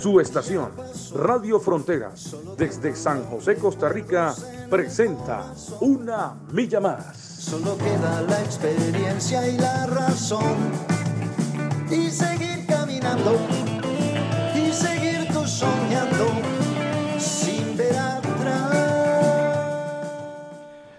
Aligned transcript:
Su 0.00 0.18
estación, 0.18 0.70
Radio 1.14 1.60
Fronteras, 1.60 2.34
desde 2.56 2.96
San 2.96 3.22
José, 3.24 3.56
Costa 3.56 3.90
Rica, 3.90 4.34
presenta 4.70 5.52
Una 5.80 6.40
Milla 6.52 6.80
Más. 6.80 7.18
Solo 7.18 7.76
queda 7.76 8.22
la 8.22 8.40
experiencia 8.40 9.46
y 9.46 9.58
la 9.58 9.84
razón. 9.84 10.56
Y 11.90 12.08
seguir 12.08 12.64
caminando, 12.66 13.36
y 14.54 14.72
seguir 14.72 15.28
tú 15.34 15.46
soñando, 15.46 16.28
sin 17.18 17.76
ver 17.76 17.98
atrás. 17.98 18.76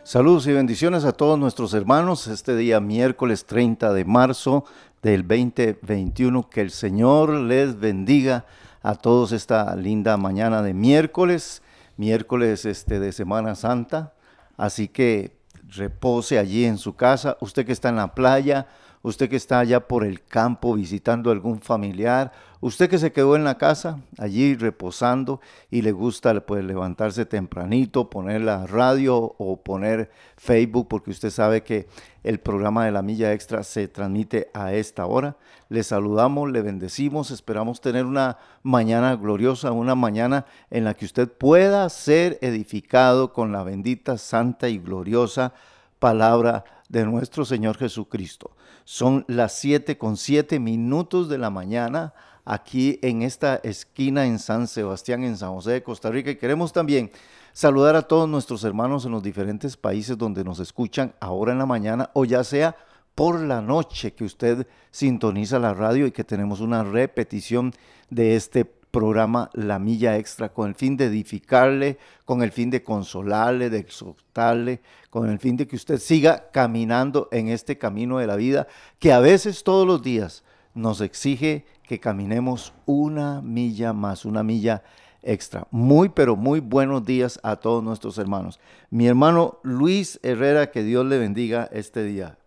Saludos 0.04 0.46
y 0.46 0.54
bendiciones 0.54 1.06
a 1.06 1.14
todos 1.14 1.40
nuestros 1.40 1.74
hermanos 1.74 2.28
este 2.28 2.56
día 2.56 2.80
miércoles 2.80 3.46
30 3.46 3.94
de 3.94 4.06
marzo 4.06 4.64
del 5.02 5.28
2021. 5.28 6.48
Que 6.52 6.62
el 6.62 6.70
Señor 6.70 7.32
les 7.32 7.80
bendiga 7.80 8.46
a 8.82 8.96
todos 8.96 9.32
esta 9.32 9.76
linda 9.76 10.18
mañana 10.18 10.62
de 10.62 10.74
miércoles, 10.74 11.62
miércoles 11.98 12.66
este, 12.66 13.00
de 13.00 13.12
Semana 13.12 13.56
Santa. 13.56 14.14
Así 14.58 14.88
que 14.88 15.38
repose 15.68 16.40
allí 16.40 16.66
en 16.66 16.78
su 16.78 16.96
casa, 16.96 17.38
usted 17.42 17.66
que 17.66 17.72
está 17.72 17.90
en 17.90 17.96
la 17.96 18.14
playa, 18.14 18.68
usted 19.04 19.30
que 19.30 19.36
está 19.36 19.60
allá 19.60 19.88
por 19.88 20.04
el 20.04 20.24
campo 20.24 20.74
visitando 20.74 21.30
a 21.30 21.34
algún 21.34 21.62
familiar, 21.62 22.32
usted 22.62 22.90
que 22.90 22.98
se 22.98 23.12
quedó 23.12 23.36
en 23.36 23.44
la 23.44 23.58
casa 23.58 24.00
allí 24.18 24.56
reposando 24.56 25.42
y 25.70 25.82
le 25.82 25.92
gusta 25.92 26.40
pues, 26.46 26.64
levantarse 26.64 27.26
tempranito, 27.26 28.10
poner 28.10 28.42
la 28.42 28.66
radio 28.66 29.36
o 29.38 29.62
poner 29.62 30.12
Facebook 30.38 30.88
porque 30.88 31.12
usted 31.12 31.32
sabe 31.32 31.64
que 31.64 31.88
el 32.24 32.40
programa 32.40 32.86
de 32.86 32.92
la 32.92 33.02
milla 33.02 33.34
extra 33.34 33.64
se 33.64 33.88
transmite 33.88 34.50
a 34.54 34.74
esta 34.74 35.06
hora. 35.06 35.38
Le 35.70 35.84
saludamos, 35.84 36.52
le 36.52 36.62
bendecimos, 36.62 37.32
esperamos 37.32 37.82
tener 37.82 38.06
una 38.06 38.38
mañana 38.64 39.16
gloriosa, 39.16 39.72
una 39.72 39.96
mañana 39.96 40.46
en 40.70 40.86
la 40.86 40.94
que 40.94 41.06
usted 41.06 41.28
pueda 41.28 41.90
ser 41.90 42.38
edificado 42.42 43.34
con 43.34 43.52
la 43.52 43.64
bendita, 43.64 44.18
santa 44.18 44.70
y 44.70 44.78
gloriosa 44.78 45.54
palabra 46.00 46.64
de 46.90 47.06
nuestro 47.06 47.46
Señor 47.46 47.78
Jesucristo. 47.78 48.52
Son 48.84 49.24
las 49.28 49.54
7 49.54 49.98
con 49.98 50.18
7 50.18 50.60
minutos 50.60 51.30
de 51.30 51.38
la 51.38 51.50
mañana 51.50 52.14
aquí 52.46 53.00
en 53.02 53.22
esta 53.22 53.56
esquina 53.64 54.26
en 54.26 54.40
San 54.40 54.68
Sebastián, 54.68 55.24
en 55.24 55.38
San 55.38 55.54
José 55.54 55.72
de 55.72 55.84
Costa 55.84 56.10
Rica. 56.10 56.32
Y 56.32 56.36
queremos 56.36 56.74
también 56.74 57.12
saludar 57.54 57.96
a 57.96 58.04
todos 58.04 58.28
nuestros 58.28 58.64
hermanos 58.64 59.06
en 59.06 59.12
los 59.12 59.24
diferentes 59.24 59.78
países 59.78 60.18
donde 60.18 60.44
nos 60.44 60.60
escuchan 60.60 61.14
ahora 61.20 61.52
en 61.52 61.60
la 61.60 61.66
mañana 61.66 62.10
o 62.14 62.26
ya 62.26 62.44
sea 62.44 62.76
por 63.16 63.40
la 63.40 63.62
noche 63.62 64.14
que 64.14 64.24
usted 64.24 64.68
sintoniza 64.90 65.60
la 65.60 65.74
radio 65.74 66.08
y 66.08 66.12
que 66.12 66.24
tenemos 66.24 66.62
una 66.62 66.84
repetición 66.84 67.74
de 68.10 68.36
este 68.36 68.66
programa 68.66 69.50
La 69.54 69.80
Milla 69.80 70.18
Extra 70.18 70.50
con 70.50 70.70
el 70.70 70.76
fin 70.76 70.98
de 70.98 71.06
edificarle, 71.06 71.98
con 72.26 72.44
el 72.44 72.52
fin 72.52 72.70
de 72.70 72.84
consolarle, 72.84 73.70
de 73.70 73.80
exhortarle, 73.80 74.82
con 75.10 75.30
el 75.30 75.40
fin 75.40 75.58
de 75.58 75.68
que 75.68 75.78
usted 75.78 75.98
siga 75.98 76.52
caminando 76.52 77.30
en 77.32 77.48
este 77.48 77.78
camino 77.78 78.20
de 78.20 78.28
la 78.28 78.36
vida 78.36 78.68
que 79.00 79.14
a 79.14 79.20
veces 79.20 79.64
todos 79.64 79.88
los 79.88 80.02
días 80.02 80.44
nos 80.74 81.02
exige 81.02 81.66
que 81.92 82.00
caminemos 82.00 82.72
una 82.86 83.42
milla 83.42 83.92
más, 83.92 84.24
una 84.24 84.44
milla 84.44 84.82
extra. 85.24 85.68
Muy, 85.72 86.08
pero 86.08 86.38
muy 86.38 86.62
buenos 86.62 87.06
días 87.06 87.38
a 87.44 87.58
todos 87.58 87.84
nuestros 87.84 88.18
hermanos. 88.18 88.62
Mi 88.90 89.08
hermano 89.08 89.60
Luis 89.62 90.18
Herrera, 90.24 90.72
que 90.72 90.84
Dios 90.84 91.06
le 91.06 91.18
bendiga 91.18 91.68
este 91.74 92.06
día. 92.06 92.38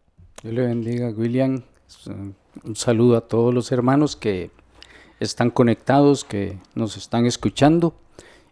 Dios 0.42 0.54
le 0.54 0.62
bendiga, 0.62 1.10
William. 1.10 1.60
Un 2.64 2.74
saludo 2.74 3.18
a 3.18 3.28
todos 3.28 3.52
los 3.52 3.70
hermanos 3.70 4.16
que 4.16 4.50
están 5.20 5.50
conectados, 5.50 6.24
que 6.24 6.56
nos 6.74 6.96
están 6.96 7.26
escuchando. 7.26 7.94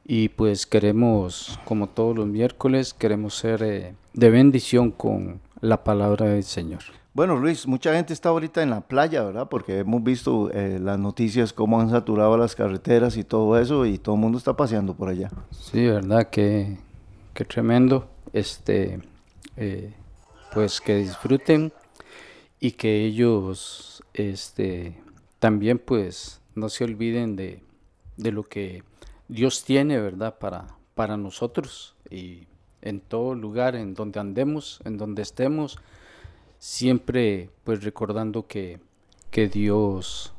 Y 0.05 0.29
pues 0.29 0.67
queremos, 0.67 1.59
como 1.65 1.89
todos 1.89 2.15
los 2.15 2.27
miércoles, 2.27 2.93
queremos 2.93 3.35
ser 3.35 3.63
eh, 3.63 3.95
de 4.13 4.29
bendición 4.29 4.91
con 4.91 5.41
la 5.63 5.85
palabra 5.85 6.27
del 6.27 6.45
Señor. 6.45 6.83
Bueno, 7.15 7.37
Luis, 7.37 7.67
mucha 7.67 7.95
gente 7.95 8.15
está 8.15 8.31
ahorita 8.31 8.63
en 8.63 8.71
la 8.71 8.81
playa, 8.81 9.23
¿verdad? 9.23 9.47
Porque 9.51 9.81
hemos 9.81 10.03
visto 10.03 10.51
eh, 10.51 10.79
las 10.81 10.99
noticias, 10.99 11.53
cómo 11.53 11.79
han 11.79 11.91
saturado 11.91 12.39
las 12.39 12.57
carreteras 12.57 13.19
y 13.19 13.25
todo 13.25 13.59
eso, 13.59 13.85
y 13.85 13.99
todo 13.99 14.15
el 14.15 14.21
mundo 14.23 14.39
está 14.39 14.57
paseando 14.57 14.95
por 14.95 15.11
allá. 15.11 15.31
Sí, 15.51 15.87
¿verdad? 15.87 16.31
Qué, 16.31 16.79
qué 17.35 17.45
tremendo. 17.45 18.09
Este, 18.33 18.99
eh, 19.59 19.93
pues 20.55 20.81
que 20.81 20.97
disfruten 20.97 21.71
y 22.59 22.73
que 22.73 23.05
ellos 23.05 24.03
este, 24.15 24.99
también 25.39 25.79
pues 25.79 26.41
no 26.55 26.71
se 26.71 26.85
olviden 26.85 27.37
de, 27.37 27.63
de 28.17 28.33
lo 28.33 28.45
que 28.45 28.85
Dios 29.29 29.65
tiene, 29.65 30.01
¿verdad? 30.01 30.39
Para, 30.39 30.77
para 30.95 31.19
nosotros 31.19 31.95
y 32.11 32.47
en 32.81 33.01
todo 33.01 33.35
lugar, 33.35 33.77
en 33.77 33.93
donde 33.93 34.19
andemos, 34.19 34.81
en 34.87 34.97
donde 34.97 35.21
estemos, 35.21 35.79
siempre 36.63 37.51
pues 37.65 37.83
recordando 37.83 38.47
que, 38.47 38.79
que 39.33 39.49
Dios 39.49 40.33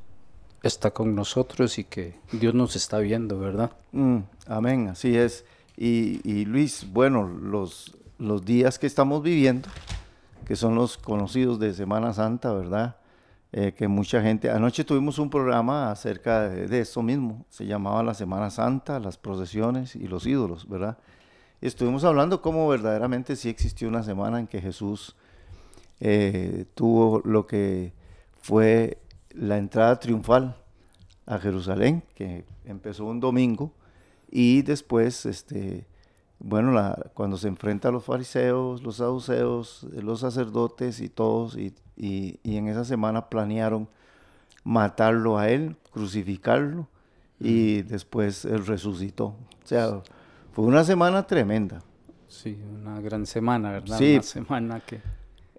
está 0.61 0.91
con 0.91 1.15
nosotros 1.15 1.77
y 1.77 1.83
que 1.83 2.17
Dios 2.31 2.53
nos 2.53 2.77
está 2.77 2.99
viendo, 2.99 3.39
¿verdad? 3.39 3.71
Mm, 3.91 4.19
amén, 4.47 4.87
así 4.87 5.17
es. 5.17 5.43
Y, 5.75 6.21
y, 6.23 6.45
Luis, 6.45 6.87
bueno, 6.93 7.27
los, 7.27 7.97
los 8.19 8.45
días 8.45 8.79
que 8.79 8.87
estamos 8.87 9.21
viviendo, 9.21 9.67
que 10.45 10.55
son 10.55 10.75
los 10.75 10.97
conocidos 10.97 11.59
de 11.59 11.73
Semana 11.73 12.13
Santa, 12.13 12.53
¿verdad? 12.53 12.95
Eh, 13.51 13.73
que 13.73 13.89
mucha 13.89 14.21
gente, 14.21 14.49
anoche 14.49 14.85
tuvimos 14.85 15.19
un 15.19 15.29
programa 15.29 15.91
acerca 15.91 16.47
de, 16.47 16.67
de 16.67 16.79
esto 16.79 17.03
mismo, 17.03 17.45
se 17.49 17.65
llamaba 17.65 18.01
la 18.01 18.13
Semana 18.13 18.49
Santa, 18.49 18.97
las 19.01 19.17
procesiones 19.17 19.97
y 19.97 20.07
los 20.07 20.25
ídolos, 20.25 20.69
¿verdad? 20.69 20.97
Estuvimos 21.59 22.05
hablando 22.05 22.41
cómo 22.41 22.65
verdaderamente 22.69 23.35
sí 23.35 23.49
existió 23.49 23.89
una 23.89 24.03
semana 24.03 24.39
en 24.39 24.47
que 24.47 24.61
Jesús 24.61 25.17
eh, 25.99 26.65
tuvo 26.75 27.21
lo 27.23 27.47
que 27.47 27.93
fue 28.41 28.97
la 29.31 29.57
entrada 29.57 29.99
triunfal 29.99 30.55
a 31.25 31.37
Jerusalén, 31.39 32.03
que 32.15 32.45
empezó 32.65 33.05
un 33.05 33.19
domingo, 33.19 33.71
y 34.29 34.61
después, 34.63 35.25
este, 35.25 35.85
bueno, 36.39 36.71
la, 36.71 37.11
cuando 37.13 37.37
se 37.37 37.47
enfrenta 37.47 37.89
a 37.89 37.91
los 37.91 38.03
fariseos, 38.03 38.83
los 38.83 38.97
saduceos, 38.97 39.83
los 39.93 40.19
sacerdotes 40.19 40.99
y 40.99 41.09
todos, 41.09 41.55
y, 41.57 41.73
y, 41.95 42.39
y, 42.43 42.57
en 42.57 42.67
esa 42.67 42.83
semana 42.83 43.29
planearon 43.29 43.87
matarlo 44.63 45.37
a 45.37 45.49
él, 45.49 45.77
crucificarlo, 45.91 46.87
y 47.39 47.81
después 47.83 48.45
él 48.45 48.65
resucitó. 48.65 49.25
O 49.25 49.65
sea, 49.65 50.01
fue 50.51 50.65
una 50.65 50.83
semana 50.83 51.25
tremenda. 51.25 51.81
Sí, 52.27 52.57
una 52.81 52.99
gran 52.99 53.25
semana, 53.25 53.71
¿verdad? 53.71 53.97
Sí. 53.97 54.13
Una 54.13 54.23
semana 54.23 54.79
que... 54.79 55.01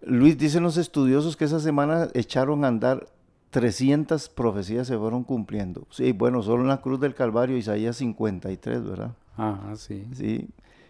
Luis, 0.06 0.36
dicen 0.36 0.62
los 0.62 0.76
estudiosos 0.76 1.36
que 1.36 1.44
esa 1.44 1.60
semana 1.60 2.08
echaron 2.14 2.64
a 2.64 2.68
andar 2.68 3.06
300 3.54 4.30
profecías 4.30 4.88
se 4.88 4.98
fueron 4.98 5.22
cumpliendo. 5.22 5.86
Sí, 5.90 6.10
bueno, 6.10 6.42
solo 6.42 6.62
en 6.62 6.68
la 6.68 6.80
cruz 6.80 6.98
del 6.98 7.14
Calvario, 7.14 7.56
Isaías 7.56 7.96
53, 7.98 8.84
¿verdad? 8.84 9.12
Ah, 9.38 9.74
sí. 9.76 10.04
Sí. 10.12 10.48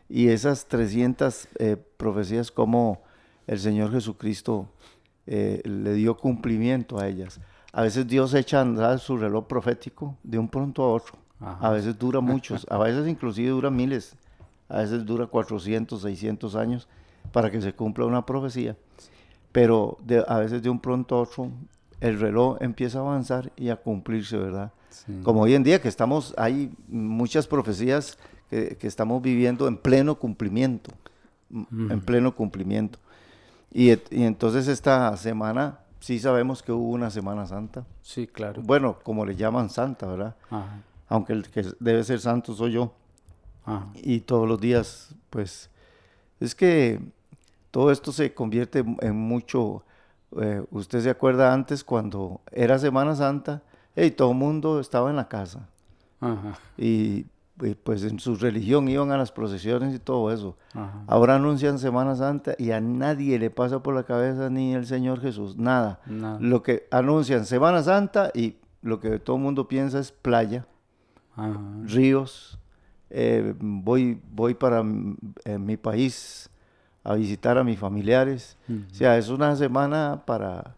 Y 0.08 0.28
esas 0.28 0.66
300 0.66 1.49
eh, 1.58 1.76
profecías, 1.99 2.50
como 2.50 3.02
el 3.46 3.58
Señor 3.58 3.93
Jesucristo 3.93 4.70
eh, 5.26 5.61
le 5.64 5.93
dio 5.93 6.16
cumplimiento 6.16 6.99
a 6.99 7.06
ellas. 7.06 7.38
A 7.70 7.82
veces 7.82 8.06
Dios 8.06 8.32
echa 8.32 8.61
a 8.61 8.62
andar 8.62 8.99
su 8.99 9.19
reloj 9.19 9.46
profético 9.46 10.16
de 10.22 10.38
un 10.38 10.49
pronto 10.49 10.84
a 10.84 10.88
otro. 10.88 11.19
Ajá. 11.40 11.69
A 11.69 11.70
veces 11.70 11.99
dura 11.99 12.20
muchos, 12.20 12.66
a 12.70 12.78
veces 12.78 13.06
inclusive 13.06 13.50
dura 13.50 13.69
miles, 13.70 14.16
a 14.70 14.78
veces 14.78 15.05
dura 15.05 15.26
400, 15.26 16.00
600 16.00 16.56
años 16.56 16.88
para 17.34 17.50
que 17.50 17.60
se 17.60 17.72
cumpla 17.72 18.06
una 18.06 18.25
profecía. 18.25 18.76
Pero 19.50 19.98
de, 20.04 20.25
a 20.28 20.38
veces 20.38 20.62
de 20.62 20.70
un 20.70 20.78
pronto 20.78 21.16
a 21.16 21.22
otro 21.22 21.50
el 22.00 22.20
reloj 22.20 22.58
empieza 22.60 22.98
a 22.98 23.00
avanzar 23.00 23.50
y 23.56 23.70
a 23.70 23.76
cumplirse, 23.76 24.38
¿verdad? 24.38 24.72
Sí. 24.88 25.20
Como 25.25 25.42
hoy 25.42 25.54
en 25.54 25.64
día 25.64 25.82
que 25.82 25.88
estamos, 25.88 26.32
hay 26.38 26.72
muchas 26.86 27.48
profecías 27.48 28.16
que, 28.48 28.76
que 28.76 28.86
estamos 28.86 29.20
viviendo 29.20 29.66
en 29.66 29.76
pleno 29.76 30.14
cumplimiento, 30.14 30.92
mm. 31.50 31.90
en 31.90 32.00
pleno 32.02 32.32
cumplimiento. 32.36 33.00
Y, 33.72 33.90
y, 33.90 34.22
entonces 34.22 34.69
esta 34.69 35.16
semana 35.16 35.80
sí 35.98 36.20
sabemos 36.20 36.62
que 36.62 36.70
hubo 36.70 36.90
una 36.90 37.10
Semana 37.10 37.48
Santa. 37.48 37.84
Sí, 38.00 38.28
claro. 38.28 38.62
Bueno, 38.62 39.00
como 39.02 39.26
le 39.26 39.34
llaman 39.34 39.70
Santa, 39.70 40.06
¿verdad? 40.06 40.37
Ajá. 40.50 40.82
Aunque 41.08 41.32
el 41.32 41.48
que 41.48 41.64
debe 41.80 42.04
ser 42.04 42.20
santo 42.20 42.54
soy 42.54 42.72
yo. 42.72 42.92
Ajá. 43.64 43.88
Y 43.94 44.20
todos 44.20 44.46
los 44.48 44.60
días, 44.60 45.16
pues, 45.30 45.69
es 46.38 46.54
que 46.54 47.00
todo 47.75 47.91
esto 47.91 48.12
se 48.12 48.32
convierte 48.32 48.85
en 49.00 49.17
mucho, 49.17 49.82
eh, 50.41 50.65
usted 50.71 51.00
se 51.00 51.11
acuerda 51.11 51.53
antes 51.53 51.82
cuando 51.82 52.41
era 52.53 52.79
Semana 52.79 53.17
Santa, 53.17 53.62
y 53.97 54.12
todo 54.12 54.31
el 54.31 54.37
mundo 54.37 54.79
estaba 54.79 55.11
en 55.11 55.17
la 55.17 55.26
casa. 55.26 55.69
Y, 56.79 57.26
pues 57.82 58.05
en 58.05 58.21
su 58.21 58.37
religión 58.37 58.87
iban 58.88 59.11
a 59.11 59.17
las 59.17 59.32
procesiones 59.32 59.93
y 59.93 59.99
todo 59.99 60.31
eso. 60.31 60.56
Ahora 61.09 61.35
anuncian 61.35 61.81
Semana 61.81 62.15
Santa 62.15 62.55
y 62.59 62.71
a 62.71 62.81
nadie 62.81 63.41
le 63.41 63.50
pasa 63.50 63.82
por 63.82 63.93
la 63.93 64.05
cabeza 64.05 64.50
ni 64.50 64.73
el 64.73 64.87
Señor 64.87 65.21
Jesús, 65.21 65.56
nada. 65.56 65.99
Lo 66.38 66.62
que 66.62 66.87
anuncian 66.93 67.44
Semana 67.44 67.82
Santa 67.82 68.31
y 68.35 68.55
lo 68.82 69.00
que 69.00 69.19
todo 69.19 69.35
el 69.35 69.43
mundo 69.43 69.67
piensa 69.67 69.99
es 69.99 70.12
playa, 70.12 70.65
ríos. 71.87 72.56
Eh, 73.11 73.53
voy, 73.59 74.21
voy 74.31 74.55
para 74.55 74.85
mi 74.85 75.76
país 75.76 76.50
a 77.04 77.14
visitar 77.14 77.58
a 77.58 77.64
mis 77.64 77.78
familiares. 77.78 78.56
O 78.68 78.94
sea, 78.94 79.18
es 79.18 79.28
una 79.28 79.54
semana 79.54 80.22
para, 80.26 80.74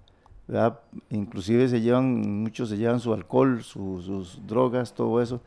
inclusive 1.09 1.69
se 1.69 1.81
llevan, 1.81 2.43
muchos 2.43 2.69
se 2.69 2.77
llevan 2.77 3.01
su 3.01 3.15
alcohol, 3.15 3.63
sus 3.63 4.45
drogas, 4.47 4.93
todo 4.93 5.23
eso, 5.23 5.41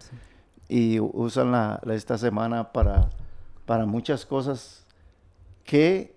y 0.69 0.99
usan 0.99 1.51
la, 1.51 1.81
esta 1.91 2.17
semana 2.17 2.71
para, 2.71 3.09
para 3.65 3.85
muchas 3.85 4.25
cosas 4.25 4.85
que 5.65 6.15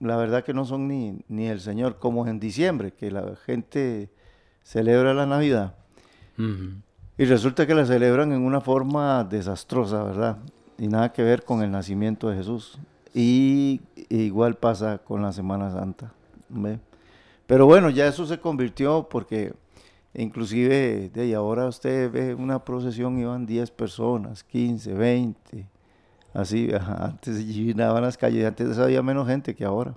la 0.00 0.16
verdad 0.16 0.44
que 0.44 0.54
no 0.54 0.64
son 0.64 0.88
ni, 0.88 1.20
ni 1.28 1.46
el 1.46 1.60
Señor, 1.60 1.98
como 1.98 2.26
en 2.26 2.40
diciembre, 2.40 2.92
que 2.92 3.10
la 3.10 3.36
gente 3.36 4.08
celebra 4.62 5.12
la 5.12 5.26
Navidad. 5.26 5.74
Y 7.18 7.26
resulta 7.26 7.66
que 7.66 7.74
la 7.74 7.84
celebran 7.84 8.32
en 8.32 8.40
una 8.40 8.62
forma 8.62 9.24
desastrosa, 9.24 10.02
¿verdad? 10.02 10.38
Y 10.78 10.88
nada 10.88 11.12
que 11.12 11.22
ver 11.22 11.44
con 11.44 11.62
el 11.62 11.70
nacimiento 11.70 12.30
de 12.30 12.36
Jesús. 12.38 12.78
Y 13.14 13.80
igual 14.08 14.56
pasa 14.56 14.98
con 14.98 15.22
la 15.22 15.32
Semana 15.32 15.70
Santa. 15.70 16.12
Pero 17.46 17.66
bueno, 17.66 17.90
ya 17.90 18.06
eso 18.06 18.26
se 18.26 18.38
convirtió 18.38 19.08
porque 19.08 19.52
inclusive 20.14 21.10
de 21.12 21.34
ahora 21.34 21.66
usted 21.66 22.10
ve 22.10 22.34
una 22.34 22.64
procesión 22.64 23.18
y 23.18 23.24
van 23.24 23.46
10 23.46 23.70
personas, 23.72 24.44
15, 24.44 24.94
20. 24.94 25.66
Así, 26.32 26.70
antes 26.72 27.44
llenaban 27.44 28.02
las 28.02 28.16
calles, 28.16 28.46
antes 28.46 28.78
había 28.78 29.02
menos 29.02 29.26
gente 29.26 29.54
que 29.54 29.64
ahora. 29.64 29.96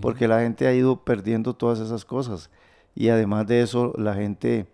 Porque 0.00 0.28
la 0.28 0.40
gente 0.40 0.66
ha 0.66 0.74
ido 0.74 1.04
perdiendo 1.04 1.54
todas 1.54 1.80
esas 1.80 2.04
cosas. 2.04 2.50
Y 2.94 3.08
además 3.08 3.46
de 3.46 3.62
eso, 3.62 3.92
la 3.96 4.14
gente, 4.14 4.66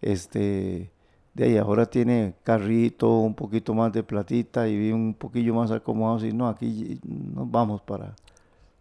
este, 0.00 0.90
de 1.34 1.44
ahí 1.44 1.56
ahora 1.56 1.86
tiene 1.86 2.34
carrito, 2.42 3.18
un 3.18 3.34
poquito 3.34 3.74
más 3.74 3.92
de 3.92 4.02
platita 4.02 4.68
y 4.68 4.76
vive 4.76 4.94
un 4.94 5.14
poquillo 5.14 5.54
más 5.54 5.70
acomodado. 5.70 6.26
Y 6.26 6.32
no, 6.32 6.48
aquí 6.48 7.00
nos 7.04 7.50
vamos 7.50 7.80
para 7.80 8.14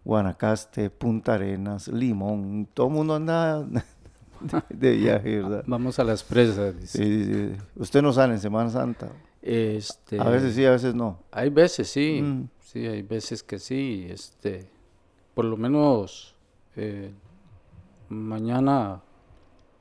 Guanacaste, 0.04 0.90
Punta 0.90 1.36
Arenas, 1.36 1.88
Limón, 1.88 2.68
todo 2.74 2.88
el 2.88 2.94
mundo 2.94 3.16
anda 3.16 3.66
de 4.70 4.96
viaje, 4.96 5.42
¿verdad? 5.42 5.64
Vamos 5.66 5.98
a 6.00 6.04
las 6.04 6.24
presas. 6.24 6.76
Sí, 6.84 7.26
sí, 7.26 7.52
Usted 7.76 8.02
no 8.02 8.12
sale 8.12 8.34
en 8.34 8.40
Semana 8.40 8.70
Santa. 8.70 9.10
Este, 9.42 10.20
a 10.20 10.26
veces 10.26 10.54
sí, 10.54 10.66
a 10.66 10.72
veces 10.72 10.94
no. 10.94 11.20
Hay 11.32 11.50
veces 11.50 11.90
sí, 11.90 12.22
mm. 12.22 12.50
sí, 12.60 12.86
hay 12.86 13.02
veces 13.02 13.44
que 13.44 13.60
sí. 13.60 14.08
Este, 14.10 14.70
por 15.34 15.46
lo 15.46 15.58
menos 15.58 16.36
eh, 16.76 17.12
mañana 18.10 19.02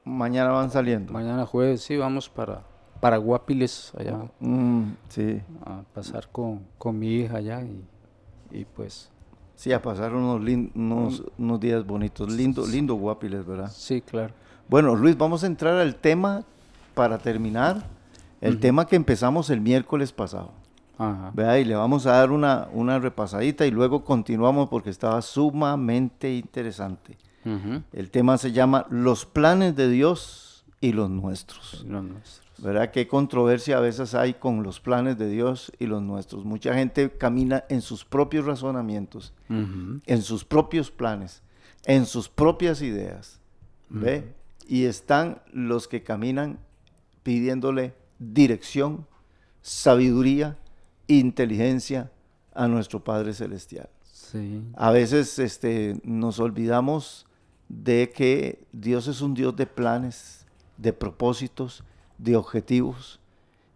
Mañana 0.05 0.50
van 0.50 0.70
saliendo. 0.70 1.12
Mañana 1.12 1.47
jueves, 1.47 1.82
sí, 1.82 1.97
vamos 1.97 2.29
para, 2.29 2.62
para 3.00 3.19
Guapiles, 3.19 3.93
allá. 3.99 4.19
Mm, 4.41 4.93
sí. 5.08 5.41
A 5.64 5.82
pasar 5.94 6.29
con, 6.31 6.64
mi 6.99 7.17
hija 7.17 7.37
allá 7.37 7.62
y, 8.50 8.64
pues... 8.64 9.11
Sí, 9.55 9.73
a 9.73 9.82
pasar 9.82 10.14
unos, 10.14 10.41
unos, 10.75 11.23
unos, 11.37 11.61
días 11.61 11.87
bonitos. 11.87 12.32
Lindo, 12.32 12.67
lindo 12.67 12.94
Guapiles, 12.94 13.44
¿verdad? 13.44 13.70
Sí, 13.70 14.00
claro. 14.00 14.32
Bueno, 14.69 14.97
Luis, 14.97 15.19
vamos 15.19 15.44
a 15.44 15.47
entrar 15.47 15.75
al 15.76 15.97
tema 15.97 16.44
para 16.94 17.19
terminar. 17.19 17.85
El 18.41 18.58
tema 18.58 18.87
que 18.87 18.97
empezamos 18.97 19.50
el 19.50 19.61
miércoles 19.61 20.12
pasado. 20.12 20.52
Ajá. 20.97 21.31
Vea, 21.35 21.58
y 21.58 21.64
le 21.67 21.75
vamos 21.75 22.06
a 22.06 22.12
dar 22.12 22.31
una, 22.31 22.69
una 22.73 22.99
repasadita 22.99 23.67
y 23.67 23.70
luego 23.70 24.02
continuamos 24.02 24.70
porque 24.70 24.88
estaba 24.88 25.20
sumamente 25.20 26.35
interesante. 26.35 27.19
El 27.44 28.10
tema 28.10 28.38
se 28.38 28.52
llama 28.52 28.87
Los 28.90 29.26
planes 29.26 29.75
de 29.76 29.88
Dios 29.88 30.64
y 30.81 30.92
los 30.92 31.10
nuestros. 31.10 31.84
¿Verdad? 32.58 32.90
Qué 32.90 33.08
controversia 33.08 33.78
a 33.78 33.81
veces 33.81 34.14
hay 34.14 34.34
con 34.34 34.62
los 34.62 34.81
planes 34.81 35.16
de 35.16 35.28
Dios 35.28 35.72
y 35.78 35.87
los 35.87 36.02
nuestros. 36.02 36.44
Mucha 36.44 36.75
gente 36.75 37.10
camina 37.10 37.64
en 37.69 37.81
sus 37.81 38.04
propios 38.04 38.44
razonamientos, 38.44 39.32
en 39.48 40.22
sus 40.22 40.44
propios 40.44 40.90
planes, 40.90 41.42
en 41.87 42.06
sus 42.06 42.28
propias 42.28 42.82
ideas. 42.82 43.40
¿Ve? 43.88 44.34
Y 44.69 44.84
están 44.84 45.42
los 45.52 45.88
que 45.88 46.02
caminan 46.02 46.60
pidiéndole 47.22 47.94
dirección, 48.19 49.06
sabiduría, 49.62 50.58
inteligencia 51.08 52.12
a 52.54 52.69
nuestro 52.69 53.02
Padre 53.02 53.32
Celestial. 53.32 53.88
A 54.76 54.90
veces 54.92 55.38
este, 55.38 56.00
nos 56.04 56.38
olvidamos 56.38 57.26
de 57.70 58.11
que 58.11 58.67
Dios 58.72 59.06
es 59.06 59.20
un 59.20 59.32
Dios 59.32 59.55
de 59.55 59.64
planes, 59.64 60.44
de 60.76 60.93
propósitos, 60.93 61.84
de 62.19 62.34
objetivos 62.34 63.20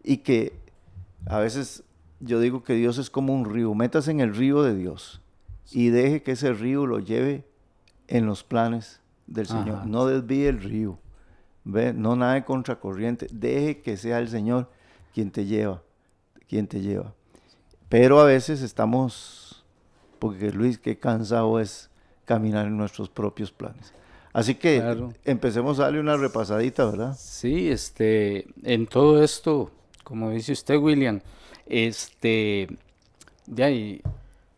y 0.02 0.18
que 0.18 0.52
a 1.26 1.38
veces 1.38 1.84
yo 2.18 2.40
digo 2.40 2.64
que 2.64 2.74
Dios 2.74 2.98
es 2.98 3.08
como 3.08 3.32
un 3.32 3.44
río, 3.44 3.72
metas 3.74 4.08
en 4.08 4.18
el 4.18 4.34
río 4.34 4.64
de 4.64 4.74
Dios 4.74 5.22
y 5.70 5.90
deje 5.90 6.22
que 6.22 6.32
ese 6.32 6.52
río 6.52 6.86
lo 6.86 6.98
lleve 6.98 7.44
en 8.08 8.26
los 8.26 8.42
planes 8.42 9.00
del 9.28 9.46
Señor. 9.46 9.86
No 9.86 10.06
desvíe 10.06 10.48
el 10.48 10.60
río, 10.60 10.98
¿ve? 11.62 11.92
no 11.92 12.16
nade 12.16 12.44
contracorriente, 12.44 13.28
deje 13.30 13.80
que 13.80 13.96
sea 13.96 14.18
el 14.18 14.28
Señor 14.28 14.70
quien 15.14 15.30
te 15.30 15.46
lleva, 15.46 15.82
quien 16.48 16.66
te 16.66 16.80
lleva. 16.80 17.14
Pero 17.88 18.18
a 18.20 18.24
veces 18.24 18.60
estamos, 18.60 19.64
porque 20.18 20.50
Luis, 20.50 20.78
qué 20.78 20.98
cansado 20.98 21.60
es 21.60 21.90
caminar 22.24 22.66
en 22.66 22.76
nuestros 22.76 23.08
propios 23.08 23.50
planes. 23.50 23.92
Así 24.32 24.56
que 24.56 24.82
empecemos 25.24 25.78
a 25.78 25.84
darle 25.84 26.00
una 26.00 26.16
repasadita, 26.16 26.84
¿verdad? 26.86 27.16
Sí, 27.16 27.70
este, 27.70 28.48
en 28.64 28.88
todo 28.88 29.22
esto, 29.22 29.70
como 30.02 30.30
dice 30.30 30.52
usted, 30.52 30.76
William, 30.76 31.20
este, 31.66 32.68
ya 33.46 33.66
hay, 33.66 34.02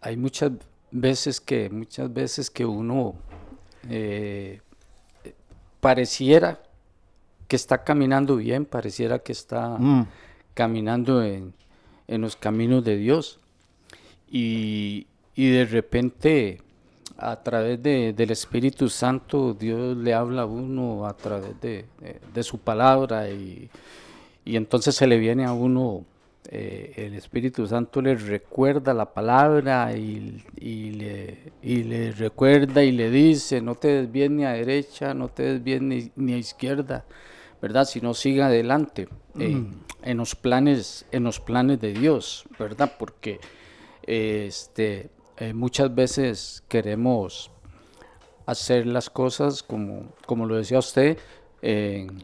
hay 0.01 0.17
muchas 0.17 0.53
veces 0.91 1.43
que, 1.43 1.69
muchas 1.69 2.11
veces 2.11 2.51
que 2.51 2.65
uno 2.65 3.17
eh, 3.91 4.61
pareciera 5.81 6.63
que 7.47 7.57
está 7.57 7.85
caminando 7.85 8.37
bien, 8.37 8.65
pareciera 8.65 9.19
que 9.19 9.33
está 9.33 9.77
mm. 9.79 10.09
caminando 10.55 11.23
en, 11.23 11.53
en, 12.09 12.21
los 12.23 12.35
caminos 12.35 12.83
de 12.83 12.97
Dios. 12.97 13.41
Y, 14.29 15.07
y 15.35 15.51
de 15.51 15.67
repente 15.67 16.63
a 17.19 17.37
través 17.43 17.83
de, 17.83 18.13
del 18.13 18.31
Espíritu 18.31 18.89
Santo 18.89 19.55
Dios 19.55 19.97
le 19.97 20.13
habla 20.13 20.43
a 20.43 20.47
uno 20.47 21.07
a 21.07 21.17
través 21.17 21.61
de, 21.61 22.43
su 22.43 22.59
palabra 22.59 23.31
y, 23.31 23.71
entonces 24.45 24.95
se 24.95 25.07
le 25.07 25.19
viene 25.19 25.45
a 25.45 25.53
uno, 25.53 26.05
eh, 26.49 26.93
el 26.97 27.15
Espíritu 27.15 27.67
Santo 27.67 28.01
le 28.01 28.15
recuerda 28.15 28.95
la 28.95 29.13
palabra 29.13 29.97
y, 29.97 30.43
le, 30.61 31.53
le, 31.63 32.13
recuerda 32.13 32.85
y 32.85 32.93
le 32.93 33.11
dice, 33.11 33.61
no 33.61 33.75
te 33.75 34.07
des 34.07 34.31
ni 34.31 34.45
a 34.45 34.53
derecha, 34.53 35.15
no 35.15 35.29
te 35.29 35.43
des 35.43 35.65
bien 35.65 35.89
ni, 36.15 36.33
a 36.33 36.37
izquierda, 36.37 37.05
¿verdad? 37.61 37.87
Sino 37.87 38.15
siga 38.15 38.47
adelante 38.47 39.09
en, 39.39 40.17
los 40.17 40.37
planes, 40.37 41.07
en 41.11 41.25
los 41.25 41.41
planes 41.41 41.81
de 41.81 41.93
Dios, 41.93 42.45
¿verdad? 42.59 42.93
Porque 42.99 43.41
este 44.07 45.11
eh, 45.39 45.53
muchas 45.53 45.95
veces 45.95 46.65
queremos 46.69 47.51
hacer 48.47 48.87
las 48.87 49.11
cosas 49.11 49.63
como, 49.63 50.13
como 50.25 50.47
lo 50.47 50.57
decía 50.57 50.79
usted, 50.79 51.19
en, 51.61 52.23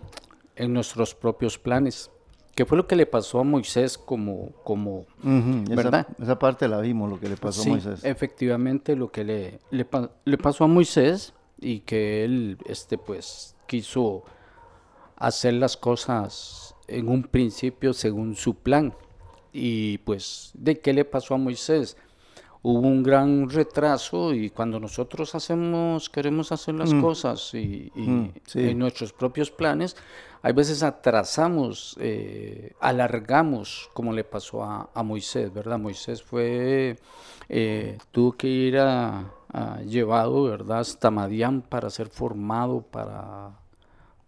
nuestros 0.68 1.14
propios 1.14 1.58
planes. 1.58 2.10
¿Qué 2.54 2.64
fue 2.64 2.76
lo 2.76 2.86
que 2.86 2.96
le 2.96 3.06
pasó 3.06 3.40
a 3.40 3.44
Moisés 3.44 3.98
como, 3.98 4.50
como 4.62 5.06
¿verdad? 5.22 6.06
Esa, 6.20 6.38
parte 6.38 6.68
la 6.68 6.80
vimos, 6.80 7.10
lo 7.10 7.18
que 7.18 7.28
le 7.28 7.36
pasó 7.36 7.62
a 7.62 7.66
Moisés. 7.66 8.04
Efectivamente, 8.04 8.94
lo 8.94 9.10
que 9.10 9.24
le, 9.24 9.58
le, 9.70 10.38
pasó 10.38 10.64
a 10.64 10.66
Moisés 10.68 11.34
y 11.58 11.80
que 11.80 12.24
él, 12.24 12.58
este, 12.66 12.98
pues, 12.98 13.56
quiso 13.66 14.24
hacer 15.16 15.54
las 15.54 15.76
cosas 15.76 16.74
en 16.86 17.08
un 17.08 17.24
principio 17.24 17.92
según 17.92 18.36
su 18.36 18.54
plan. 18.54 18.94
Y 19.52 19.98
pues, 19.98 20.52
¿de 20.54 20.78
qué 20.78 20.92
le 20.92 21.04
pasó 21.04 21.34
a 21.34 21.38
Moisés? 21.38 21.96
Hubo 22.62 22.86
un 22.86 23.02
gran 23.02 23.50
retraso 23.50 24.32
y 24.32 24.50
cuando 24.50 24.78
nosotros 24.78 25.34
hacemos, 25.34 26.08
queremos 26.08 26.52
hacer 26.52 26.74
las 26.76 26.92
mm. 26.92 27.00
cosas 27.00 27.52
y, 27.54 27.90
mm, 27.94 28.28
en 28.54 28.78
nuestros 28.78 29.12
propios 29.12 29.50
planes, 29.50 29.96
hay 30.42 30.52
veces 30.52 30.82
atrasamos, 30.82 31.96
eh, 32.00 32.72
alargamos, 32.80 33.90
como 33.92 34.12
le 34.12 34.24
pasó 34.24 34.62
a, 34.62 35.02
Moisés, 35.02 35.52
¿verdad? 35.52 35.78
Moisés 35.78 36.22
fue, 36.22 36.98
eh, 37.48 37.98
tuvo 38.10 38.32
que 38.32 38.48
ir 38.48 38.78
a, 38.78 39.32
ah, 39.52 39.80
llevado, 39.86 40.44
¿verdad?, 40.44 40.80
hasta 40.80 41.10
Madián 41.10 41.62
para 41.62 41.90
ser 41.90 42.08
formado, 42.08 42.82
para, 42.82 43.50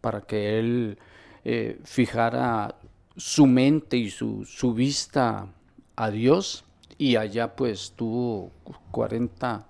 para 0.00 0.20
que 0.20 0.58
él 0.58 0.98
eh, 1.44 1.80
fijara 1.84 2.76
su 3.16 3.46
mente 3.46 3.96
y 3.96 4.10
su, 4.10 4.44
su 4.44 4.74
vista 4.74 5.48
a 5.96 6.10
Dios 6.10 6.63
y 6.98 7.16
allá 7.16 7.56
pues 7.56 7.92
tuvo 7.96 8.52
40, 8.90 9.66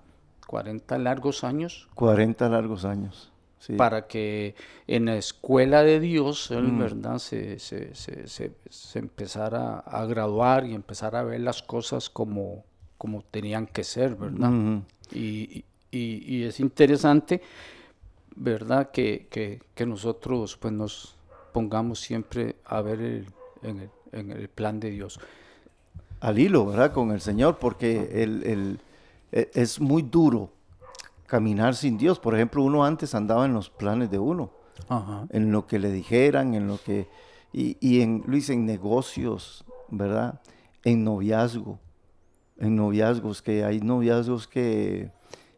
40 0.47 0.97
largos 0.99 1.43
años. 1.43 1.87
40 1.95 2.49
largos 2.49 2.85
años. 2.85 3.31
Sí. 3.59 3.73
Para 3.73 4.05
que 4.05 4.53
en 4.85 5.05
la 5.05 5.17
escuela 5.17 5.81
de 5.81 5.99
Dios, 5.99 6.51
él, 6.51 6.71
¿verdad? 6.73 7.17
Se, 7.17 7.57
se, 7.57 7.95
se, 7.95 8.27
se, 8.27 8.99
empezara 8.99 9.79
a 9.79 10.05
graduar 10.05 10.67
y 10.67 10.75
empezar 10.75 11.15
a 11.15 11.23
ver 11.23 11.39
las 11.39 11.63
cosas 11.63 12.11
como, 12.11 12.63
como 12.99 13.23
tenían 13.23 13.65
que 13.65 13.83
ser, 13.83 14.15
¿verdad? 14.15 14.51
y, 15.11 15.65
y, 15.89 16.35
y, 16.35 16.43
es 16.43 16.59
interesante, 16.59 17.41
¿verdad? 18.35 18.91
Que, 18.91 19.27
que, 19.31 19.63
que, 19.73 19.85
nosotros 19.87 20.57
pues 20.57 20.71
nos 20.71 21.15
pongamos 21.51 21.99
siempre 21.99 22.57
a 22.65 22.81
ver 22.81 23.01
el, 23.01 23.25
en, 23.63 23.79
el, 23.79 23.89
en 24.11 24.31
el 24.31 24.47
plan 24.47 24.79
de 24.79 24.91
Dios 24.91 25.19
al 26.25 26.39
hilo, 26.39 26.65
¿verdad? 26.65 26.91
Con 26.91 27.11
el 27.11 27.21
Señor, 27.21 27.59
porque 27.59 28.23
el, 28.23 28.43
el, 28.43 28.79
e, 29.31 29.51
es 29.53 29.79
muy 29.79 30.01
duro 30.01 30.49
caminar 31.27 31.75
sin 31.75 31.99
Dios. 31.99 32.19
Por 32.19 32.33
ejemplo, 32.33 32.63
uno 32.63 32.83
antes 32.83 33.13
andaba 33.13 33.45
en 33.45 33.53
los 33.53 33.69
planes 33.69 34.09
de 34.09 34.17
uno, 34.17 34.49
en 35.29 35.51
lo 35.51 35.67
que 35.67 35.77
le 35.77 35.91
dijeran, 35.91 36.55
en 36.55 36.67
lo 36.67 36.79
que... 36.83 37.07
Y, 37.53 37.77
y 37.79 38.01
en, 38.01 38.23
Luis, 38.25 38.49
en 38.49 38.65
negocios, 38.65 39.65
¿verdad? 39.89 40.41
En 40.83 41.03
noviazgo, 41.03 41.77
en 42.57 42.75
noviazgos, 42.75 43.43
que 43.43 43.63
hay 43.63 43.79
noviazgos 43.79 44.47
que 44.47 45.11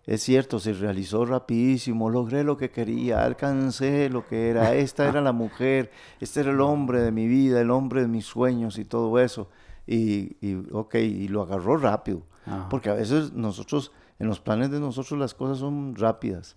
es 0.05 0.21
cierto, 0.21 0.59
se 0.59 0.73
realizó 0.73 1.25
rapidísimo, 1.25 2.09
logré 2.09 2.43
lo 2.43 2.57
que 2.57 2.71
quería, 2.71 3.23
alcancé 3.23 4.09
lo 4.09 4.27
que 4.27 4.49
era, 4.49 4.75
esta 4.75 5.07
era 5.07 5.21
la 5.21 5.31
mujer, 5.31 5.91
este 6.19 6.41
era 6.41 6.51
el 6.51 6.59
hombre 6.59 7.01
de 7.01 7.11
mi 7.11 7.25
vida, 7.25 7.61
el 7.61 7.71
hombre 7.71 8.01
de 8.01 8.07
mis 8.09 8.25
sueños 8.25 8.77
y 8.77 8.83
todo 8.83 9.17
eso 9.17 9.47
y, 9.87 10.35
y 10.41 10.67
ok, 10.71 10.95
y 10.95 11.27
lo 11.29 11.41
agarró 11.41 11.77
rápido. 11.77 12.21
Porque 12.69 12.89
a 12.89 12.93
veces 12.93 13.33
nosotros, 13.33 13.91
en 14.19 14.27
los 14.27 14.39
planes 14.39 14.71
de 14.71 14.79
nosotros 14.79 15.19
las 15.19 15.33
cosas 15.33 15.57
son 15.57 15.95
rápidas. 15.95 16.55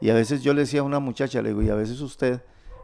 Y 0.00 0.10
a 0.10 0.14
veces 0.14 0.42
yo 0.42 0.54
le 0.54 0.60
decía 0.62 0.80
a 0.80 0.84
una 0.84 1.00
muchacha, 1.00 1.42
le 1.42 1.50
digo, 1.50 1.62
y 1.62 1.68
a 1.68 1.74
veces 1.74 2.00
usted 2.00 2.40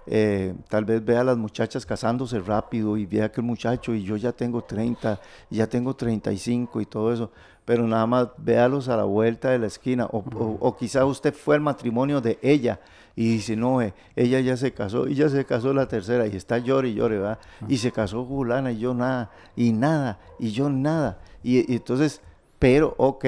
eh, 0.06 0.54
tal 0.68 0.84
vez 0.84 1.04
vea 1.04 1.20
a 1.20 1.24
las 1.24 1.36
muchachas 1.36 1.86
casándose 1.86 2.40
rápido 2.40 2.96
y 2.96 3.06
vea 3.06 3.30
que 3.30 3.40
el 3.40 3.46
muchacho 3.46 3.94
y 3.94 4.02
yo 4.02 4.16
ya 4.16 4.32
tengo 4.32 4.62
30, 4.62 5.20
ya 5.48 5.66
tengo 5.68 5.94
35 5.94 6.80
y 6.80 6.86
todo 6.86 7.12
eso, 7.12 7.30
pero 7.64 7.86
nada 7.86 8.06
más 8.06 8.28
véalos 8.36 8.88
a 8.88 8.96
la 8.96 9.04
vuelta 9.04 9.50
de 9.50 9.58
la 9.58 9.68
esquina. 9.68 10.06
O, 10.06 10.18
o 10.60 10.76
quizá 10.76 11.04
usted 11.06 11.32
fue 11.32 11.54
al 11.54 11.60
matrimonio 11.62 12.20
de 12.20 12.38
ella 12.42 12.80
y 13.14 13.34
dice, 13.34 13.56
no, 13.56 13.82
eh, 13.82 13.94
ella 14.16 14.40
ya 14.40 14.56
se 14.56 14.72
casó, 14.72 15.06
y 15.06 15.14
ya 15.14 15.28
se 15.28 15.44
casó 15.44 15.74
la 15.74 15.86
tercera, 15.86 16.26
y 16.26 16.36
está 16.36 16.58
llore 16.58 16.88
y 16.88 16.94
llore, 16.94 17.18
¿verdad? 17.18 17.38
Y 17.68 17.76
se 17.78 17.92
casó 17.92 18.24
Julana 18.24 18.72
y 18.72 18.78
yo 18.78 18.94
nada, 18.94 19.30
y 19.54 19.72
nada, 19.72 20.18
y 20.38 20.52
yo 20.52 20.70
nada. 20.70 21.20
Y, 21.42 21.74
entonces, 21.74 22.22
pero, 22.58 22.94
ok, 22.96 23.26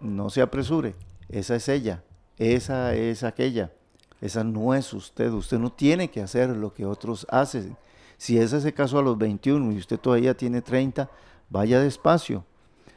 no 0.00 0.28
se 0.30 0.42
apresure, 0.42 0.94
esa 1.28 1.56
es 1.56 1.68
ella, 1.68 2.02
esa 2.36 2.94
es 2.94 3.22
aquella, 3.22 3.72
esa 4.20 4.44
no 4.44 4.74
es 4.74 4.92
usted, 4.92 5.30
usted 5.30 5.58
no 5.58 5.72
tiene 5.72 6.10
que 6.10 6.20
hacer 6.20 6.50
lo 6.50 6.74
que 6.74 6.84
otros 6.84 7.26
hacen. 7.30 7.76
Si 8.18 8.36
esa 8.38 8.60
se 8.60 8.74
casó 8.74 8.98
a 8.98 9.02
los 9.02 9.16
21 9.16 9.72
y 9.72 9.78
usted 9.78 9.98
todavía 9.98 10.36
tiene 10.36 10.60
30, 10.60 11.08
vaya 11.48 11.80
despacio, 11.80 12.44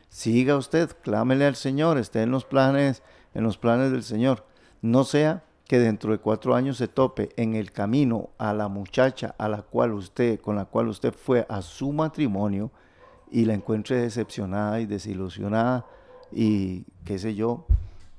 siga 0.10 0.58
usted, 0.58 0.90
clámele 1.04 1.46
al 1.46 1.56
Señor, 1.56 1.98
esté 1.98 2.24
en 2.24 2.32
los 2.32 2.44
planes, 2.44 3.02
en 3.34 3.44
los 3.44 3.58
planes 3.58 3.92
del 3.92 4.04
Señor. 4.04 4.46
No 4.82 5.04
sea 5.04 5.44
que 5.72 5.80
dentro 5.80 6.12
de 6.12 6.18
cuatro 6.18 6.54
años 6.54 6.76
se 6.76 6.90
tope 6.90 7.30
en 7.38 7.56
el 7.56 7.72
camino 7.72 8.32
a 8.38 8.52
la 8.52 8.68
muchacha 8.68 9.36
a 9.38 9.48
la 9.48 9.62
cual 9.62 9.94
usted, 9.94 10.38
con 10.42 10.58
la 10.58 10.66
cual 10.66 10.90
usted 10.90 11.14
fue 11.14 11.46
a 11.48 11.62
su 11.62 11.94
matrimonio 11.94 12.72
y 13.32 13.46
la 13.46 13.54
encuentre 13.54 13.96
decepcionada 13.96 14.82
y 14.82 14.86
desilusionada 14.86 15.86
y 16.30 16.84
qué 17.06 17.18
sé 17.18 17.36
yo, 17.36 17.64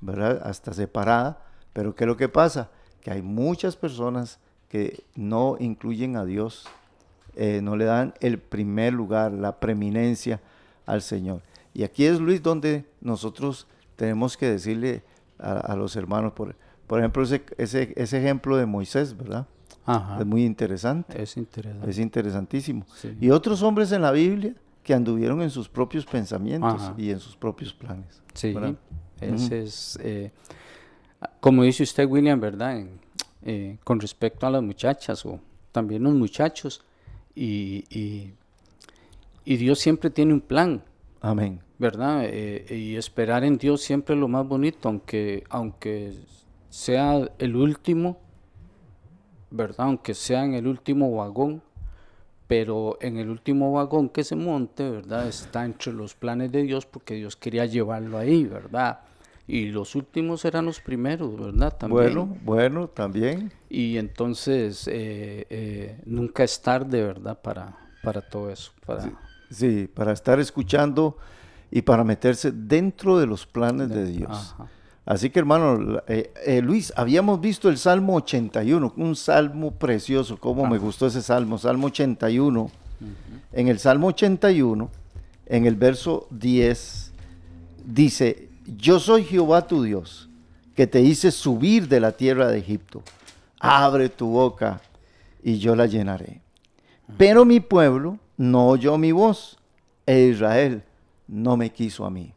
¿verdad? 0.00 0.40
Hasta 0.46 0.72
separada. 0.72 1.42
Pero 1.74 1.94
¿qué 1.94 2.04
es 2.04 2.08
lo 2.08 2.16
que 2.16 2.30
pasa? 2.30 2.70
Que 3.02 3.10
hay 3.10 3.20
muchas 3.20 3.76
personas 3.76 4.38
que 4.70 5.04
no 5.14 5.58
incluyen 5.60 6.16
a 6.16 6.24
Dios, 6.24 6.66
eh, 7.36 7.60
no 7.62 7.76
le 7.76 7.84
dan 7.84 8.14
el 8.20 8.38
primer 8.38 8.94
lugar, 8.94 9.30
la 9.30 9.60
preeminencia 9.60 10.40
al 10.86 11.02
Señor. 11.02 11.42
Y 11.74 11.82
aquí 11.82 12.06
es 12.06 12.18
Luis 12.18 12.42
donde 12.42 12.86
nosotros 13.02 13.66
tenemos 13.96 14.38
que 14.38 14.48
decirle 14.48 15.02
a, 15.38 15.52
a 15.52 15.76
los 15.76 15.96
hermanos, 15.96 16.32
por, 16.32 16.56
por 16.86 16.98
ejemplo, 16.98 17.22
ese, 17.22 17.42
ese, 17.58 17.92
ese 17.96 18.18
ejemplo 18.18 18.56
de 18.56 18.66
Moisés, 18.66 19.16
¿verdad? 19.16 19.46
Es 20.18 20.26
muy 20.26 20.44
interesante. 20.44 21.20
Es 21.20 21.36
interesante. 21.36 21.90
Es 21.90 21.98
interesantísimo. 21.98 22.86
Y 23.20 23.30
otros 23.30 23.62
hombres 23.62 23.90
en 23.92 24.02
la 24.02 24.12
Biblia 24.12 24.54
que 24.82 24.94
anduvieron 24.94 25.42
en 25.42 25.50
sus 25.50 25.68
propios 25.68 26.04
pensamientos 26.04 26.92
y 26.96 27.10
en 27.10 27.18
sus 27.20 27.36
propios 27.36 27.72
planes. 27.72 28.22
Sí, 28.34 28.54
ese 29.20 29.62
es, 29.62 29.98
eh, 30.02 30.30
como 31.40 31.62
dice 31.62 31.84
usted, 31.84 32.06
William, 32.08 32.40
¿verdad? 32.40 32.84
Eh, 33.44 33.78
con 33.84 34.00
respecto 34.00 34.46
a 34.46 34.50
las 34.50 34.62
muchachas 34.62 35.24
o 35.26 35.40
también 35.72 36.02
los 36.02 36.14
muchachos, 36.14 36.82
y, 37.34 37.84
y, 37.90 38.34
y 39.44 39.56
Dios 39.56 39.78
siempre 39.78 40.10
tiene 40.10 40.32
un 40.32 40.40
plan. 40.40 40.82
Amén. 41.20 41.60
¿Verdad? 41.78 42.22
Eh, 42.24 42.66
y 42.76 42.96
esperar 42.96 43.42
en 43.42 43.58
Dios 43.58 43.80
siempre 43.80 44.14
es 44.14 44.20
lo 44.20 44.28
más 44.28 44.46
bonito, 44.46 44.88
aunque, 44.88 45.44
aunque 45.48 46.14
sea 46.72 47.28
el 47.38 47.54
último, 47.54 48.18
¿verdad? 49.50 49.88
Aunque 49.88 50.14
sea 50.14 50.42
en 50.42 50.54
el 50.54 50.66
último 50.66 51.14
vagón, 51.14 51.60
pero 52.46 52.96
en 53.02 53.18
el 53.18 53.28
último 53.28 53.72
vagón 53.72 54.08
que 54.08 54.24
se 54.24 54.36
monte, 54.36 54.88
¿verdad? 54.88 55.28
Está 55.28 55.66
entre 55.66 55.92
los 55.92 56.14
planes 56.14 56.50
de 56.50 56.62
Dios 56.62 56.86
porque 56.86 57.14
Dios 57.14 57.36
quería 57.36 57.66
llevarlo 57.66 58.16
ahí, 58.16 58.44
¿verdad? 58.44 59.00
Y 59.46 59.66
los 59.66 59.94
últimos 59.94 60.46
eran 60.46 60.64
los 60.64 60.80
primeros, 60.80 61.38
¿verdad? 61.38 61.76
También. 61.76 62.14
Bueno, 62.14 62.36
bueno, 62.42 62.88
también. 62.88 63.52
Y 63.68 63.98
entonces 63.98 64.88
eh, 64.88 65.46
eh, 65.50 66.00
nunca 66.06 66.42
es 66.42 66.62
tarde, 66.62 67.04
¿verdad? 67.04 67.38
Para, 67.42 67.76
para 68.02 68.22
todo 68.22 68.48
eso. 68.48 68.72
Para... 68.86 69.12
Sí, 69.50 69.90
para 69.92 70.12
estar 70.12 70.40
escuchando 70.40 71.18
y 71.70 71.82
para 71.82 72.02
meterse 72.02 72.50
dentro 72.50 73.18
de 73.18 73.26
los 73.26 73.46
planes 73.46 73.90
de, 73.90 74.06
Dios. 74.06 74.54
Ajá. 74.54 74.70
Así 75.04 75.30
que 75.30 75.40
hermano, 75.40 76.00
eh, 76.06 76.32
eh, 76.46 76.62
Luis, 76.62 76.92
habíamos 76.96 77.40
visto 77.40 77.68
el 77.68 77.76
Salmo 77.76 78.14
81, 78.16 78.94
un 78.96 79.16
salmo 79.16 79.72
precioso, 79.72 80.36
cómo 80.36 80.66
me 80.66 80.78
gustó 80.78 81.08
ese 81.08 81.22
salmo, 81.22 81.58
Salmo 81.58 81.88
81. 81.88 82.70
En 83.52 83.66
el 83.68 83.80
Salmo 83.80 84.08
81, 84.08 84.88
en 85.46 85.66
el 85.66 85.74
verso 85.74 86.28
10, 86.30 87.12
dice, 87.84 88.48
yo 88.78 89.00
soy 89.00 89.24
Jehová 89.24 89.66
tu 89.66 89.82
Dios, 89.82 90.28
que 90.76 90.86
te 90.86 91.00
hice 91.00 91.32
subir 91.32 91.88
de 91.88 91.98
la 91.98 92.12
tierra 92.12 92.46
de 92.46 92.58
Egipto. 92.58 93.02
Abre 93.58 94.08
tu 94.08 94.28
boca 94.28 94.80
y 95.42 95.58
yo 95.58 95.74
la 95.74 95.86
llenaré. 95.86 96.40
Pero 97.18 97.44
mi 97.44 97.58
pueblo 97.58 98.18
no 98.36 98.68
oyó 98.68 98.96
mi 98.98 99.10
voz, 99.10 99.58
e 100.06 100.28
Israel 100.28 100.82
no 101.26 101.56
me 101.56 101.70
quiso 101.70 102.04
a 102.04 102.10
mí. 102.10 102.32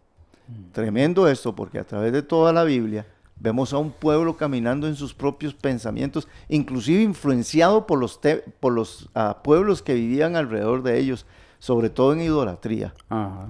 Tremendo 0.72 1.28
esto 1.28 1.56
porque 1.56 1.80
a 1.80 1.84
través 1.84 2.12
de 2.14 2.22
toda 2.22 2.54
la 2.54 2.64
Biblia 2.64 3.06
vemos 3.40 3.74
a 3.74 3.78
un 3.78 3.92
pueblo 3.92 4.38
caminando 4.38 4.88
en 4.88 4.96
sus 4.96 5.14
propios 5.14 5.54
pensamientos, 5.54 6.28
inclusive 6.50 7.02
influenciado 7.02 7.86
por 7.86 8.00
los, 8.00 8.20
por 8.60 8.74
los 8.74 9.10
ah, 9.16 9.42
pueblos 9.44 9.82
que 9.82 9.94
vivían 9.94 10.36
alrededor 10.36 10.84
de 10.84 11.00
ellos, 11.00 11.25
sobre 11.60 11.90
todo 11.90 12.14
en 12.14 12.22
idolatría, 12.22 12.94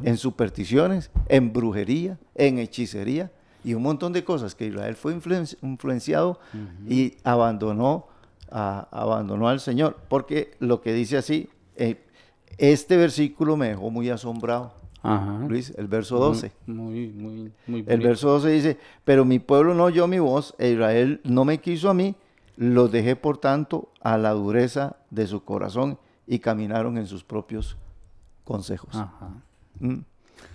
en 0.03 0.17
supersticiones, 0.17 1.11
en 1.27 1.51
brujería, 1.51 2.17
en 2.33 2.59
hechicería 2.59 3.31
y 3.65 3.73
un 3.73 3.81
montón 3.81 4.13
de 4.13 4.23
cosas 4.23 4.53
que 4.53 4.67
Israel 4.67 4.95
fue 4.95 5.13
influenciado 5.13 6.39
y 6.87 7.15
abandonó, 7.23 8.07
abandonó 8.49 9.49
al 9.49 9.59
Señor. 9.59 9.97
Porque 10.07 10.55
lo 10.59 10.81
que 10.81 10.93
dice 10.93 11.17
así, 11.17 11.49
eh, 11.75 12.05
este 12.59 12.95
versículo 12.95 13.57
me 13.57 13.69
dejó 13.69 13.89
muy 13.89 14.09
asombrado. 14.09 14.71
Luis, 15.47 15.73
el 15.77 15.87
verso 15.87 16.17
12. 16.17 16.51
Muy, 16.67 17.07
muy, 17.09 17.51
muy 17.67 17.83
El 17.87 17.99
verso 18.01 18.29
12 18.29 18.49
dice, 18.49 18.77
pero 19.03 19.25
mi 19.25 19.39
pueblo 19.39 19.73
no 19.73 19.85
oyó 19.85 20.07
mi 20.07 20.19
voz, 20.19 20.55
e 20.57 20.71
Israel 20.71 21.21
no 21.23 21.45
me 21.45 21.59
quiso 21.59 21.89
a 21.89 21.93
mí, 21.93 22.15
los 22.57 22.91
dejé 22.91 23.15
por 23.15 23.37
tanto 23.37 23.89
a 24.01 24.17
la 24.17 24.31
dureza 24.31 24.97
de 25.09 25.27
su 25.27 25.43
corazón 25.43 25.99
y 26.27 26.39
caminaron 26.39 26.97
en 26.97 27.07
sus 27.07 27.23
propios 27.23 27.77
consejos. 28.43 28.95
Ajá. 28.95 29.29
Mm. 29.79 29.99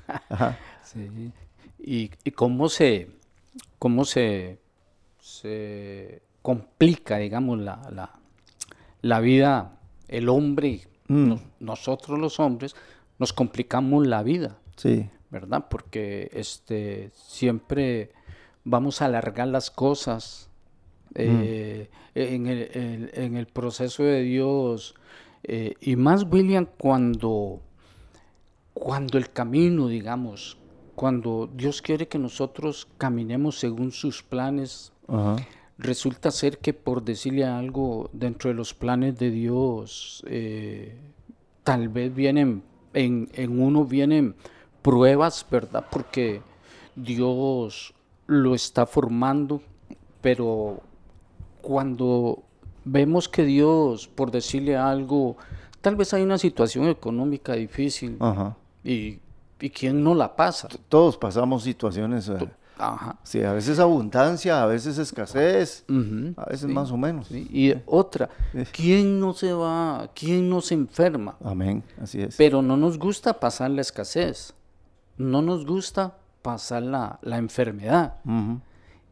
sí. 0.82 1.32
¿Y, 1.78 2.10
¿Y, 2.24 2.30
cómo 2.32 2.68
se, 2.68 3.10
cómo 3.78 4.04
se, 4.04 4.58
se 5.20 6.22
complica, 6.42 7.18
digamos, 7.18 7.58
la, 7.58 7.80
la, 7.90 8.18
la 9.02 9.20
vida, 9.20 9.78
el 10.08 10.28
hombre, 10.28 10.82
mm. 11.08 11.34
nosotros 11.60 12.18
los 12.18 12.40
hombres, 12.40 12.74
nos 13.20 13.32
complicamos 13.32 14.08
la 14.08 14.24
vida. 14.24 14.58
Sí. 14.74 15.08
¿verdad? 15.30 15.66
Porque 15.70 16.30
este, 16.32 17.10
siempre 17.14 18.10
vamos 18.64 19.00
a 19.00 19.06
alargar 19.06 19.48
las 19.48 19.70
cosas. 19.70 20.48
Eh, 21.16 21.90
en, 22.14 22.46
el, 22.46 23.10
en, 23.14 23.36
el, 23.36 23.46
proceso 23.46 24.04
de 24.04 24.22
Dios, 24.22 24.94
eh, 25.42 25.74
y 25.80 25.96
más 25.96 26.24
William 26.30 26.68
cuando, 26.78 27.60
cuando 28.74 29.18
el 29.18 29.28
camino, 29.30 29.88
digamos, 29.88 30.56
cuando 30.94 31.50
Dios 31.52 31.82
quiere 31.82 32.06
que 32.06 32.18
nosotros 32.18 32.86
caminemos 32.96 33.58
según 33.58 33.90
sus 33.90 34.22
planes, 34.22 34.92
resulta 35.78 36.30
ser 36.30 36.58
que 36.58 36.74
por 36.74 37.02
decirle 37.02 37.44
algo 37.44 38.08
dentro 38.12 38.50
de 38.50 38.54
los 38.54 38.72
planes 38.72 39.18
de 39.18 39.32
Dios, 39.32 40.24
eh, 40.28 40.96
tal 41.64 41.88
vez 41.88 42.14
vienen, 42.14 42.62
en, 42.94 43.28
en 43.34 43.60
uno 43.60 43.84
vienen 43.84 44.34
pruebas, 44.82 45.46
¿verdad? 45.50 45.84
Porque 45.90 46.42
Dios 46.96 47.94
lo 48.26 48.54
está 48.54 48.86
formando, 48.86 49.60
pero 50.20 50.80
cuando 51.60 52.42
vemos 52.84 53.28
que 53.28 53.44
Dios, 53.44 54.08
por 54.08 54.30
decirle 54.30 54.76
algo, 54.76 55.36
tal 55.80 55.96
vez 55.96 56.14
hay 56.14 56.22
una 56.22 56.38
situación 56.38 56.88
económica 56.88 57.54
difícil 57.54 58.18
Y, 58.82 59.18
y 59.60 59.70
quién 59.70 60.02
no 60.02 60.14
la 60.14 60.36
pasa. 60.36 60.68
Todos 60.88 61.16
pasamos 61.16 61.62
situaciones. 61.62 62.28
Eh, 62.28 62.48
Ajá. 62.80 63.18
Sí, 63.22 63.42
a 63.42 63.52
veces 63.52 63.78
abundancia, 63.78 64.62
a 64.62 64.66
veces 64.66 64.96
escasez, 64.96 65.84
a 66.36 66.48
veces 66.48 66.68
más 66.68 66.90
o 66.90 66.96
menos. 66.96 67.30
Y 67.30 67.74
otra, 67.86 68.30
¿quién 68.72 69.20
no 69.20 69.34
se 69.34 69.52
va, 69.52 70.10
quién 70.14 70.48
no 70.48 70.60
se 70.60 70.74
enferma? 70.74 71.36
Amén, 71.44 71.84
así 72.00 72.22
es. 72.22 72.36
Pero 72.36 72.62
no 72.62 72.76
nos 72.76 72.98
gusta 72.98 73.38
pasar 73.38 73.70
la 73.70 73.82
escasez, 73.82 74.54
no 75.18 75.42
nos 75.42 75.66
gusta 75.66 76.16
pasar 76.42 76.82
la, 76.82 77.18
la 77.22 77.36
enfermedad. 77.36 78.16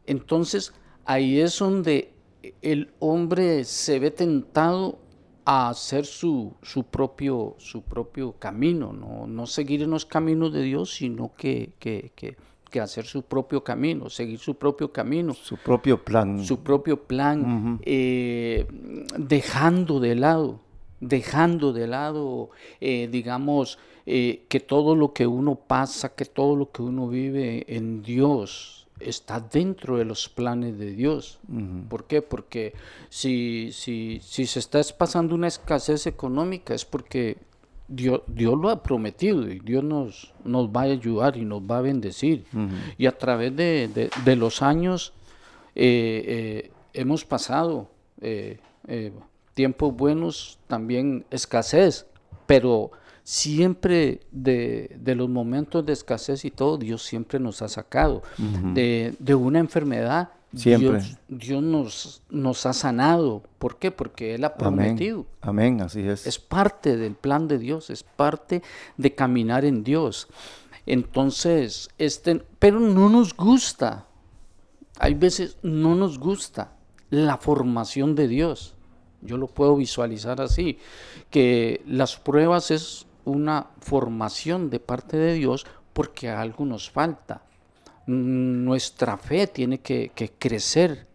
Entonces, 0.05 0.73
ahí 1.05 1.39
es 1.39 1.59
donde 1.59 2.13
el 2.61 2.91
hombre 2.99 3.63
se 3.65 3.99
ve 3.99 4.11
tentado 4.11 4.99
a 5.45 5.69
hacer 5.69 6.05
su, 6.05 6.53
su, 6.61 6.83
propio, 6.83 7.55
su 7.57 7.81
propio 7.81 8.33
camino, 8.33 8.93
¿no? 8.93 9.25
no 9.25 9.47
seguir 9.47 9.81
en 9.81 9.91
los 9.91 10.05
caminos 10.05 10.53
de 10.53 10.61
Dios, 10.61 10.93
sino 10.93 11.33
que, 11.35 11.73
que, 11.79 12.11
que, 12.15 12.37
que, 12.69 12.79
hacer 12.79 13.05
su 13.05 13.23
propio 13.23 13.63
camino, 13.63 14.09
seguir 14.09 14.39
su 14.39 14.55
propio 14.55 14.91
camino. 14.91 15.33
Su 15.33 15.57
propio 15.57 16.03
plan. 16.03 16.43
Su 16.43 16.59
propio 16.61 17.03
plan, 17.03 17.79
eh, 17.83 18.67
dejando 19.17 19.99
de 19.99 20.15
lado, 20.15 20.59
dejando 20.99 21.73
de 21.73 21.87
lado, 21.87 22.49
eh, 22.79 23.07
digamos, 23.11 23.79
eh, 24.05 24.45
que 24.49 24.59
todo 24.59 24.95
lo 24.95 25.13
que 25.13 25.27
uno 25.27 25.55
pasa, 25.55 26.15
que 26.15 26.25
todo 26.25 26.55
lo 26.55 26.71
que 26.71 26.81
uno 26.81 27.07
vive 27.07 27.65
en 27.67 28.01
Dios, 28.01 28.87
está 28.99 29.39
dentro 29.39 29.97
de 29.97 30.05
los 30.05 30.29
planes 30.29 30.77
de 30.77 30.91
Dios. 30.91 31.39
¿Por 31.89 32.05
qué? 32.05 32.21
Porque 32.21 32.73
si, 33.09 33.69
si, 33.71 34.19
si 34.21 34.45
se 34.45 34.59
está 34.59 34.81
pasando 34.97 35.35
una 35.35 35.47
escasez 35.47 36.05
económica 36.05 36.73
es 36.73 36.85
porque 36.85 37.37
Dios, 37.89 38.21
Dios 38.27 38.57
lo 38.57 38.69
ha 38.69 38.83
prometido 38.83 39.49
y 39.49 39.59
Dios 39.59 39.83
nos, 39.83 40.33
nos 40.45 40.69
va 40.69 40.81
a 40.81 40.85
ayudar 40.85 41.35
y 41.35 41.43
nos 41.43 41.61
va 41.61 41.79
a 41.79 41.81
bendecir. 41.81 42.45
Y 42.97 43.07
a 43.07 43.17
través 43.17 43.55
de, 43.55 44.09
de, 44.23 44.35
los 44.35 44.61
años 44.61 45.13
eh, 45.75 46.23
eh, 46.27 46.71
hemos 46.93 47.25
pasado 47.25 47.89
eh, 48.21 48.59
tiempos 49.55 49.95
buenos, 49.95 50.59
también 50.67 51.25
escasez, 51.31 52.05
pero 52.45 52.91
siempre 53.23 54.21
de, 54.31 54.99
los 55.15 55.29
momentos 55.29 55.85
de 55.85 55.93
escasez 55.93 56.45
y 56.45 56.51
todo, 56.51 56.77
Dios 56.77 57.03
siempre 57.03 57.39
nos 57.39 57.61
ha 57.61 57.67
sacado. 57.67 58.21
de, 58.37 59.35
una 59.35 59.59
enfermedad, 59.59 60.29
siempre. 60.55 61.01
Dios, 61.27 61.63
nos, 61.63 62.21
nos 62.29 62.65
ha 62.65 62.73
sanado. 62.73 63.43
¿Por 63.57 63.77
qué? 63.77 63.91
Porque 63.91 64.35
Él 64.35 64.43
ha 64.43 64.55
prometido. 64.55 65.25
Amén. 65.41 65.81
así 65.81 66.01
es. 66.01 66.25
Es 66.25 66.39
parte 66.39 66.97
del 66.97 67.15
plan 67.15 67.47
de 67.47 67.57
Dios, 67.57 67.89
es 67.89 68.03
parte 68.03 68.61
de 68.97 69.15
caminar 69.15 69.65
en 69.65 69.83
Dios. 69.83 70.27
Entonces, 70.85 71.89
este, 71.97 72.43
pero 72.59 72.79
no 72.79 73.09
nos 73.09 73.35
gusta. 73.35 74.07
Hay 74.97 75.13
veces 75.13 75.57
no 75.61 75.95
nos 75.95 76.19
gusta 76.19 76.73
la 77.09 77.37
formación 77.37 78.15
de 78.15 78.27
Dios. 78.27 78.75
Yo 79.21 79.37
lo 79.37 79.47
puedo 79.47 79.75
visualizar 79.75 80.41
así, 80.41 80.79
que 81.29 81.83
las 81.85 82.15
pruebas 82.17 82.71
es 82.71 83.05
una 83.25 83.67
formación 83.81 84.69
de 84.69 84.79
parte 84.79 85.17
de 85.17 85.33
Dios 85.33 85.65
porque 85.93 86.29
algo 86.29 86.65
nos 86.65 86.89
falta. 86.89 87.43
Nuestra 88.09 89.17
fe 89.17 89.47
tiene 89.47 89.79
que, 89.81 90.11
crecer 90.39 91.07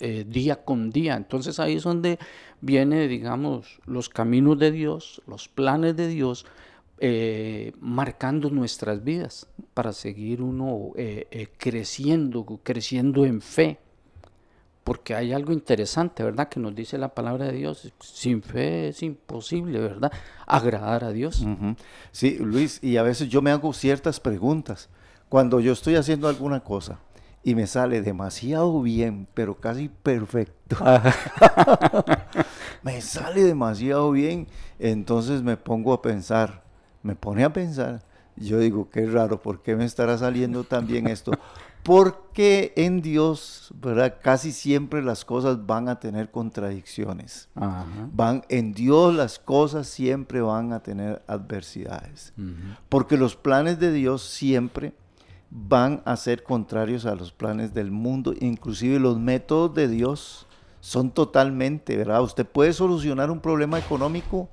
eh, 0.00 0.24
día 0.28 0.64
con 0.64 0.90
día. 0.90 1.16
Entonces 1.16 1.58
ahí 1.58 1.76
es 1.76 1.84
donde 1.84 2.18
viene, 2.60 3.08
digamos, 3.08 3.80
los 3.86 4.08
caminos 4.08 4.58
de 4.58 4.70
Dios, 4.70 5.22
los 5.26 5.48
planes 5.48 5.96
de 5.96 6.08
Dios, 6.08 6.44
eh, 6.98 7.72
marcando 7.80 8.50
nuestras 8.50 9.02
vidas 9.02 9.48
para 9.74 9.92
seguir 9.92 10.42
uno 10.42 10.92
eh, 10.96 11.48
creciendo, 11.58 12.44
creciendo 12.62 13.24
en 13.24 13.40
fe 13.40 13.78
porque 14.84 15.14
hay 15.14 15.32
algo 15.32 15.52
interesante, 15.52 16.22
¿verdad? 16.24 16.48
Que 16.48 16.58
nos 16.58 16.74
dice 16.74 16.98
la 16.98 17.14
palabra 17.14 17.46
de 17.46 17.52
Dios. 17.52 17.92
Sin 18.00 18.42
fe 18.42 18.88
es 18.88 19.02
imposible, 19.02 19.78
¿verdad? 19.78 20.12
Agradar 20.46 21.04
a 21.04 21.12
Dios. 21.12 21.44
Sí, 22.10 22.38
Luis, 22.40 22.82
y 22.82 22.96
a 22.96 23.02
veces 23.02 23.28
yo 23.28 23.42
me 23.42 23.52
hago 23.52 23.72
ciertas 23.72 24.18
preguntas. 24.18 24.88
Cuando 25.32 25.60
yo 25.60 25.72
estoy 25.72 25.96
haciendo 25.96 26.28
alguna 26.28 26.60
cosa 26.60 26.98
y 27.42 27.54
me 27.54 27.66
sale 27.66 28.02
demasiado 28.02 28.82
bien, 28.82 29.26
pero 29.32 29.54
casi 29.54 29.88
perfecto. 29.88 30.76
me 32.82 33.00
sale 33.00 33.42
demasiado 33.42 34.10
bien, 34.10 34.46
entonces 34.78 35.42
me 35.42 35.56
pongo 35.56 35.94
a 35.94 36.02
pensar, 36.02 36.62
me 37.02 37.16
pone 37.16 37.44
a 37.44 37.50
pensar. 37.50 38.02
Yo 38.36 38.58
digo, 38.58 38.90
qué 38.90 39.06
raro, 39.06 39.40
¿por 39.40 39.62
qué 39.62 39.74
me 39.74 39.86
estará 39.86 40.18
saliendo 40.18 40.64
tan 40.64 40.86
bien 40.86 41.06
esto? 41.06 41.32
porque 41.82 42.72
en 42.76 43.00
Dios, 43.00 43.72
¿verdad? 43.80 44.18
Casi 44.22 44.52
siempre 44.52 45.02
las 45.02 45.24
cosas 45.24 45.66
van 45.66 45.88
a 45.88 45.98
tener 45.98 46.30
contradicciones. 46.30 47.48
Van 48.12 48.44
en 48.50 48.72
Dios 48.72 49.14
las 49.14 49.38
cosas 49.38 49.88
siempre 49.88 50.42
van 50.42 50.74
a 50.74 50.82
tener 50.82 51.22
adversidades. 51.26 52.34
Porque 52.90 53.16
los 53.16 53.34
planes 53.34 53.80
de 53.80 53.92
Dios 53.92 54.22
siempre 54.22 54.92
van 55.54 56.02
a 56.06 56.16
ser 56.16 56.42
contrarios 56.42 57.04
a 57.04 57.14
los 57.14 57.30
planes 57.30 57.74
del 57.74 57.90
mundo, 57.90 58.34
inclusive 58.40 58.98
los 58.98 59.18
métodos 59.18 59.74
de 59.74 59.86
Dios 59.86 60.46
son 60.80 61.10
totalmente, 61.10 61.96
¿verdad? 61.96 62.22
Usted 62.22 62.46
puede 62.46 62.72
solucionar 62.72 63.30
un 63.30 63.40
problema 63.40 63.78
económico, 63.78 64.48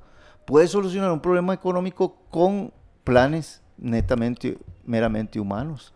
puede 0.45 0.67
solucionar 0.67 1.11
un 1.11 1.21
problema 1.21 1.53
económico 1.53 2.17
con 2.29 2.73
planes 3.03 3.61
netamente 3.77 4.57
meramente 4.85 5.39
humanos, 5.39 5.93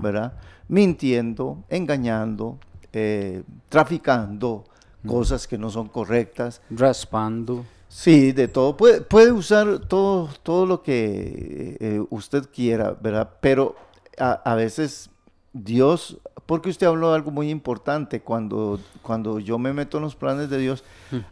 ¿verdad? 0.00 0.34
mintiendo, 0.68 1.64
engañando, 1.68 2.58
eh, 2.92 3.42
traficando 3.68 4.64
cosas 5.06 5.46
que 5.46 5.58
no 5.58 5.70
son 5.70 5.88
correctas. 5.88 6.60
Raspando. 6.70 7.64
Sí, 7.88 8.32
de 8.32 8.48
todo. 8.48 8.76
Puede, 8.76 9.02
puede 9.02 9.32
usar 9.32 9.80
todo, 9.80 10.30
todo 10.42 10.64
lo 10.64 10.82
que 10.82 11.76
eh, 11.78 12.02
usted 12.10 12.48
quiera, 12.50 12.96
¿verdad? 13.00 13.30
Pero 13.40 13.76
a, 14.22 14.54
veces 14.54 15.10
Dios, 15.52 16.18
porque 16.46 16.70
usted 16.70 16.86
habló 16.86 17.10
de 17.10 17.16
algo 17.16 17.30
muy 17.30 17.50
importante, 17.50 18.20
cuando, 18.20 18.78
cuando 19.02 19.38
yo 19.38 19.58
me 19.58 19.72
meto 19.72 19.98
en 19.98 20.04
los 20.04 20.14
planes 20.14 20.48
de 20.48 20.58
Dios, 20.58 20.84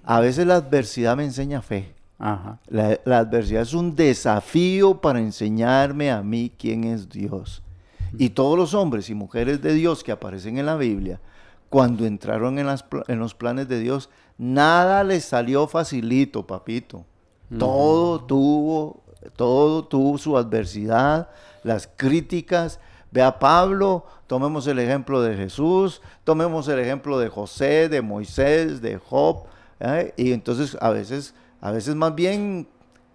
a 0.04 0.20
veces 0.20 0.46
la 0.46 0.56
adversidad 0.56 1.16
me 1.16 1.24
enseña 1.24 1.62
fe. 1.62 1.94
La, 2.68 3.00
la, 3.04 3.18
adversidad 3.18 3.62
es 3.62 3.72
un 3.72 3.96
desafío 3.96 5.00
para 5.00 5.20
enseñarme 5.20 6.10
a 6.10 6.22
mí 6.22 6.52
quién 6.58 6.84
es 6.84 7.08
Dios. 7.08 7.62
Y 8.18 8.30
todos 8.30 8.58
los 8.58 8.74
hombres 8.74 9.08
y 9.08 9.14
mujeres 9.14 9.62
de 9.62 9.72
Dios 9.72 10.04
que 10.04 10.12
aparecen 10.12 10.58
en 10.58 10.66
la 10.66 10.76
Biblia, 10.76 11.20
cuando 11.70 12.04
entraron 12.04 12.58
en, 12.58 13.18
los 13.18 13.34
planes 13.34 13.68
de 13.68 13.78
Dios, 13.78 14.10
nada 14.36 15.04
les 15.04 15.24
salió 15.24 15.68
facilito, 15.68 16.46
papito. 16.46 17.04
Todo 17.58 18.20
tuvo, 18.20 19.02
todo 19.36 19.84
tuvo 19.84 20.18
su 20.18 20.36
adversidad, 20.36 21.28
las 21.62 21.88
críticas. 21.96 22.80
Ve 23.12 23.22
a 23.22 23.38
Pablo, 23.38 24.04
tomemos 24.26 24.66
el 24.66 24.78
ejemplo 24.78 25.20
de 25.20 25.36
Jesús, 25.36 26.00
tomemos 26.24 26.68
el 26.68 26.78
ejemplo 26.78 27.18
de 27.18 27.28
José, 27.28 27.88
de 27.88 28.02
Moisés, 28.02 28.80
de 28.80 28.98
Job. 28.98 29.44
¿eh? 29.80 30.14
Y 30.16 30.32
entonces 30.32 30.76
a 30.80 30.90
veces, 30.90 31.34
a 31.60 31.72
veces 31.72 31.94
más 31.96 32.14
bien 32.14 32.68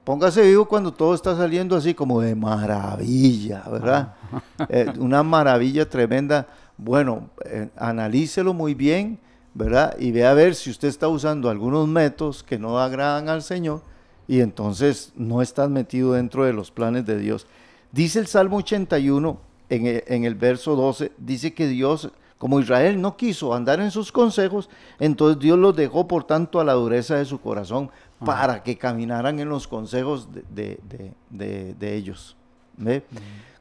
póngase 0.04 0.42
vivo 0.42 0.66
cuando 0.66 0.94
todo 0.94 1.16
está 1.16 1.36
saliendo 1.36 1.76
así 1.76 1.94
como 1.94 2.22
de 2.22 2.36
maravilla, 2.36 3.64
¿verdad? 3.70 4.14
Eh, 4.70 4.92
una 5.00 5.24
maravilla 5.24 5.90
tremenda. 5.90 6.48
Bueno, 6.78 7.30
eh, 7.46 7.70
analícelo 7.78 8.54
muy 8.54 8.74
bien, 8.74 9.20
¿verdad? 9.54 9.96
Y 9.98 10.12
ve 10.12 10.26
a 10.26 10.34
ver 10.34 10.56
si 10.56 10.70
usted 10.70 10.88
está 10.88 11.08
usando 11.08 11.50
algunos 11.50 11.88
métodos 11.88 12.44
que 12.44 12.58
no 12.58 12.80
agradan 12.80 13.30
al 13.30 13.42
Señor 13.42 13.82
y 14.28 14.40
entonces 14.42 15.12
no 15.16 15.42
estás 15.42 15.70
metido 15.70 16.14
dentro 16.14 16.46
de 16.46 16.54
los 16.54 16.72
planes 16.72 17.06
de 17.06 17.18
Dios. 17.20 17.48
Dice 17.92 18.20
el 18.20 18.28
Salmo 18.28 18.58
81 18.58 19.38
en 19.70 19.86
el, 19.88 20.04
en 20.08 20.24
el 20.26 20.36
verso 20.36 20.76
12, 20.76 21.12
dice 21.18 21.54
que 21.54 21.68
Dios, 21.68 22.10
como 22.38 22.60
Israel 22.60 23.00
no 23.02 23.16
quiso 23.18 23.54
andar 23.54 23.80
en 23.80 23.92
sus 23.92 24.12
consejos, 24.12 24.70
entonces 25.00 25.40
Dios 25.42 25.58
los 25.58 25.76
dejó 25.76 26.08
por 26.08 26.24
tanto 26.26 26.60
a 26.60 26.64
la 26.66 26.74
dureza 26.74 27.16
de 27.16 27.26
su 27.26 27.40
corazón 27.40 27.90
para 28.26 28.64
que 28.64 28.78
caminaran 28.78 29.40
en 29.40 29.50
los 29.50 29.68
consejos 29.68 30.30
de, 30.34 30.44
de- 30.50 30.80
de- 30.90 31.12
de- 31.30 31.74
de 31.76 31.96
ellos. 31.96 32.36
¿ve? 32.78 33.04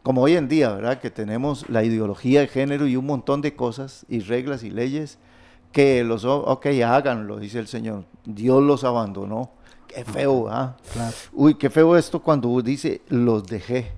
Como 0.03 0.22
hoy 0.22 0.35
en 0.37 0.48
día, 0.48 0.70
¿verdad? 0.74 1.00
Que 1.00 1.11
tenemos 1.11 1.68
la 1.70 1.83
ideología 1.85 2.40
de 2.40 2.48
género 2.48 2.87
y 2.87 2.96
un 2.96 3.07
montón 3.07 3.40
de 3.40 3.55
cosas 3.55 4.05
y 4.09 4.20
reglas 4.20 4.62
y 4.62 4.70
leyes 4.70 5.18
que 5.72 6.05
los, 6.05 6.24
ok, 6.24 6.66
háganlo, 6.87 7.38
dice 7.38 7.59
el 7.59 7.66
Señor. 7.66 8.05
Dios 8.24 8.62
los 8.62 8.85
abandonó. 8.85 9.50
Qué 9.94 10.04
feo, 10.04 10.48
¿ah? 10.48 10.76
Claro. 10.92 11.14
Uy, 11.33 11.54
qué 11.54 11.70
feo 11.70 11.96
esto 11.96 12.20
cuando 12.20 12.61
dice, 12.61 13.02
los 13.09 13.46
dejé 13.46 13.92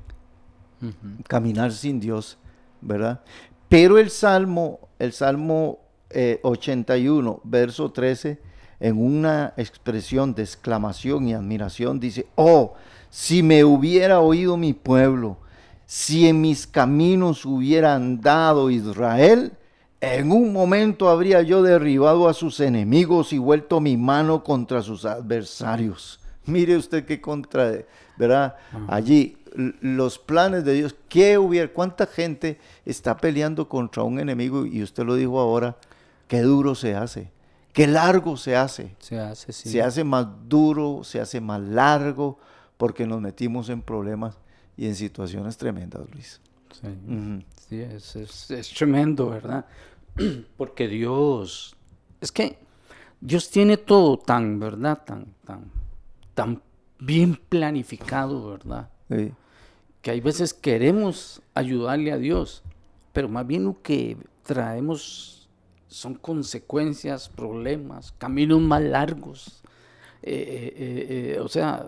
caminar 1.27 1.73
sin 1.73 1.99
Dios, 2.01 2.37
¿verdad? 2.81 3.21
Pero 3.69 3.99
el 3.99 4.11
Salmo, 4.11 4.81
el 4.99 5.13
Salmo 5.13 5.79
eh, 6.11 6.39
81, 6.43 7.41
verso 7.45 7.91
13, 7.91 8.39
en 8.81 9.03
una 9.03 9.55
expresión 9.57 10.35
de 10.35 10.43
exclamación 10.43 11.29
y 11.29 11.35
admiración, 11.35 11.99
dice, 11.99 12.27
oh, 12.35 12.75
si 13.09 13.43
me 13.43 13.65
hubiera 13.65 14.21
oído 14.21 14.57
mi 14.57 14.75
pueblo, 14.75 15.39
si 15.87 16.29
en 16.29 16.41
mis 16.41 16.67
caminos 16.67 17.47
hubiera 17.47 17.95
andado 17.95 18.71
Israel, 18.71 19.53
en 20.15 20.31
un 20.33 20.53
momento 20.53 21.09
habría 21.09 21.43
yo 21.43 21.63
derribado 21.63 22.29
a 22.29 22.35
sus 22.35 22.61
enemigos 22.61 23.33
y 23.33 23.39
vuelto 23.39 23.81
mi 23.81 23.97
mano 23.97 24.43
contra 24.45 24.83
sus 24.83 25.05
adversarios. 25.05 26.21
Mire 26.47 26.77
usted 26.77 27.05
qué 27.05 27.21
contra, 27.21 27.73
¿verdad? 28.17 28.55
Allí 28.89 29.37
los 29.81 30.19
planes 30.19 30.65
de 30.65 30.75
Dios, 30.75 30.95
¿qué 31.09 31.39
hubiera, 31.39 31.73
cuánta 31.73 32.07
gente 32.07 32.59
está 32.85 33.17
peleando 33.17 33.69
contra 33.69 34.03
un 34.03 34.21
enemigo 34.21 34.67
y 34.67 34.83
usted 34.83 35.05
lo 35.05 35.15
dijo 35.15 35.41
ahora, 35.41 35.77
qué 36.29 36.41
duro 36.43 36.75
se 36.75 36.95
hace, 36.95 37.31
qué 37.73 37.87
largo 37.87 38.37
se 38.37 38.55
hace. 38.55 38.95
Se 38.99 39.19
hace, 39.19 39.53
sí. 39.53 39.71
Se 39.71 39.83
hace 39.83 40.05
más 40.05 40.27
duro, 40.49 41.03
se 41.05 41.21
hace 41.21 41.41
más 41.41 41.61
largo 41.61 42.39
porque 42.77 43.07
nos 43.07 43.21
metimos 43.21 43.69
en 43.71 43.81
problemas 43.83 44.37
y 44.77 44.87
en 44.87 44.95
situaciones 44.95 45.57
tremendas, 45.57 46.03
Luis. 46.13 46.41
Sí. 46.81 46.89
Sí, 47.69 47.81
es, 47.81 48.15
es- 48.15 48.51
es 48.51 48.69
tremendo, 48.75 49.31
¿verdad? 49.31 49.65
Porque 50.57 50.89
Dios, 50.89 51.77
es 52.21 52.33
que 52.33 52.59
Dios 53.21 53.51
tiene 53.51 53.77
todo 53.77 54.19
tan, 54.19 54.59
¿verdad? 54.59 55.03
Tan, 55.05 55.27
tan, 55.45 55.71
tan 56.35 56.63
bien 56.99 57.39
planificado, 57.49 58.51
¿verdad? 58.51 58.89
Sí. 59.11 59.33
Que 60.03 60.11
hay 60.13 60.21
veces 60.21 60.55
queremos 60.55 61.43
ayudarle 61.55 62.13
a 62.13 62.19
Dios, 62.19 62.63
pero 63.13 63.29
más 63.29 63.47
bien 63.47 63.65
lo 63.65 63.83
que 63.83 64.17
traemos 64.43 65.49
son 65.89 66.15
consecuencias, 66.15 67.29
problemas, 67.29 68.13
caminos 68.19 68.61
más 68.61 68.83
largos. 68.83 69.63
Eh, 70.23 70.75
eh, 70.77 71.35
eh, 71.37 71.41
o 71.41 71.49
sea, 71.49 71.85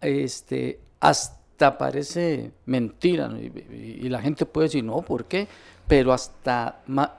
este, 0.00 0.80
hasta 1.00 1.76
parece 1.78 2.52
mentira, 2.66 3.28
¿no? 3.28 3.38
y, 3.40 3.46
y- 3.70 4.06
y 4.06 4.08
la 4.08 4.20
gente 4.20 4.46
puede 4.46 4.68
decir, 4.68 4.84
no, 4.84 5.02
¿por 5.02 5.24
qué? 5.24 5.48
Pero 5.86 6.12
hasta 6.12 6.82
ma- 6.86 7.17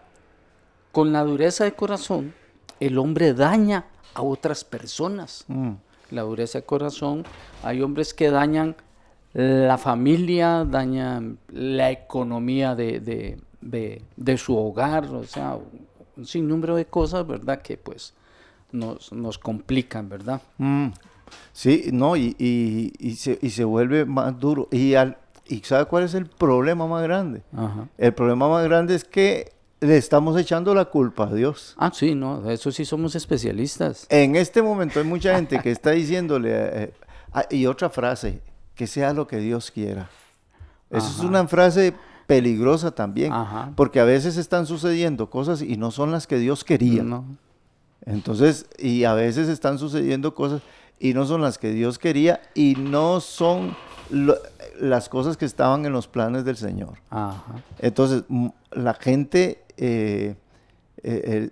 con 0.91 1.11
la 1.13 1.23
dureza 1.23 1.63
de 1.63 1.73
corazón, 1.73 2.33
el 2.79 2.97
hombre 2.97 3.33
daña 3.33 3.85
a 4.13 4.21
otras 4.21 4.63
personas. 4.63 5.45
Mm. 5.47 5.71
La 6.11 6.23
dureza 6.23 6.59
de 6.59 6.65
corazón, 6.65 7.23
hay 7.63 7.81
hombres 7.81 8.13
que 8.13 8.31
dañan 8.31 8.75
la 9.33 9.77
familia, 9.77 10.65
dañan 10.65 11.37
la 11.51 11.91
economía 11.91 12.73
de, 12.75 12.99
de- 12.99 13.37
de- 13.61 14.01
de 14.15 14.37
su 14.37 14.57
hogar, 14.57 15.05
o 15.05 15.23
sea, 15.25 15.57
un 16.17 16.25
sinnúmero 16.25 16.75
de 16.75 16.85
cosas, 16.85 17.27
¿verdad? 17.27 17.61
Que 17.61 17.77
pues 17.77 18.13
nos, 18.71 19.11
nos 19.13 19.37
complican, 19.37 20.09
¿verdad? 20.09 20.41
Mm, 20.57 20.87
Sí, 21.53 21.89
no, 21.93 22.15
y, 22.15 22.35
y- 22.39 22.91
y 22.97 23.15
se, 23.15 23.37
y 23.39 23.51
se 23.51 23.63
vuelve 23.63 24.03
más 24.05 24.39
duro. 24.39 24.67
Y, 24.71 24.95
al, 24.95 25.17
¿Y 25.47 25.59
sabe 25.59 25.85
cuál 25.85 26.03
es 26.05 26.15
el 26.15 26.25
problema 26.25 26.87
más 26.87 27.03
grande? 27.03 27.43
Ajá. 27.55 27.87
El 27.99 28.13
problema 28.15 28.49
más 28.49 28.63
grande 28.65 28.95
es 28.95 29.03
que 29.03 29.51
le 29.81 29.97
estamos 29.97 30.37
echando 30.39 30.73
la 30.75 30.85
culpa 30.85 31.23
a 31.27 31.33
Dios. 31.33 31.73
Ah, 31.77 31.91
sí, 31.93 32.13
no, 32.15 32.49
eso 32.49 32.71
sí 32.71 32.83
somos 32.85 33.15
especialistas. 33.15 34.05
En 34.09 34.35
este 34.35 34.61
momento 34.61 34.99
hay 34.99 35.05
mucha 35.05 35.35
gente 35.35 35.59
que 35.59 35.71
está 35.71 35.91
diciéndole, 35.91 36.49
eh, 36.53 36.93
ah, 37.33 37.45
y 37.49 37.65
otra 37.65 37.89
frase, 37.89 38.41
que 38.75 38.87
sea 38.87 39.13
lo 39.13 39.27
que 39.27 39.37
Dios 39.37 39.71
quiera. 39.71 40.09
Esa 40.89 41.07
es 41.09 41.19
una 41.19 41.47
frase 41.47 41.93
peligrosa 42.27 42.91
también, 42.91 43.31
Ajá. 43.31 43.71
porque 43.75 43.99
a 43.99 44.03
veces 44.05 44.37
están 44.37 44.65
sucediendo 44.65 45.29
cosas 45.29 45.61
y 45.61 45.77
no 45.77 45.91
son 45.91 46.11
las 46.11 46.27
que 46.27 46.37
Dios 46.39 46.63
quería. 46.63 47.03
No. 47.03 47.25
Entonces, 48.05 48.65
y 48.77 49.03
a 49.03 49.13
veces 49.13 49.49
están 49.49 49.77
sucediendo 49.77 50.33
cosas 50.33 50.61
y 50.99 51.13
no 51.13 51.25
son 51.25 51.41
las 51.41 51.57
que 51.57 51.71
Dios 51.71 51.99
quería 51.99 52.41
y 52.53 52.75
no 52.77 53.19
son 53.19 53.75
lo- 54.09 54.37
las 54.79 55.09
cosas 55.09 55.37
que 55.37 55.45
estaban 55.45 55.85
en 55.85 55.91
los 55.93 56.07
planes 56.07 56.43
del 56.45 56.55
Señor. 56.57 56.99
Ajá. 57.09 57.43
Entonces, 57.79 58.23
la 58.71 58.93
gente 58.93 59.63
eh, 59.79 60.35
eh, 61.03 61.21
eh, 61.25 61.49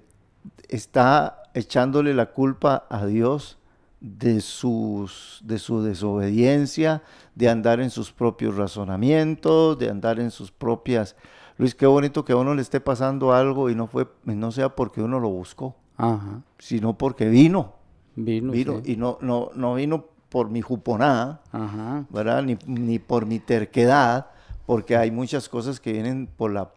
está 0.68 1.44
echándole 1.54 2.14
la 2.14 2.28
culpa 2.28 2.86
a 2.90 3.06
Dios 3.06 3.58
de, 4.02 4.42
sus, 4.42 5.42
de 5.46 5.58
su 5.58 5.82
desobediencia, 5.82 7.02
de 7.36 7.50
andar 7.50 7.80
en 7.80 7.90
sus 7.90 8.12
propios 8.12 8.58
razonamientos, 8.58 9.80
de 9.80 9.90
andar 9.90 10.20
en 10.20 10.32
sus 10.32 10.52
propias... 10.52 11.16
Luis, 11.58 11.74
qué 11.74 11.88
bonito 11.88 12.24
que 12.24 12.34
a 12.34 12.36
uno 12.36 12.54
le 12.54 12.62
esté 12.62 12.80
pasando 12.80 13.34
algo 13.34 13.70
y 13.72 13.76
no, 13.76 13.88
fue, 13.88 14.08
no 14.26 14.52
sea 14.52 14.76
porque 14.76 15.02
uno 15.02 15.20
lo 15.20 15.30
buscó, 15.30 15.76
Ajá. 15.96 16.44
sino 16.60 16.98
porque 17.00 17.30
vino. 17.30 17.74
Vino. 18.16 18.52
Vino, 18.52 18.82
sí. 18.84 18.92
y 18.92 18.96
no, 18.98 19.18
no, 19.22 19.50
no 19.56 19.74
vino 19.74 20.06
por 20.30 20.52
mi 20.52 20.62
juponada, 20.62 21.42
Ajá. 21.52 22.06
¿verdad? 22.10 22.44
Ni, 22.44 22.60
ni 22.68 23.00
por 23.00 23.26
mi 23.26 23.40
terquedad, 23.40 24.28
porque 24.68 24.98
hay 24.98 25.10
muchas 25.10 25.50
cosas 25.50 25.80
que 25.80 25.94
vienen 25.94 26.28
por 26.28 26.52
la 26.52 26.70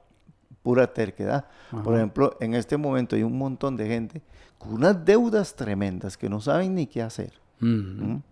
pura 0.63 0.93
terquedad. 0.93 1.47
Por 1.85 1.95
ejemplo, 1.97 2.37
en 2.41 2.55
este 2.55 2.77
momento 2.77 3.17
hay 3.17 3.23
un 3.23 3.37
montón 3.39 3.77
de 3.77 3.87
gente 3.87 4.23
con 4.59 4.75
unas 4.75 5.05
deudas 5.05 5.55
tremendas 5.57 6.17
que 6.19 6.29
no 6.29 6.41
saben 6.41 6.75
ni 6.75 6.87
qué 6.87 7.03
hacer. 7.03 7.33
Ujú. 7.61 7.69
¿m? 7.71 8.23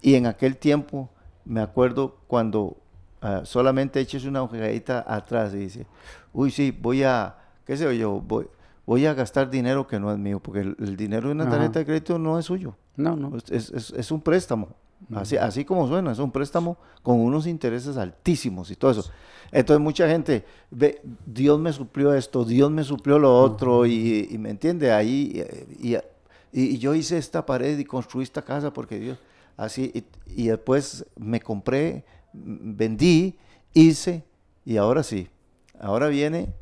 Y 0.00 0.14
en 0.14 0.26
aquel 0.26 0.56
tiempo, 0.56 1.10
me 1.44 1.60
acuerdo 1.60 2.18
cuando 2.28 2.76
ah, 3.20 3.42
solamente 3.44 4.00
eches 4.00 4.24
una 4.24 4.42
hogadita 4.42 5.04
atrás 5.06 5.54
y 5.54 5.58
dice, 5.58 5.86
uy, 6.32 6.50
sí, 6.50 6.70
voy 6.70 7.02
a, 7.02 7.36
qué 7.64 7.76
sé 7.76 7.96
yo, 7.98 8.20
voy, 8.20 8.46
voy 8.86 9.06
a 9.06 9.14
gastar 9.14 9.50
dinero 9.50 9.86
que 9.86 9.98
no 9.98 10.12
es 10.12 10.18
mío, 10.18 10.40
porque 10.40 10.60
el, 10.60 10.76
el 10.78 10.96
dinero 10.96 11.28
de 11.28 11.34
una 11.34 11.44
Ajá. 11.44 11.52
tarjeta 11.52 11.78
de 11.80 11.84
crédito 11.86 12.18
no 12.18 12.38
es 12.38 12.44
suyo. 12.46 12.76
No, 12.96 13.16
no. 13.16 13.36
Es, 13.36 13.50
es- 13.50 13.70
es- 13.70 13.90
es 13.90 14.10
un 14.10 14.20
préstamo. 14.20 14.68
Así, 15.14 15.36
así 15.36 15.64
como 15.64 15.88
suena, 15.88 16.12
es 16.12 16.18
un 16.18 16.30
préstamo 16.30 16.76
con 17.02 17.20
unos 17.20 17.46
intereses 17.46 17.96
altísimos 17.96 18.70
y 18.70 18.76
todo 18.76 18.92
eso. 18.92 19.10
Entonces 19.50 19.82
mucha 19.82 20.08
gente 20.08 20.44
ve, 20.70 21.02
Dios 21.26 21.58
me 21.60 21.72
suplió 21.72 22.14
esto, 22.14 22.44
Dios 22.44 22.70
me 22.70 22.84
suplió 22.84 23.18
lo 23.18 23.38
otro, 23.38 23.84
y, 23.84 24.28
y 24.30 24.38
me 24.38 24.50
entiende, 24.50 24.92
ahí, 24.92 25.42
y, 25.80 25.94
y- 25.94 25.98
y 26.52 26.78
yo 26.78 26.94
hice 26.94 27.18
esta 27.18 27.44
pared 27.44 27.78
y 27.78 27.84
construí 27.84 28.22
esta 28.24 28.42
casa 28.42 28.72
porque 28.72 28.98
Dios, 28.98 29.18
así, 29.56 30.04
y, 30.26 30.46
después 30.48 31.04
me 31.18 31.40
compré, 31.40 32.04
vendí, 32.32 33.36
hice, 33.74 34.22
y 34.64 34.76
ahora 34.76 35.02
sí, 35.02 35.28
ahora 35.80 36.08
viene 36.08 36.52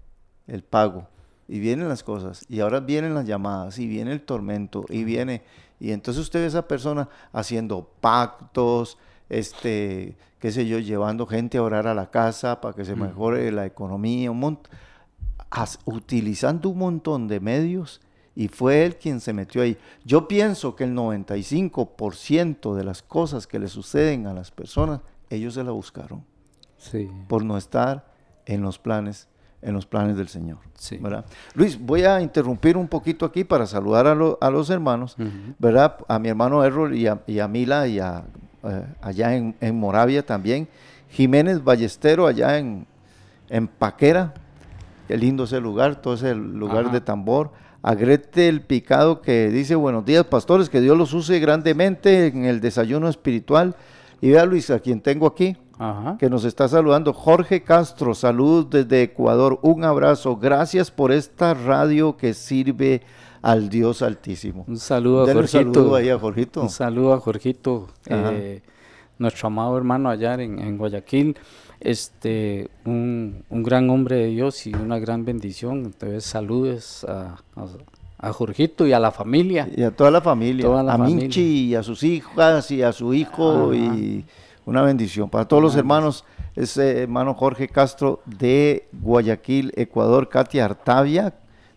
el 0.47 0.63
pago, 0.63 1.07
y 1.49 1.59
vienen 1.61 1.89
las 1.89 2.03
cosas, 2.03 2.45
y 2.49 2.61
ahora 2.61 2.81
vienen 2.81 3.15
las 3.15 3.27
llamadas, 3.27 3.79
y 3.79 3.87
viene 3.87 4.13
el 4.13 4.23
tormento, 4.23 4.85
y 4.89 5.05
viene, 5.05 5.43
y 5.81 5.93
entonces 5.93 6.23
usted 6.23 6.41
ve 6.41 6.45
a 6.45 6.49
esa 6.49 6.69
persona 6.69 7.09
haciendo 7.33 7.91
pactos, 8.01 8.99
este, 9.29 10.17
qué 10.39 10.53
sé 10.53 10.67
yo, 10.67 10.79
llevando 10.79 11.27
gente 11.27 11.59
a 11.59 11.63
orar 11.63 11.87
a 11.87 11.95
la 11.95 12.11
casa 12.11 12.61
para 12.61 12.75
que 12.75 12.85
se 12.85 12.95
mejore 12.95 13.51
la 13.51 13.65
economía, 13.67 14.31
un 14.31 14.59
utilizando 15.85 16.69
un 16.69 16.79
montón 16.79 17.27
de 17.27 17.41
medios 17.41 18.01
y 18.37 18.49
fue 18.49 18.85
él 18.85 18.97
quien 18.97 19.21
se 19.21 19.33
metió 19.33 19.63
ahí. 19.63 19.77
Yo 20.05 20.29
pienso 20.29 20.77
que 20.77 20.85
el 20.85 20.95
95% 20.95 22.75
de 22.75 22.85
las 22.85 23.03
cosas 23.03 23.47
que 23.47 23.59
le 23.59 23.69
suceden 23.69 24.27
a 24.27 24.35
las 24.35 24.51
personas, 24.51 25.01
ellos 25.29 25.55
se 25.55 25.65
la 25.65 25.73
buscaron 25.73 26.25
Sí. 26.77 27.11
por 27.29 27.45
no 27.45 27.57
estar 27.59 28.13
en 28.47 28.63
los 28.63 28.79
planes 28.79 29.29
en 29.63 29.75
los 29.75 29.85
planes 29.87 30.17
del 30.17 30.29
Señor. 30.29 30.59
Sí. 30.75 30.97
¿verdad? 30.99 31.25
Luis, 31.55 31.79
voy 31.79 32.05
a 32.05 32.21
interrumpir 32.21 32.77
un 32.77 32.89
poquito 32.89 33.27
aquí 33.27 33.45
para 33.45 33.67
saludar 33.67 34.07
a, 34.07 34.15
lo- 34.15 34.39
a 34.41 34.51
los 34.51 34.71
hermanos, 34.71 35.17
Ujú. 35.19 35.29
¿verdad? 35.59 35.97
A 36.09 36.19
mi 36.19 36.29
hermano 36.29 36.65
Errol 36.65 36.95
y 36.95 37.07
a, 37.07 37.21
y 37.27 37.39
a 37.41 37.49
Mila 37.49 37.87
y 37.87 37.99
a, 37.99 38.25
eh, 38.65 38.85
allá 39.03 39.35
en, 39.37 39.55
en 39.61 39.79
Moravia 39.79 40.25
también. 40.25 40.67
Jiménez 41.11 41.63
Ballestero 41.63 42.27
allá 42.27 42.59
en, 42.59 42.87
en 43.49 43.67
Paquera, 43.67 44.33
qué 45.09 45.17
lindo 45.19 45.45
ese 45.45 45.61
lugar, 45.61 46.01
todo 46.01 46.15
ese 46.15 46.35
lugar 46.35 46.85
Ajá. 46.87 46.93
de 46.95 47.01
tambor. 47.01 47.51
A 47.83 47.95
Grete 47.95 48.49
el 48.49 48.61
Picado 48.61 49.23
que 49.23 49.49
dice, 49.49 49.75
buenos 49.75 50.05
días 50.05 50.25
pastores, 50.27 50.69
que 50.69 50.81
Dios 50.83 50.97
los 50.99 51.13
use 51.15 51.39
grandemente 51.41 52.27
en 52.27 52.45
el 52.45 52.61
desayuno 52.61 53.09
espiritual. 53.09 53.75
Y 54.21 54.31
vea 54.31 54.45
Luis, 54.45 54.71
a 54.71 54.79
quien 54.81 55.01
tengo 55.01 55.27
aquí, 55.27 55.57
Ajá. 55.79 56.17
que 56.19 56.29
nos 56.29 56.45
está 56.45 56.69
saludando, 56.69 57.13
Jorge 57.13 57.63
Castro, 57.63 58.15
salud 58.15 58.67
desde 58.67 59.03
Ecuador, 59.03 59.59
un 59.63 59.85
abrazo, 59.85 60.37
gracias 60.37 60.91
por 60.91 61.11
esta 61.13 61.55
radio 61.55 62.17
que 62.17 62.35
sirve 62.35 63.01
al 63.43 63.71
Dios 63.71 64.03
Altísimo. 64.03 64.65
Un 64.69 64.77
saludo 64.79 65.23
a 65.23 65.27
Dale 65.27 65.41
un 65.41 65.47
Jorgito. 65.47 65.73
saludo 65.73 65.95
ahí 65.97 66.09
a 66.11 66.19
Jorgito. 66.19 66.61
Un 66.63 66.69
saludo 66.69 67.15
a 67.15 67.21
Jorgito, 67.21 67.89
eh, 68.07 68.61
nuestro 69.19 69.47
amado 69.47 69.77
hermano 69.79 70.11
allá 70.11 70.35
en, 70.35 70.59
en 70.59 70.77
Guayaquil. 70.77 71.37
Este, 71.81 72.69
un, 72.85 73.43
un 73.49 73.63
gran 73.63 73.89
hombre 73.89 74.17
de 74.17 74.27
Dios 74.27 74.67
y 74.67 74.75
una 74.75 74.99
gran 74.99 75.25
bendición. 75.25 75.87
Entonces, 75.87 76.25
saludos 76.25 77.05
a, 77.05 77.37
a, 77.57 77.67
a 78.23 78.33
Jorgito 78.33 78.87
y 78.87 78.93
a 78.93 79.01
la 79.01 79.11
familia. 79.11 79.69
Y 79.75 79.83
a 79.83 79.91
toda 79.91 80.11
la 80.11 80.21
familia, 80.21 80.65
Toda 80.65 80.83
la 80.83 80.95
a 80.95 80.99
familia. 80.99 81.23
Minchi 81.23 81.69
y 81.69 81.75
a 81.75 81.83
sus 81.83 82.03
hijas 82.03 82.71
y 82.71 82.83
a 82.83 82.93
su 82.93 83.15
hijo 83.15 83.73
Ajá. 83.73 83.77
y 83.77 84.25
una 84.67 84.83
bendición 84.83 85.31
para 85.31 85.47
todos 85.47 85.63
los 85.63 85.77
hermanos. 85.77 86.25
Ese 86.57 87.03
hermano 87.03 87.35
Jorge 87.35 87.69
Castro 87.69 88.21
de 88.27 88.89
Guayaquil, 88.93 89.73
Ecuador, 89.77 90.29
Katia 90.29 90.65
Artavia, 90.65 91.35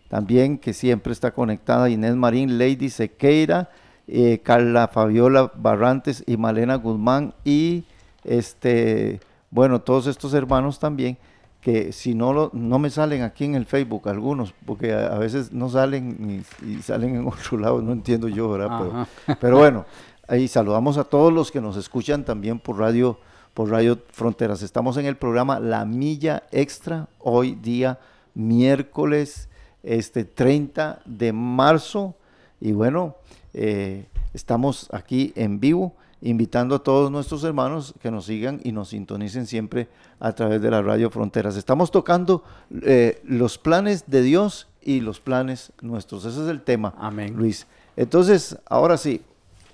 también 0.08 0.58
que 0.58 0.72
siempre 0.72 1.12
está 1.12 1.30
conectada, 1.32 1.88
Inés 1.88 2.14
Marín, 2.16 2.58
Lady 2.58 2.90
Sequeira, 2.90 3.70
eh, 4.06 4.40
Carla 4.42 4.88
Fabiola 4.88 5.50
Barrantes 5.56 6.22
y 6.26 6.36
Malena 6.36 6.74
Guzmán 6.74 7.34
y 7.44 7.84
este, 8.24 9.20
bueno, 9.50 9.80
todos 9.80 10.06
estos 10.06 10.34
hermanos 10.34 10.78
también 10.78 11.16
que 11.64 11.92
si 11.92 12.14
no 12.14 12.34
lo, 12.34 12.50
no 12.52 12.78
me 12.78 12.90
salen 12.90 13.22
aquí 13.22 13.46
en 13.46 13.54
el 13.54 13.64
Facebook 13.64 14.06
algunos, 14.10 14.52
porque 14.66 14.92
a, 14.92 15.06
a 15.06 15.18
veces 15.18 15.50
no 15.50 15.70
salen 15.70 16.44
y, 16.62 16.66
y 16.66 16.82
salen 16.82 17.16
en 17.16 17.26
otro 17.26 17.56
lado, 17.56 17.80
no 17.80 17.92
entiendo 17.92 18.28
yo, 18.28 18.50
¿verdad? 18.50 18.78
Pero, 18.78 19.38
pero 19.40 19.58
bueno, 19.58 19.86
ahí 20.28 20.46
saludamos 20.46 20.98
a 20.98 21.04
todos 21.04 21.32
los 21.32 21.50
que 21.50 21.62
nos 21.62 21.78
escuchan 21.78 22.22
también 22.22 22.58
por 22.58 22.78
radio, 22.78 23.18
por 23.54 23.70
Radio 23.70 23.98
Fronteras. 24.12 24.60
Estamos 24.62 24.98
en 24.98 25.06
el 25.06 25.16
programa 25.16 25.58
La 25.58 25.86
Milla 25.86 26.42
Extra, 26.52 27.08
hoy 27.18 27.54
día 27.54 27.98
miércoles 28.34 29.48
este 29.82 30.24
30 30.24 31.00
de 31.06 31.32
marzo. 31.32 32.14
Y 32.60 32.72
bueno, 32.72 33.16
eh, 33.54 34.04
estamos 34.34 34.88
aquí 34.92 35.32
en 35.34 35.60
vivo, 35.60 35.94
invitando 36.24 36.74
a 36.74 36.82
todos 36.82 37.10
nuestros 37.10 37.44
hermanos 37.44 37.94
que 38.00 38.10
nos 38.10 38.24
sigan 38.24 38.58
y 38.64 38.72
nos 38.72 38.88
sintonicen 38.88 39.46
siempre 39.46 39.88
a 40.18 40.32
través 40.32 40.62
de 40.62 40.70
la 40.70 40.80
Radio 40.80 41.10
Fronteras. 41.10 41.54
Estamos 41.54 41.90
tocando 41.90 42.42
eh, 42.82 43.20
los 43.24 43.58
planes 43.58 44.04
de 44.06 44.22
Dios 44.22 44.66
y 44.80 45.00
los 45.00 45.20
planes 45.20 45.72
nuestros. 45.82 46.24
Ese 46.24 46.42
es 46.42 46.48
el 46.48 46.62
tema, 46.62 46.94
Amén. 46.96 47.34
Luis. 47.36 47.66
Entonces, 47.94 48.56
ahora 48.64 48.96
sí, 48.96 49.20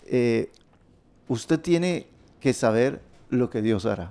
eh, 0.07 0.51
usted 1.29 1.61
tiene 1.61 2.09
que 2.41 2.53
saber 2.53 3.01
lo 3.29 3.49
que 3.49 3.63
Dios 3.63 3.87
hará. 3.87 4.11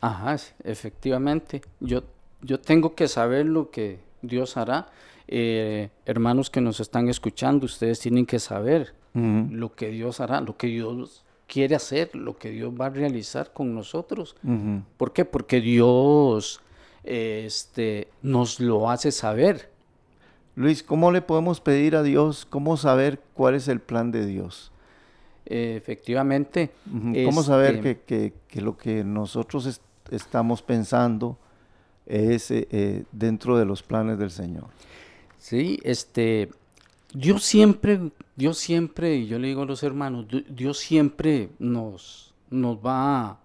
Ajá, 0.00 0.36
efectivamente. 0.64 1.60
Yo, 1.78 2.04
yo 2.40 2.58
tengo 2.58 2.94
que 2.94 3.06
saber 3.06 3.44
lo 3.44 3.70
que 3.70 4.00
Dios 4.22 4.56
hará. 4.56 4.86
Eh, 5.28 5.90
hermanos 6.06 6.48
que 6.48 6.62
nos 6.62 6.80
están 6.80 7.10
escuchando, 7.10 7.66
ustedes 7.66 8.00
tienen 8.00 8.24
que 8.24 8.38
saber 8.38 8.94
lo 9.14 9.72
que 9.76 9.90
Dios 9.90 10.18
hará, 10.18 10.40
lo 10.40 10.56
que 10.56 10.66
Dios 10.66 11.23
quiere 11.46 11.74
hacer, 11.74 12.14
lo 12.14 12.36
que 12.36 12.50
Dios 12.50 12.72
va 12.78 12.86
a 12.86 12.90
realizar 12.90 13.52
con 13.52 13.74
nosotros. 13.74 14.36
¿Por 14.96 15.12
qué? 15.12 15.24
Porque 15.24 15.60
Dios 15.60 16.60
este, 17.04 18.08
nos 18.22 18.60
lo 18.60 18.90
hace 18.90 19.12
saber. 19.12 19.70
Luis, 20.56 20.82
¿cómo 20.82 21.10
le 21.10 21.20
podemos 21.20 21.60
pedir 21.60 21.96
a 21.96 22.02
Dios? 22.02 22.46
¿Cómo 22.48 22.76
saber 22.76 23.20
cuál 23.34 23.54
es 23.54 23.68
el 23.68 23.80
plan 23.80 24.10
de 24.12 24.24
Dios? 24.26 24.70
Eh, 25.46 25.74
efectivamente. 25.76 26.70
¿Cómo 27.26 27.42
saber 27.42 27.74
este, 27.76 27.82
que, 27.82 28.00
que- 28.30 28.32
que 28.48 28.60
lo 28.60 28.76
que 28.76 29.04
nosotros 29.04 29.66
est- 29.66 29.82
estamos 30.10 30.62
pensando 30.62 31.36
es 32.06 32.50
eh, 32.50 32.68
eh, 32.70 33.04
dentro 33.12 33.58
de 33.58 33.64
los 33.64 33.82
planes 33.82 34.18
del 34.18 34.30
Señor? 34.30 34.66
Sí, 35.38 35.78
este, 35.82 36.48
Dios 37.14 37.42
siempre, 37.44 38.10
Dios 38.36 38.58
siempre, 38.58 39.16
y 39.16 39.26
yo 39.26 39.38
le 39.38 39.48
digo 39.48 39.62
a 39.62 39.66
los 39.66 39.82
hermanos, 39.82 40.26
Di- 40.28 40.44
Dios 40.48 40.78
siempre 40.78 41.50
nos, 41.58 42.34
nos 42.50 42.76
va 42.78 43.20
a, 43.26 43.38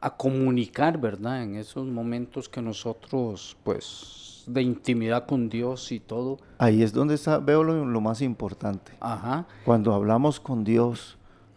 a 0.00 0.16
comunicar, 0.16 1.00
¿verdad? 1.00 1.42
En 1.42 1.56
esos 1.56 1.86
momentos 1.86 2.48
que 2.48 2.60
nosotros, 2.60 3.56
pues, 3.64 4.44
de 4.46 4.60
intimidad 4.62 5.26
con 5.26 5.48
Dios 5.48 5.90
y 5.92 6.00
todo. 6.00 6.38
Ahí 6.58 6.82
es 6.82 6.92
donde 6.92 7.14
está- 7.14 7.38
veo 7.38 7.62
lo, 7.64 7.84
lo 7.86 8.00
más 8.00 8.20
importante. 8.20 8.92
Ajá, 9.00 9.46
Cuando 9.64 9.94
hablamos 9.94 10.38
con 10.40 10.64
Dios, 10.64 11.16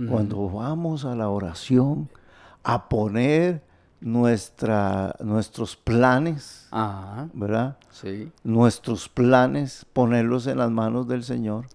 cuando 0.10 0.50
vamos 0.50 1.06
a 1.06 1.16
la 1.16 1.30
oración, 1.30 2.10
a 2.64 2.90
poner 2.90 3.64
nuestra, 4.06 5.16
nuestros 5.20 5.76
planes, 5.76 6.68
ajá, 6.70 7.28
¿verdad? 7.34 7.76
sí, 7.90 8.32
Nuestros 8.44 9.10
planes, 9.10 9.84
ponerlos 9.94 10.46
en 10.46 10.60
las 10.60 10.70
manos 10.70 11.08
del 11.08 11.24
Señor 11.24 11.66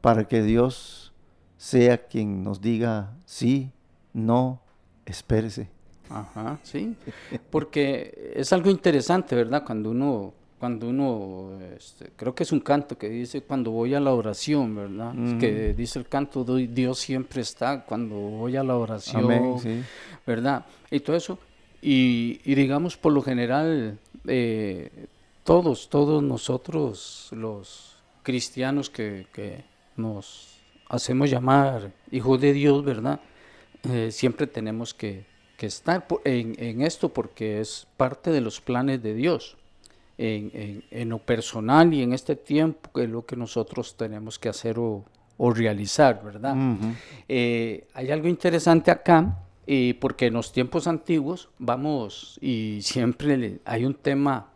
para 0.00 0.24
que 0.26 0.42
Dios 0.42 1.12
sea 1.56 1.98
quien 2.08 2.42
nos 2.42 2.60
diga 2.60 3.12
sí, 3.26 3.70
no, 4.12 4.60
espérese. 5.06 5.68
ajá, 6.10 6.58
sí. 6.64 6.96
Porque 7.48 8.32
es 8.34 8.52
algo 8.52 8.68
interesante, 8.68 9.36
¿verdad? 9.36 9.62
Cuando 9.64 9.90
uno, 9.92 10.34
cuando 10.58 10.88
uno, 10.88 11.60
este, 11.76 12.10
creo 12.16 12.34
que 12.34 12.42
es 12.42 12.50
un 12.50 12.58
canto 12.60 12.98
que 12.98 13.08
dice 13.08 13.40
cuando 13.42 13.70
voy 13.70 13.94
a 13.94 14.00
la 14.00 14.12
oración, 14.12 14.74
¿verdad? 14.74 15.14
Que 15.38 15.72
dice 15.74 16.00
el 16.00 16.08
canto, 16.08 16.42
"Doy- 16.42 16.66
Dios 16.66 16.98
siempre 16.98 17.40
está 17.40 17.84
cuando 17.84 18.16
voy 18.16 18.56
a 18.56 18.64
la 18.64 18.76
oración. 18.76 19.24
Amén, 19.24 19.58
sí. 19.60 19.80
¿verdad? 20.26 20.66
Y 20.90 20.98
todo 20.98 21.14
eso. 21.14 21.38
Y, 21.82 22.40
y 22.44 22.54
digamos, 22.54 22.96
por 22.96 23.12
lo 23.12 23.22
general, 23.22 23.98
eh, 24.26 25.06
todos, 25.44 25.88
todos 25.90 26.22
nosotros, 26.22 27.28
los 27.32 27.96
cristianos 28.22 28.88
que, 28.88 29.26
que 29.32 29.64
nos 29.96 30.58
hacemos 30.88 31.28
llamar 31.28 31.90
hijos 32.12 32.40
de 32.40 32.52
Dios, 32.52 32.84
¿verdad? 32.84 33.18
Eh, 33.90 34.10
siempre 34.12 34.46
tenemos 34.46 34.94
que, 34.94 35.24
que 35.56 35.66
estar 35.66 36.06
en, 36.24 36.54
en 36.58 36.82
esto 36.82 37.08
porque 37.08 37.60
es 37.60 37.88
parte 37.96 38.30
de 38.30 38.40
los 38.40 38.60
planes 38.60 39.02
de 39.02 39.14
Dios. 39.14 39.56
En, 40.18 40.50
en- 40.54 40.84
en 40.90 41.08
lo 41.08 41.18
personal 41.18 41.92
y 41.92 42.02
en 42.02 42.12
este 42.12 42.36
tiempo 42.36 42.90
que 42.94 43.04
es 43.04 43.10
lo 43.10 43.24
que 43.24 43.34
nosotros 43.34 43.96
tenemos 43.96 44.38
que 44.38 44.50
hacer 44.50 44.78
o, 44.78 45.02
o 45.38 45.50
realizar, 45.50 46.22
¿verdad? 46.22 46.54
Eh, 47.28 47.88
hay 47.94 48.10
algo 48.12 48.28
interesante 48.28 48.90
acá, 48.90 49.36
eh, 49.66 49.96
porque 50.00 50.26
en 50.26 50.34
los 50.34 50.52
tiempos 50.52 50.86
antiguos 50.86 51.48
vamos 51.58 52.38
y 52.40 52.80
siempre 52.82 53.60
hay 53.64 53.84
un 53.84 53.94
tema 53.94 54.48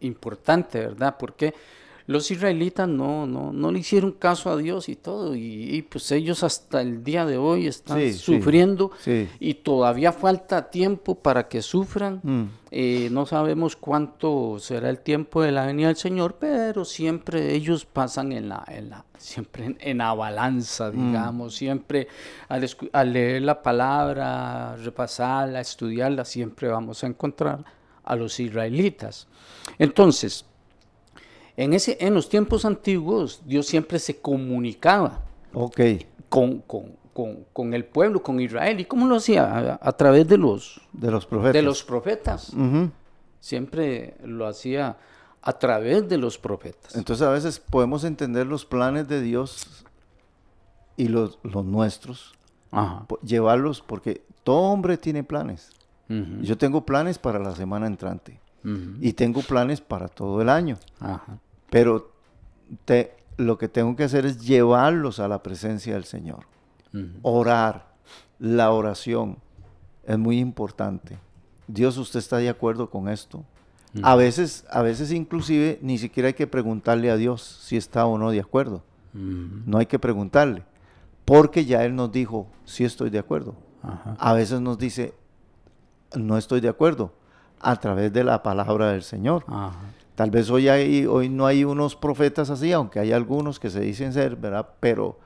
importante, 0.00 0.80
¿verdad? 0.80 1.16
Porque 1.18 1.54
los 2.06 2.30
israelitas 2.30 2.86
no, 2.86 3.26
no, 3.26 3.52
no 3.52 3.72
le 3.72 3.78
hicieron 3.78 4.12
caso 4.12 4.50
a 4.50 4.56
Dios 4.56 4.88
y 4.90 4.96
todo, 4.96 5.34
y, 5.34 5.74
y, 5.74 5.82
pues 5.82 6.12
ellos 6.12 6.42
hasta 6.42 6.82
el 6.82 7.02
día 7.02 7.24
de 7.24 7.38
hoy 7.38 7.66
están 7.66 7.98
Sí, 7.98 8.12
sufriendo 8.12 8.90
sí. 9.00 9.28
y 9.40 9.54
todavía 9.54 10.12
falta 10.12 10.70
tiempo 10.70 11.14
para 11.14 11.48
que 11.48 11.62
sufran. 11.62 12.20
Mm. 12.22 12.44
Eh, 12.70 13.08
no 13.10 13.24
sabemos 13.24 13.76
cuánto 13.76 14.58
será 14.58 14.90
el 14.90 14.98
tiempo 14.98 15.40
de 15.42 15.52
la 15.52 15.64
venida 15.64 15.86
del 15.86 15.96
Señor, 15.96 16.36
pero 16.38 16.84
siempre 16.84 17.54
ellos 17.54 17.86
pasan 17.86 18.32
en 18.32 18.48
la, 18.48 18.64
en 18.68 18.90
la 18.90 19.04
siempre 19.16 19.64
en, 19.64 19.78
en 19.80 19.98
la 19.98 20.12
balanza, 20.12 20.90
digamos, 20.90 21.54
siempre 21.54 22.08
al, 22.48 22.68
al 22.92 23.12
leer 23.12 23.42
la 23.42 23.62
palabra, 23.62 24.76
repasarla, 24.76 25.60
estudiarla, 25.60 26.24
siempre 26.24 26.68
vamos 26.68 27.02
a 27.02 27.06
encontrar 27.06 27.64
a 28.02 28.16
los 28.16 28.38
israelitas. 28.40 29.26
Entonces, 29.78 30.44
en, 31.56 31.72
ese, 31.72 31.96
en 32.00 32.14
los 32.14 32.28
tiempos 32.28 32.64
antiguos, 32.64 33.42
Dios 33.46 33.66
siempre 33.66 33.98
se 33.98 34.20
comunicaba 34.20 35.20
con, 36.28 36.60
con, 36.62 36.92
con, 37.12 37.44
con 37.52 37.74
el 37.74 37.84
pueblo, 37.84 38.22
con 38.22 38.40
Israel. 38.40 38.80
¿Y 38.80 38.84
cómo 38.86 39.06
lo 39.06 39.16
hacía? 39.16 39.44
A, 39.74 39.78
a 39.80 39.92
través 39.92 40.26
de 40.26 40.36
los, 40.36 40.80
De 40.92 41.10
los 41.10 41.26
profetas. 41.26 41.52
de 41.54 41.62
los 41.62 41.82
profetas. 41.84 42.52
Siempre 43.40 44.16
lo 44.24 44.46
hacía 44.46 44.96
a 45.42 45.52
través 45.58 46.08
de 46.08 46.16
los 46.16 46.38
profetas. 46.38 46.96
Entonces 46.96 47.26
a 47.26 47.30
veces 47.30 47.60
podemos 47.60 48.04
entender 48.04 48.46
los 48.46 48.64
planes 48.64 49.06
de 49.08 49.20
Dios 49.20 49.84
y 50.96 51.08
los, 51.08 51.38
los 51.42 51.64
nuestros, 51.64 52.34
Ajá. 52.70 53.06
llevarlos, 53.22 53.80
porque 53.82 54.22
todo 54.42 54.60
hombre 54.72 54.96
tiene 54.96 55.22
planes. 55.22 55.70
Yo 56.42 56.56
tengo 56.58 56.84
planes 56.86 57.18
para 57.18 57.38
la 57.38 57.54
semana 57.56 57.86
entrante 57.86 58.38
y 59.00 59.12
tengo 59.14 59.40
planes 59.42 59.80
para 59.82 60.08
todo 60.08 60.40
el 60.40 60.48
año, 60.48 60.78
Ajá. 61.00 61.38
Pero 61.74 62.10
te- 62.84 63.14
lo 63.36 63.58
que 63.58 63.68
tengo 63.68 63.96
que 63.96 64.04
hacer 64.04 64.24
es 64.26 64.40
llevarlos 64.46 65.18
a 65.18 65.26
la 65.28 65.42
presencia 65.42 65.94
del 65.94 66.04
Señor. 66.04 66.46
Orar, 67.22 67.86
la 68.38 68.70
oración 68.70 69.38
es 70.06 70.16
muy 70.18 70.38
importante. 70.38 71.18
Dios, 71.66 71.96
¿usted 71.98 72.20
está 72.20 72.36
de 72.36 72.48
acuerdo 72.48 72.90
con 72.90 73.08
esto? 73.08 73.42
A 74.02 74.14
veces, 74.16 74.64
a 74.70 74.82
veces 74.82 75.10
inclusive 75.12 75.78
ni 75.82 75.98
siquiera 75.98 76.28
hay 76.28 76.34
que 76.34 76.46
preguntarle 76.46 77.10
a 77.10 77.16
Dios 77.16 77.42
si 77.42 77.76
está 77.76 78.06
o 78.06 78.18
no 78.18 78.30
de 78.30 78.40
acuerdo. 78.40 78.82
No 79.66 79.78
hay 79.78 79.86
que 79.86 79.98
preguntarle, 79.98 80.62
porque 81.24 81.64
ya 81.64 81.84
Él 81.84 81.94
nos 81.96 82.10
dijo, 82.12 82.48
sí 82.64 82.84
estoy 82.84 83.10
de 83.10 83.18
acuerdo. 83.20 83.54
a 84.18 84.32
veces 84.32 84.60
nos 84.60 84.78
dice, 84.78 85.14
no 86.16 86.36
estoy 86.38 86.60
de 86.60 86.68
acuerdo, 86.68 87.12
a 87.60 87.76
través 87.76 88.12
de 88.12 88.24
la 88.24 88.42
palabra 88.42 88.90
del 88.92 89.02
Señor. 89.02 89.44
Tal 90.14 90.30
vez 90.30 90.48
hoy, 90.50 90.68
hay, 90.68 91.06
hoy 91.06 91.28
no 91.28 91.46
hay 91.46 91.64
unos 91.64 91.96
profetas 91.96 92.50
así, 92.50 92.72
aunque 92.72 93.00
hay 93.00 93.12
algunos 93.12 93.58
que 93.58 93.70
se 93.70 93.80
dicen 93.80 94.12
ser, 94.12 94.36
¿verdad? 94.36 94.68
Pero, 94.80 95.18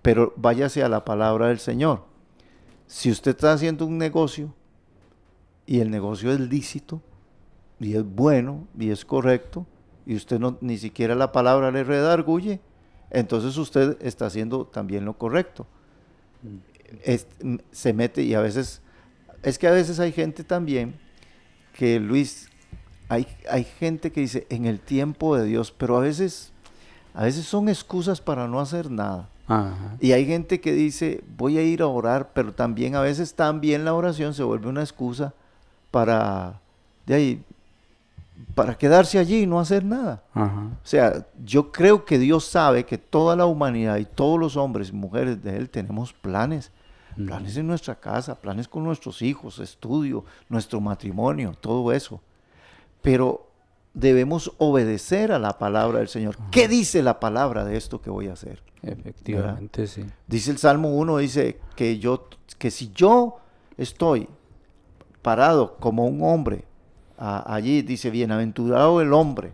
pero 0.00 0.32
váyase 0.36 0.82
a 0.82 0.88
la 0.88 1.04
palabra 1.04 1.48
del 1.48 1.58
Señor. 1.58 2.04
Si 2.86 3.10
usted 3.10 3.32
está 3.32 3.52
haciendo 3.52 3.86
un 3.86 3.98
negocio 3.98 4.54
y 5.66 5.80
el 5.80 5.90
negocio 5.90 6.32
es 6.32 6.40
lícito 6.40 7.02
y 7.78 7.94
es 7.94 8.04
bueno 8.04 8.66
y 8.78 8.90
es 8.90 9.04
correcto 9.04 9.66
y 10.06 10.16
usted 10.16 10.38
no, 10.38 10.58
ni 10.60 10.78
siquiera 10.78 11.14
la 11.14 11.32
palabra 11.32 11.70
le 11.70 11.84
redarguye, 11.84 12.60
entonces 13.10 13.56
usted 13.56 13.98
está 14.00 14.26
haciendo 14.26 14.66
también 14.66 15.04
lo 15.04 15.18
correcto. 15.18 15.66
Mm. 16.42 17.56
se 17.70 17.92
mete 17.92 18.22
y 18.22 18.34
a 18.34 18.40
veces, 18.40 18.80
es 19.42 19.58
que 19.58 19.68
a 19.68 19.70
veces 19.70 20.00
hay 20.00 20.12
gente 20.12 20.42
también 20.44 20.94
que 21.72 22.00
Luis, 22.00 22.48
hay, 23.08 23.26
hay 23.50 23.64
gente 23.64 24.12
que 24.12 24.20
dice 24.20 24.46
en 24.50 24.66
el 24.66 24.80
tiempo 24.80 25.36
de 25.36 25.44
Dios, 25.44 25.72
pero 25.76 25.96
a 25.96 26.00
veces, 26.00 26.52
a 27.14 27.24
veces 27.24 27.44
son 27.44 27.68
excusas 27.68 28.20
para 28.20 28.48
no 28.48 28.60
hacer 28.60 28.90
nada. 28.90 29.28
Y 30.00 30.12
hay 30.12 30.24
gente 30.24 30.60
que 30.60 30.72
dice, 30.72 31.22
voy 31.36 31.58
a 31.58 31.62
ir 31.62 31.82
a 31.82 31.86
orar, 31.86 32.30
pero 32.32 32.52
también 32.52 32.94
a 32.94 33.02
veces 33.02 33.34
también 33.34 33.84
la 33.84 33.92
oración 33.92 34.32
se 34.34 34.42
vuelve 34.42 34.68
una 34.68 34.80
excusa 34.80 35.34
para, 35.90 36.60
de 37.04 37.14
ahí, 37.14 37.44
para 38.54 38.76
quedarse 38.76 39.18
allí 39.18 39.42
y 39.42 39.46
no 39.46 39.60
hacer 39.60 39.84
nada. 39.84 40.22
O 40.34 40.86
sea, 40.86 41.26
yo 41.44 41.70
creo 41.70 42.04
que 42.04 42.18
Dios 42.18 42.46
sabe 42.46 42.84
que 42.84 42.98
toda 42.98 43.36
la 43.36 43.46
humanidad 43.46 43.98
y 43.98 44.04
todos 44.04 44.38
los 44.38 44.56
hombres 44.56 44.88
y 44.88 44.92
mujeres 44.92 45.42
de 45.42 45.56
Él 45.56 45.68
tenemos 45.68 46.12
planes. 46.12 46.70
Planes 47.14 47.58
en 47.58 47.66
nuestra 47.66 47.94
casa, 47.94 48.34
planes 48.34 48.66
con 48.66 48.84
nuestros 48.84 49.20
hijos, 49.20 49.58
estudio, 49.58 50.24
nuestro 50.48 50.80
matrimonio, 50.80 51.52
todo 51.60 51.92
eso. 51.92 52.22
Pero 53.02 53.50
debemos 53.94 54.52
obedecer 54.58 55.32
a 55.32 55.38
la 55.38 55.58
palabra 55.58 55.98
del 55.98 56.08
Señor. 56.08 56.36
¿Qué 56.50 56.68
dice 56.68 57.02
la 57.02 57.20
palabra 57.20 57.64
de 57.64 57.76
esto 57.76 58.00
que 58.00 58.10
voy 58.10 58.28
a 58.28 58.32
hacer? 58.32 58.62
Efectivamente, 58.82 59.86
sí. 59.86 60.04
Dice 60.26 60.50
el 60.50 60.58
Salmo 60.58 60.96
1, 60.96 61.18
dice 61.18 61.60
que 61.76 61.98
yo, 61.98 62.28
que 62.58 62.70
si 62.70 62.90
yo 62.92 63.38
estoy 63.76 64.28
parado 65.20 65.76
como 65.76 66.06
un 66.06 66.22
hombre, 66.22 66.64
allí 67.16 67.82
dice, 67.82 68.10
bienaventurado 68.10 69.00
el 69.00 69.12
hombre, 69.12 69.52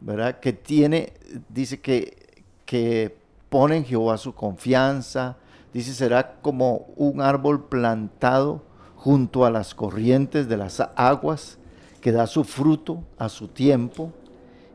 ¿verdad? 0.00 0.40
Que 0.40 0.52
tiene, 0.52 1.14
dice 1.48 1.80
que, 1.80 2.44
que 2.66 3.16
pone 3.48 3.76
en 3.76 3.84
Jehová 3.84 4.18
su 4.18 4.34
confianza, 4.34 5.36
dice, 5.72 5.94
será 5.94 6.40
como 6.42 6.88
un 6.96 7.22
árbol 7.22 7.68
plantado 7.68 8.62
junto 8.96 9.46
a 9.46 9.50
las 9.50 9.74
corrientes 9.74 10.48
de 10.48 10.58
las 10.58 10.80
aguas, 10.96 11.58
que 12.00 12.12
da 12.12 12.26
su 12.26 12.44
fruto 12.44 13.04
a 13.18 13.28
su 13.28 13.48
tiempo 13.48 14.12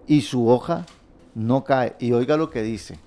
y 0.08 0.22
su 0.22 0.48
hoja 0.48 0.86
no 1.34 1.64
cae. 1.64 1.96
Y 2.00 2.12
oiga 2.12 2.38
lo 2.38 2.50
que 2.50 2.62
dice, 2.62 3.00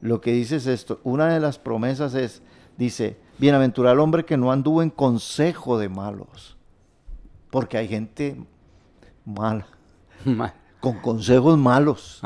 lo 0.00 0.20
que 0.20 0.32
dice 0.32 0.56
es 0.56 0.66
esto, 0.66 1.00
una 1.04 1.28
de 1.28 1.40
las 1.40 1.58
promesas 1.58 2.14
es, 2.14 2.42
dice, 2.76 3.18
bienaventurado 3.38 3.94
el 3.94 4.00
hombre 4.00 4.24
que 4.24 4.36
no 4.36 4.52
anduvo 4.52 4.82
en 4.82 4.90
consejo 4.90 5.78
de 5.78 5.88
malos, 5.88 6.56
porque 7.50 7.78
hay 7.78 7.88
gente 7.88 8.40
mala, 9.24 9.66
con 10.80 11.00
consejos 11.00 11.58
malos. 11.58 12.20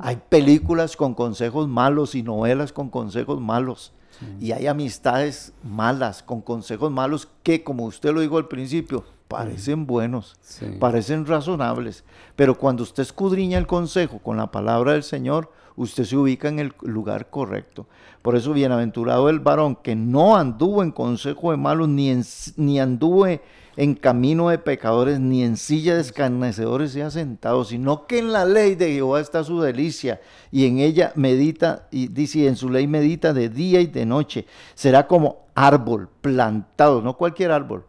Hay 0.00 0.16
películas 0.28 0.96
con 0.96 1.14
consejos 1.14 1.68
malos 1.68 2.14
y 2.14 2.22
novelas 2.22 2.72
con 2.72 2.88
consejos 2.88 3.40
malos. 3.40 3.92
Y 4.40 4.50
hay 4.50 4.66
amistades 4.66 5.52
malas, 5.62 6.24
con 6.24 6.40
consejos 6.40 6.90
malos 6.90 7.28
que, 7.44 7.62
como 7.62 7.84
usted 7.84 8.12
lo 8.12 8.20
dijo 8.20 8.36
al 8.36 8.48
principio, 8.48 9.04
parecen 9.28 9.86
buenos, 9.86 10.36
parecen 10.80 11.26
razonables. 11.26 12.04
Pero 12.34 12.58
cuando 12.58 12.82
usted 12.82 13.02
escudriña 13.02 13.58
el 13.58 13.66
consejo 13.66 14.18
con 14.18 14.38
la 14.38 14.50
palabra 14.50 14.92
del 14.92 15.02
Señor, 15.02 15.52
usted 15.76 16.04
se 16.04 16.16
ubica 16.16 16.48
en 16.48 16.58
el 16.58 16.72
lugar 16.82 17.30
correcto. 17.30 17.86
Por 18.22 18.34
eso, 18.36 18.52
bienaventurado 18.52 19.28
el 19.28 19.38
varón 19.38 19.76
que 19.76 19.94
no 19.94 20.36
anduvo 20.36 20.82
en 20.82 20.90
consejo 20.90 21.50
de 21.52 21.56
malos, 21.56 21.88
ni, 21.88 22.20
ni 22.56 22.80
anduvo 22.80 23.26
en 23.26 23.94
camino 23.94 24.48
de 24.48 24.58
pecadores, 24.58 25.20
ni 25.20 25.44
en 25.44 25.56
silla 25.56 25.94
de 25.94 26.00
escarnecedores 26.00 26.92
se 26.92 27.02
ha 27.02 27.10
sentado, 27.10 27.64
sino 27.64 28.06
que 28.06 28.18
en 28.18 28.32
la 28.32 28.44
ley 28.44 28.74
de 28.74 28.92
Jehová 28.92 29.20
está 29.20 29.44
su 29.44 29.60
delicia, 29.60 30.20
y 30.50 30.66
en 30.66 30.78
ella 30.78 31.12
medita, 31.14 31.86
y 31.92 32.08
dice, 32.08 32.48
en 32.48 32.56
su 32.56 32.70
ley 32.70 32.88
medita 32.88 33.32
de 33.32 33.48
día 33.48 33.80
y 33.80 33.86
de 33.86 34.04
noche. 34.04 34.46
Será 34.74 35.06
como 35.06 35.46
árbol 35.54 36.08
plantado, 36.20 37.02
no 37.02 37.16
cualquier 37.16 37.52
árbol, 37.52 37.84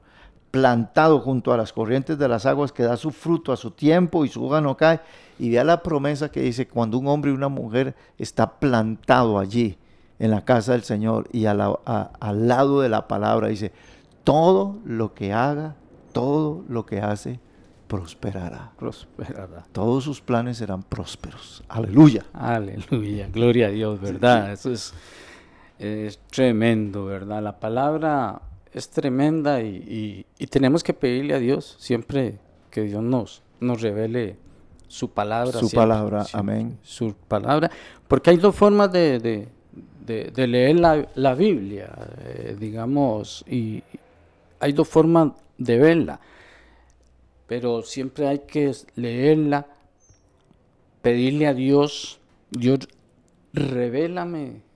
plantado 0.52 1.20
junto 1.20 1.54
a 1.54 1.58
las 1.58 1.74
corrientes 1.74 2.18
de 2.18 2.28
las 2.28 2.46
aguas 2.46 2.72
que 2.72 2.84
da 2.84 2.98
su 2.98 3.12
fruto 3.12 3.52
a 3.52 3.58
su 3.58 3.72
tiempo 3.72 4.26
y 4.26 4.30
su 4.30 4.46
hoja 4.46 4.62
no 4.62 4.76
cae. 4.78 5.00
Y 5.38 5.50
vea 5.50 5.64
la 5.64 5.84
promesa 5.84 6.32
que 6.32 6.42
dice, 6.42 6.68
cuando 6.68 6.98
un 6.98 7.08
hombre 7.08 7.32
y 7.32 7.34
una 7.34 7.50
mujer 7.50 7.96
está 8.18 8.60
plantado 8.60 9.40
allí 9.40 9.78
en 10.18 10.32
la 10.32 10.44
casa 10.44 10.74
del 10.74 10.84
Señor 10.84 11.30
y 11.32 11.46
al 11.46 12.48
lado 12.48 12.82
de 12.82 12.90
la 12.90 13.08
palabra, 13.08 13.48
dice, 13.48 13.72
todo 14.24 14.78
lo 14.86 15.14
que 15.14 15.32
haga, 15.32 15.76
todo 16.12 16.64
lo 16.68 16.86
que 16.86 17.00
hace, 17.00 17.40
prosperará. 17.88 18.72
Prosperará. 18.78 19.66
Todos 19.72 20.04
sus 20.04 20.22
planes 20.22 20.58
serán 20.58 20.84
prósperos. 20.84 21.64
Aleluya. 21.70 22.26
Aleluya. 22.34 23.30
Gloria 23.32 23.68
a 23.68 23.70
Dios, 23.72 24.00
¿verdad? 24.02 24.52
Eso 24.52 24.72
es, 24.72 24.94
es 25.80 26.20
tremendo, 26.30 27.06
¿verdad? 27.06 27.42
La 27.42 27.60
palabra 27.60 28.42
es 28.74 28.90
tremenda 28.90 29.62
y, 29.62 30.26
tenemos 30.50 30.84
que 30.84 30.94
pedirle 30.94 31.34
a 31.34 31.40
Dios 31.40 31.76
siempre 31.80 32.40
que 32.72 32.82
Dios 32.82 33.04
nos, 33.04 33.42
nos 33.60 33.82
revele 33.82 34.38
su 34.88 35.12
palabra. 35.12 35.60
Su 35.60 35.70
palabra, 35.70 36.26
amén. 36.34 36.78
Su 36.84 37.14
palabra, 37.14 37.70
porque 38.08 38.32
hay 38.32 38.38
dos 38.38 38.56
formas 38.56 38.92
de, 38.92 39.48
leer 40.08 40.80
la, 40.80 41.36
Biblia, 41.36 41.92
eh, 42.26 42.56
digamos, 42.60 43.44
y 43.48 43.84
hay 44.60 44.74
dos 44.74 44.88
formas 44.88 45.34
de 45.58 45.78
verla, 45.78 46.20
pero 47.48 47.82
siempre 47.82 48.28
hay 48.28 48.40
que 48.40 48.72
leerla, 48.96 49.68
pedirle 51.02 51.48
a 51.48 51.54
Dios, 51.54 52.20
Dios, 52.52 52.88
revélame 53.54 54.69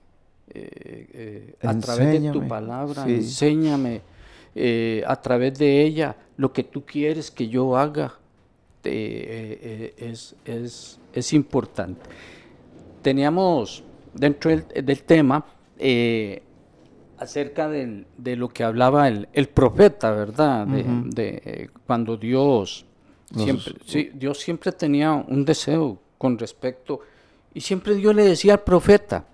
eh, 0.56 1.08
eh, 1.12 1.54
a 1.66 1.76
través 1.80 2.22
de 2.22 2.30
tu 2.30 2.46
palabra, 2.46 3.04
enséñame 3.08 4.02
eh, 4.54 5.02
a 5.04 5.20
través 5.20 5.58
de 5.58 5.82
ella 5.82 6.14
lo 6.36 6.52
que 6.52 6.62
tú 6.62 6.84
quieres 6.84 7.32
que 7.32 7.48
yo 7.48 7.76
haga. 7.76 8.14
Es, 8.84 10.36
es, 10.44 11.32
importante. 11.32 12.02
Teníamos 13.02 13.82
dentro 14.12 14.50
del, 14.50 15.02
tema 15.04 15.44
acerca 17.18 17.68
de 17.68 18.36
lo 18.36 18.48
que 18.50 18.62
hablaba 18.62 19.08
el, 19.08 19.48
profeta, 19.48 20.12
¿verdad? 20.12 20.66
De, 20.66 21.70
cuando 21.86 22.18
Dios 22.18 22.84
siempre, 23.34 23.74
sí, 23.86 24.10
Dios 24.14 24.38
siempre 24.38 24.70
tenía 24.70 25.14
un 25.14 25.46
deseo 25.46 25.98
con 26.18 26.38
respecto, 26.38 27.00
y 27.54 27.62
siempre 27.62 27.94
Dios 27.94 28.14
le 28.14 28.24
decía 28.24 28.52
al 28.52 28.62
profeta, 28.64 29.24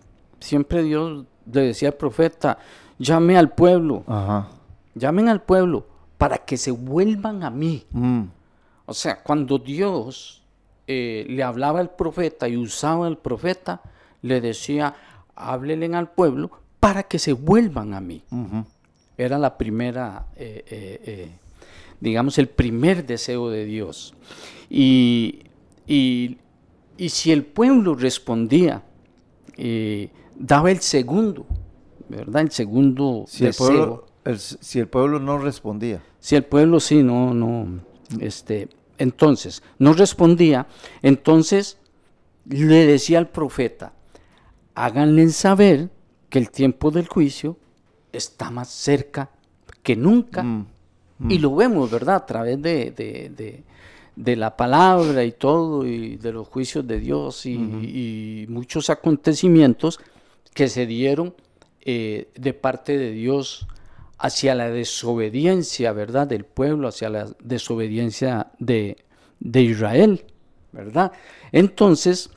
siempre 0.40 0.82
Dios 0.82 1.26
le 1.52 1.60
decía 1.62 1.90
al 1.90 1.94
profeta, 1.94 2.58
llame 2.98 3.36
al 3.38 3.50
pueblo, 3.50 4.04
llamen 4.94 5.28
al 5.28 5.42
pueblo 5.42 5.86
para 6.18 6.38
que 6.38 6.56
se 6.56 6.70
vuelvan 6.70 7.42
a 7.44 7.50
mí. 7.50 7.86
Mm. 7.90 8.24
O 8.86 8.94
sea, 8.94 9.22
cuando 9.22 9.58
Dios 9.58 10.42
eh, 10.86 11.24
le 11.28 11.42
hablaba 11.42 11.80
al 11.80 11.90
profeta 11.90 12.48
y 12.48 12.56
usaba 12.56 13.06
al 13.06 13.18
profeta, 13.18 13.80
le 14.22 14.40
decía, 14.40 14.94
háblenle 15.34 15.94
al 15.96 16.10
pueblo 16.10 16.50
para 16.78 17.04
que 17.04 17.18
se 17.18 17.32
vuelvan 17.32 17.94
a 17.94 18.00
mí. 18.00 18.22
Era 19.16 19.38
la 19.38 19.56
primera, 19.56 20.26
eh, 20.36 20.64
eh, 21.06 21.30
digamos, 22.00 22.38
el 22.38 22.48
primer 22.48 23.06
deseo 23.06 23.50
de 23.50 23.64
Dios. 23.64 24.14
Y, 24.68 25.40
y, 25.86 26.38
y 26.96 27.08
si 27.10 27.32
el 27.32 27.44
pueblo 27.44 27.94
respondía, 27.94 28.82
daba 30.40 30.70
el 30.70 30.80
segundo, 30.80 31.46
¿verdad? 32.08 32.42
El 32.42 32.50
segundo 32.50 33.24
si 33.28 33.46
El 33.46 33.54
pueblo, 33.54 34.06
si 34.36 34.80
el 34.80 34.88
pueblo 34.88 35.20
no 35.20 35.38
respondía. 35.38 36.02
Si 36.18 36.34
el 36.34 36.44
pueblo 36.44 36.80
sí, 36.80 37.02
no, 37.02 37.34
no, 37.34 37.80
este, 38.20 38.68
entonces, 38.98 39.62
no 39.78 39.92
respondía, 39.92 40.66
entonces 41.02 41.78
le 42.46 42.86
decía 42.86 43.18
al 43.18 43.28
profeta, 43.28 43.92
háganle 44.74 45.28
saber 45.30 45.90
que 46.28 46.38
el 46.38 46.50
tiempo 46.50 46.90
del 46.90 47.06
juicio 47.06 47.56
está 48.12 48.50
más 48.50 48.68
cerca 48.68 49.30
que 49.82 49.96
nunca. 49.96 50.42
Mm, 50.42 50.66
y 51.28 51.38
mm. 51.38 51.42
lo 51.42 51.54
vemos, 51.54 51.90
¿verdad? 51.90 52.16
A 52.16 52.26
través 52.26 52.60
de, 52.62 53.64
de 54.16 54.36
la 54.36 54.56
palabra 54.56 55.24
y 55.24 55.32
todo, 55.32 55.86
y 55.86 56.16
de 56.16 56.32
los 56.32 56.48
juicios 56.48 56.86
de 56.86 57.00
Dios 57.00 57.46
y, 57.46 58.46
muchos 58.48 58.90
acontecimientos 58.90 60.00
que 60.54 60.68
se 60.68 60.86
dieron 60.86 61.34
eh, 61.82 62.28
de 62.34 62.52
parte 62.54 62.98
de 62.98 63.12
Dios 63.12 63.66
hacia 64.18 64.54
la 64.54 64.70
desobediencia, 64.70 65.92
¿verdad? 65.92 66.26
Del 66.26 66.44
pueblo, 66.44 66.88
hacia 66.88 67.08
la 67.08 67.28
desobediencia 67.42 68.48
de, 68.58 68.98
de 69.38 69.62
Israel, 69.62 70.24
¿verdad? 70.72 71.12
Entonces, 71.52 72.30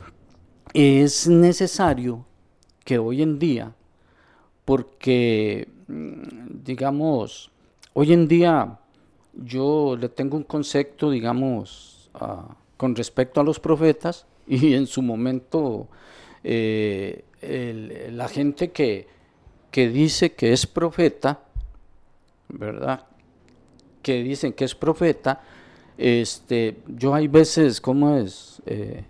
es 0.74 1.28
necesario 1.28 2.26
que 2.86 2.97
hoy 2.97 3.22
en 3.22 3.38
día, 3.39 3.76
porque, 4.66 5.68
mm, 5.88 6.64
digamos, 6.64 7.51
hoy 7.93 8.14
en 8.14 8.28
día 8.28 8.80
yo 9.34 9.97
le 9.99 10.09
tengo 10.09 10.38
un 10.38 10.43
concepto, 10.43 11.09
digamos, 11.09 12.09
con 12.78 12.95
respecto 12.95 13.41
a 13.41 13.43
los 13.43 13.59
profetas 13.59 14.26
y 14.47 14.74
en 14.74 14.88
su 14.88 15.01
momento 15.01 15.88
eh, 16.44 17.24
la 18.12 18.28
gente 18.28 18.72
que, 18.72 19.08
que 19.72 19.89
dice 19.89 20.34
que 20.34 20.54
es 20.54 20.68
profeta, 20.68 21.41
¿verdad? 22.50 23.06
Que 24.02 24.24
dicen 24.24 24.54
que 24.54 24.66
es 24.66 24.76
profeta, 24.76 25.41
este, 25.98 26.78
yo 26.88 27.14
hay 27.14 27.28
veces, 27.28 27.80
¿cómo 27.80 28.18
es? 28.18 28.62
Eh, 28.66 29.04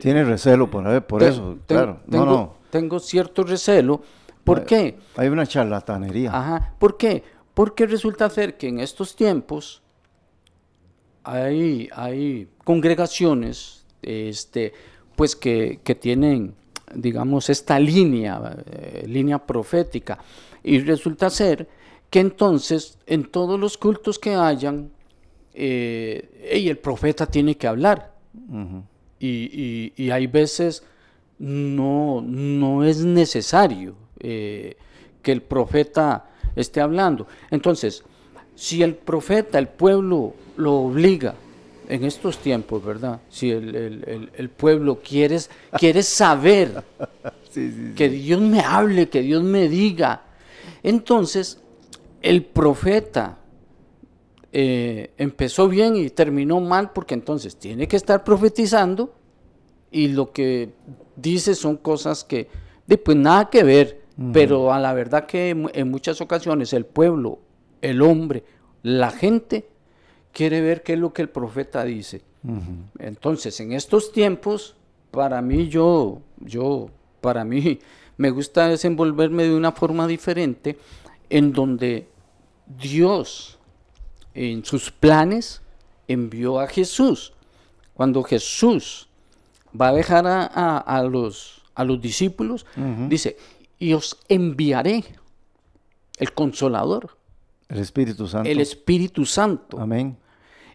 Tiene 0.00 0.24
recelo 0.24 0.70
por, 0.70 1.02
por 1.06 1.22
eso, 1.22 1.58
claro. 1.66 2.00
Tengo, 2.08 2.24
no, 2.24 2.30
no. 2.30 2.54
tengo 2.70 2.98
cierto 2.98 3.42
recelo. 3.44 4.02
¿Por 4.44 4.64
qué? 4.64 4.98
Hay 5.16 5.28
una 5.28 5.46
charlatanería. 5.46 6.30
Ajá. 6.34 6.74
¿Por 6.78 6.96
qué? 6.96 7.22
Porque 7.52 7.86
resulta 7.86 8.30
ser 8.30 8.56
que 8.56 8.68
en 8.68 8.80
estos 8.80 9.14
tiempos 9.14 9.82
hay, 11.24 11.88
hay 11.92 12.48
congregaciones 12.64 13.84
este, 14.00 14.72
pues 15.16 15.36
que, 15.36 15.80
que 15.84 15.94
tienen, 15.94 16.54
digamos, 16.94 17.50
esta 17.50 17.78
línea, 17.78 18.56
eh, 18.66 19.04
línea 19.06 19.38
profética. 19.38 20.18
Y 20.62 20.80
resulta 20.80 21.30
ser 21.30 21.68
que 22.10 22.20
entonces 22.20 22.98
en 23.06 23.24
todos 23.24 23.58
los 23.58 23.76
cultos 23.76 24.18
que 24.18 24.34
hayan, 24.34 24.90
eh, 25.54 26.62
el 26.66 26.78
profeta 26.78 27.26
tiene 27.26 27.56
que 27.56 27.66
hablar. 27.66 28.14
y, 29.20 30.10
hay 30.10 30.26
veces 30.28 30.84
no, 31.38 32.22
no 32.24 32.84
es 32.84 33.04
necesario 33.04 33.96
eh, 34.20 34.76
que 35.22 35.32
el 35.32 35.42
profeta 35.42 36.30
esté 36.56 36.80
hablando. 36.80 37.26
Entonces, 37.50 38.04
si 38.54 38.82
el 38.82 38.94
profeta, 38.94 39.58
el 39.58 39.68
pueblo 39.68 40.34
lo 40.56 40.74
obliga 40.74 41.34
en 41.88 42.04
estos 42.04 42.38
tiempos, 42.38 42.84
¿verdad? 42.84 43.20
Si 43.30 43.50
el, 43.50 44.50
pueblo 44.54 45.00
quiere, 45.02 45.38
quiere 45.72 46.02
saber 46.02 46.84
que 47.96 48.08
Dios 48.10 48.40
me 48.40 48.60
hable, 48.60 49.08
que 49.08 49.22
Dios 49.22 49.42
me 49.42 49.68
diga, 49.68 50.22
entonces 50.82 51.60
el 52.20 52.44
profeta 52.44 53.38
eh, 54.52 55.12
empezó 55.16 55.68
bien 55.68 55.96
y 55.96 56.10
terminó 56.10 56.60
mal 56.60 56.92
porque 56.92 57.14
entonces 57.14 57.56
tiene 57.56 57.88
que 57.88 57.96
estar 57.96 58.22
profetizando 58.22 59.14
y 59.90 60.08
lo 60.08 60.32
que 60.32 60.74
dice 61.16 61.54
son 61.54 61.78
cosas 61.78 62.22
que, 62.22 62.48
pues 63.02 63.16
nada 63.16 63.48
que 63.48 63.64
ver, 63.64 64.02
pero 64.32 64.74
a 64.74 64.78
la 64.78 64.92
verdad 64.92 65.24
que 65.24 65.50
en, 65.50 65.90
muchas 65.90 66.20
ocasiones 66.20 66.74
el 66.74 66.84
pueblo, 66.84 67.38
el 67.80 68.02
hombre, 68.02 68.44
la 68.82 69.10
gente 69.10 69.68
quiere 70.38 70.60
ver 70.60 70.84
qué 70.84 70.92
es 70.92 71.00
lo 71.00 71.12
que 71.12 71.22
el 71.22 71.30
profeta 71.30 71.82
dice. 71.82 72.22
Entonces, 73.00 73.58
en 73.58 73.72
estos 73.72 74.12
tiempos, 74.12 74.76
para 75.10 75.42
mí 75.42 75.66
yo, 75.66 76.22
yo, 76.38 76.90
para 77.20 77.42
mí 77.42 77.80
me 78.16 78.30
gusta 78.30 78.68
desenvolverme 78.68 79.42
de 79.42 79.56
una 79.56 79.72
forma 79.72 80.06
diferente 80.06 80.78
en 81.28 81.52
donde 81.52 82.06
Dios 82.80 83.58
en 84.32 84.64
sus 84.64 84.92
planes 84.92 85.60
envió 86.06 86.60
a 86.60 86.68
Jesús. 86.68 87.32
Cuando 87.94 88.22
Jesús 88.22 89.08
va 89.78 89.88
a 89.88 89.92
dejar 89.92 90.24
a, 90.28 91.02
los, 91.10 91.64
a 91.74 91.82
los, 91.82 92.00
discípulos, 92.00 92.64
dice, 93.08 93.36
y 93.80 93.92
os 93.92 94.16
enviaré 94.28 95.04
el 96.16 96.32
consolador. 96.32 97.18
El 97.68 97.80
Espíritu 97.80 98.28
Santo. 98.28 98.48
El 98.48 98.60
Espíritu 98.60 99.26
Santo. 99.26 99.80
Amén. 99.80 100.16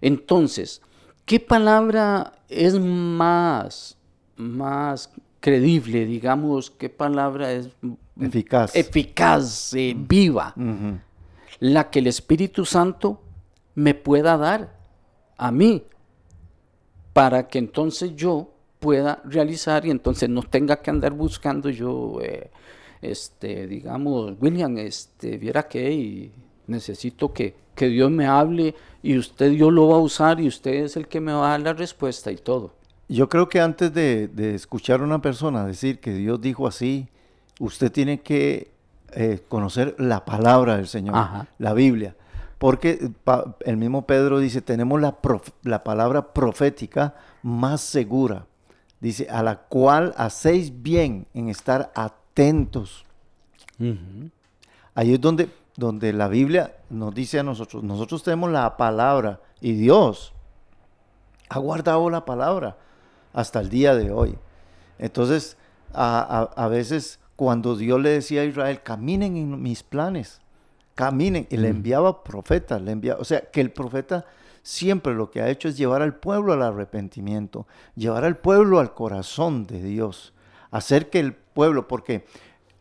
Entonces, 0.03 0.81
¿qué 1.25 1.39
palabra 1.39 2.33
es 2.49 2.77
más, 2.77 3.97
más 4.35 5.09
creíble, 5.39 6.05
digamos, 6.05 6.69
qué 6.69 6.89
palabra 6.89 7.53
es 7.53 7.69
eficaz, 8.19 8.75
eficaz 8.75 9.73
eh, 9.73 9.95
viva, 9.97 10.53
la 11.59 11.89
que 11.89 11.99
el 11.99 12.07
Espíritu 12.07 12.65
Santo 12.65 13.21
me 13.75 13.93
pueda 13.93 14.35
dar 14.35 14.77
a 15.37 15.53
mí, 15.53 15.83
para 17.13 17.47
que 17.47 17.59
entonces 17.59 18.13
yo 18.13 18.51
pueda 18.79 19.21
realizar 19.23 19.85
y 19.85 19.89
entonces 19.89 20.27
no 20.27 20.43
tenga 20.43 20.81
que 20.81 20.89
andar 20.89 21.13
buscando 21.13 21.69
yo, 21.69 22.19
eh, 22.21 22.51
este, 23.01 23.67
digamos, 23.67 24.33
William, 24.37 24.77
este, 24.79 25.37
viera 25.37 25.65
que 25.65 25.93
y 25.93 26.31
necesito 26.67 27.31
que, 27.31 27.55
que 27.73 27.87
Dios 27.87 28.11
me 28.11 28.25
hable 28.25 28.75
y 29.03 29.17
usted 29.17 29.51
Dios 29.51 29.71
lo 29.71 29.89
va 29.89 29.97
a 29.97 29.99
usar 29.99 30.39
y 30.39 30.47
usted 30.47 30.85
es 30.85 30.95
el 30.95 31.07
que 31.07 31.19
me 31.19 31.33
va 31.33 31.47
a 31.47 31.51
dar 31.51 31.59
la 31.59 31.73
respuesta 31.73 32.31
y 32.31 32.37
todo. 32.37 32.73
Yo 33.09 33.27
creo 33.27 33.49
que 33.49 33.59
antes 33.59 33.93
de, 33.93 34.31
escuchar 34.55 35.01
a 35.01 35.03
una 35.03 35.21
persona 35.21 35.65
decir 35.65 35.99
que 35.99 36.13
Dios 36.13 36.39
dijo 36.39 36.65
así, 36.65 37.09
usted 37.59 37.91
tiene 37.91 38.21
que 38.21 38.71
eh, 39.11 39.43
conocer 39.49 39.93
la 39.99 40.23
palabra 40.23 40.77
del 40.77 40.87
Señor, 40.87 41.15
la 41.59 41.73
Biblia. 41.73 42.15
Porque 42.57 43.11
el 43.65 43.75
mismo 43.75 44.07
Pedro 44.07 44.39
dice, 44.39 44.61
tenemos 44.61 45.01
la, 45.01 45.17
la 45.63 45.83
palabra 45.83 46.33
profética 46.33 47.13
más 47.41 47.81
segura. 47.81 48.47
Dice, 49.01 49.27
a 49.29 49.43
la 49.43 49.57
cual 49.57 50.13
hacéis 50.15 50.81
bien 50.81 51.27
en 51.33 51.49
estar 51.49 51.91
atentos. 51.93 53.03
Ahí 54.95 55.13
es 55.13 55.19
donde, 55.19 55.49
donde 55.75 56.13
la 56.13 56.27
Biblia 56.27 56.75
nos 56.89 57.13
dice 57.13 57.39
a 57.39 57.43
nosotros, 57.43 57.83
nosotros 57.83 58.23
tenemos 58.23 58.51
la 58.51 58.77
palabra 58.77 59.39
y 59.59 59.73
Dios 59.73 60.33
ha 61.49 61.59
guardado 61.59 62.09
la 62.09 62.25
palabra 62.25 62.77
hasta 63.33 63.59
el 63.59 63.69
día 63.69 63.95
de 63.95 64.11
hoy. 64.11 64.37
Entonces, 64.99 65.57
a, 65.93 66.67
veces 66.69 67.19
cuando 67.35 67.75
Dios 67.75 67.99
le 67.99 68.09
decía 68.09 68.41
a 68.41 68.45
Israel, 68.45 68.81
caminen 68.83 69.37
en 69.37 69.61
mis 69.61 69.83
planes, 69.83 70.41
caminen, 70.95 71.47
y 71.49 71.57
le 71.57 71.71
mm. 71.71 71.75
enviaba 71.75 72.23
profetas, 72.23 72.81
le 72.81 72.91
enviaba, 72.91 73.19
o 73.19 73.23
sea, 73.23 73.41
que 73.41 73.61
el 73.61 73.71
profeta 73.71 74.25
siempre 74.61 75.13
lo 75.13 75.29
que 75.29 75.41
ha 75.41 75.49
hecho 75.49 75.67
es 75.67 75.77
llevar 75.77 76.01
al 76.01 76.15
pueblo 76.15 76.53
al 76.53 76.61
arrepentimiento, 76.61 77.67
llevar 77.95 78.23
al 78.23 78.37
pueblo 78.37 78.79
al 78.79 78.93
corazón 78.93 79.65
de 79.65 79.83
Dios, 79.83 80.33
hacer 80.71 81.09
que 81.09 81.19
el 81.19 81.33
pueblo, 81.33 81.87
porque 81.87 82.25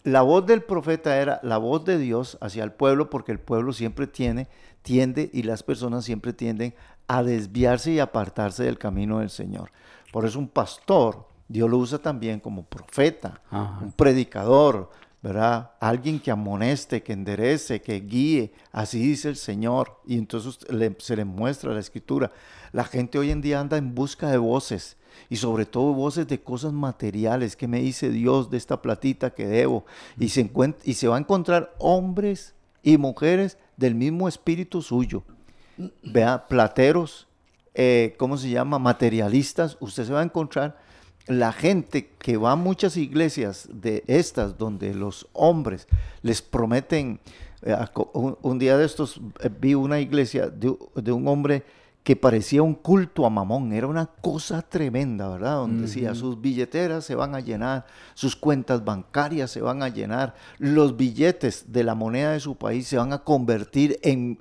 la 0.04 0.22
voz 0.22 0.46
del 0.46 0.62
profeta 0.62 1.16
era 1.20 1.40
la 1.42 1.58
voz 1.58 1.84
de 1.84 1.98
Dios 1.98 2.38
hacia 2.40 2.64
el 2.64 2.72
pueblo, 2.72 3.10
porque 3.10 3.32
el 3.32 3.38
pueblo 3.38 3.72
siempre 3.72 4.06
tiene, 4.06 4.48
tiende 4.82 5.30
y 5.32 5.44
las 5.44 5.62
personas 5.62 6.04
siempre 6.04 6.32
tienden 6.32 6.74
a 7.06 7.22
desviarse 7.22 7.92
y 7.92 7.98
apartarse 7.98 8.64
del 8.64 8.78
camino 8.78 9.20
del 9.20 9.30
Señor. 9.30 9.70
Por 10.12 10.26
eso 10.26 10.38
un 10.38 10.48
pastor, 10.48 11.26
Dios 11.48 11.70
lo 11.70 11.78
usa 11.78 11.98
también 11.98 12.40
como 12.40 12.64
profeta, 12.64 13.40
un 13.50 13.92
predicador, 13.92 14.90
¿verdad? 15.22 15.70
Alguien 15.78 16.18
que 16.18 16.32
amoneste, 16.32 17.02
que 17.02 17.12
enderece, 17.12 17.80
que 17.80 18.00
guíe, 18.00 18.52
así 18.72 18.98
dice 18.98 19.28
el 19.28 19.36
Señor. 19.36 20.00
Y 20.04 20.18
entonces 20.18 20.58
se 20.98 21.16
le 21.16 21.24
muestra 21.24 21.72
la 21.72 21.80
escritura. 21.80 22.32
La 22.72 22.84
gente 22.84 23.18
hoy 23.18 23.30
en 23.30 23.40
día 23.40 23.60
anda 23.60 23.76
en 23.76 23.94
busca 23.94 24.28
de 24.30 24.38
voces 24.38 24.96
y 25.28 25.36
sobre 25.36 25.66
todo 25.66 25.94
voces 25.94 26.26
de 26.26 26.40
cosas 26.40 26.72
materiales. 26.72 27.56
¿Qué 27.56 27.68
me 27.68 27.80
dice 27.80 28.10
Dios 28.10 28.50
de 28.50 28.56
esta 28.56 28.80
platita 28.82 29.30
que 29.30 29.46
debo? 29.46 29.84
Y 30.18 30.28
se, 30.28 30.50
y 30.84 30.94
se 30.94 31.08
va 31.08 31.16
a 31.16 31.20
encontrar 31.20 31.74
hombres 31.78 32.54
y 32.82 32.96
mujeres 32.96 33.58
del 33.76 33.94
mismo 33.94 34.28
espíritu 34.28 34.82
suyo. 34.82 35.22
Vea, 36.02 36.46
plateros, 36.48 37.26
eh, 37.74 38.14
¿cómo 38.18 38.36
se 38.36 38.50
llama? 38.50 38.78
Materialistas, 38.78 39.76
usted 39.80 40.04
se 40.04 40.12
va 40.12 40.20
a 40.20 40.24
encontrar 40.24 40.76
la 41.26 41.52
gente 41.52 42.10
que 42.18 42.36
va 42.36 42.52
a 42.52 42.56
muchas 42.56 42.96
iglesias 42.96 43.68
de 43.72 44.02
estas 44.06 44.58
donde 44.58 44.94
los 44.94 45.28
hombres 45.32 45.86
les 46.22 46.42
prometen, 46.42 47.20
eh, 47.62 47.76
un, 48.12 48.58
día 48.58 48.76
de 48.76 48.84
estos 48.84 49.20
eh, 49.40 49.48
vi 49.48 49.74
una 49.74 50.00
iglesia 50.00 50.48
de, 50.48 51.12
un 51.12 51.28
hombre 51.28 51.62
que 52.02 52.16
parecía 52.16 52.62
un 52.62 52.74
culto 52.74 53.26
a 53.26 53.30
mamón, 53.30 53.72
era 53.72 53.86
una 53.86 54.06
cosa 54.06 54.62
tremenda, 54.62 55.28
¿verdad? 55.28 55.56
Donde 55.56 55.82
decía, 55.82 56.14
sus 56.14 56.40
billeteras 56.40 57.04
se 57.04 57.14
van 57.14 57.34
a 57.34 57.40
llenar, 57.40 57.86
sus 58.14 58.34
cuentas 58.34 58.84
bancarias 58.84 59.50
se 59.50 59.60
van 59.60 59.82
a 59.82 59.88
llenar, 59.88 60.34
los 60.58 60.96
billetes 60.96 61.72
de 61.72 61.84
la 61.84 61.94
moneda 61.94 62.32
de 62.32 62.40
su 62.40 62.56
país 62.56 62.88
se 62.88 62.96
van 62.96 63.12
a 63.12 63.18
convertir 63.18 64.00
en 64.02 64.38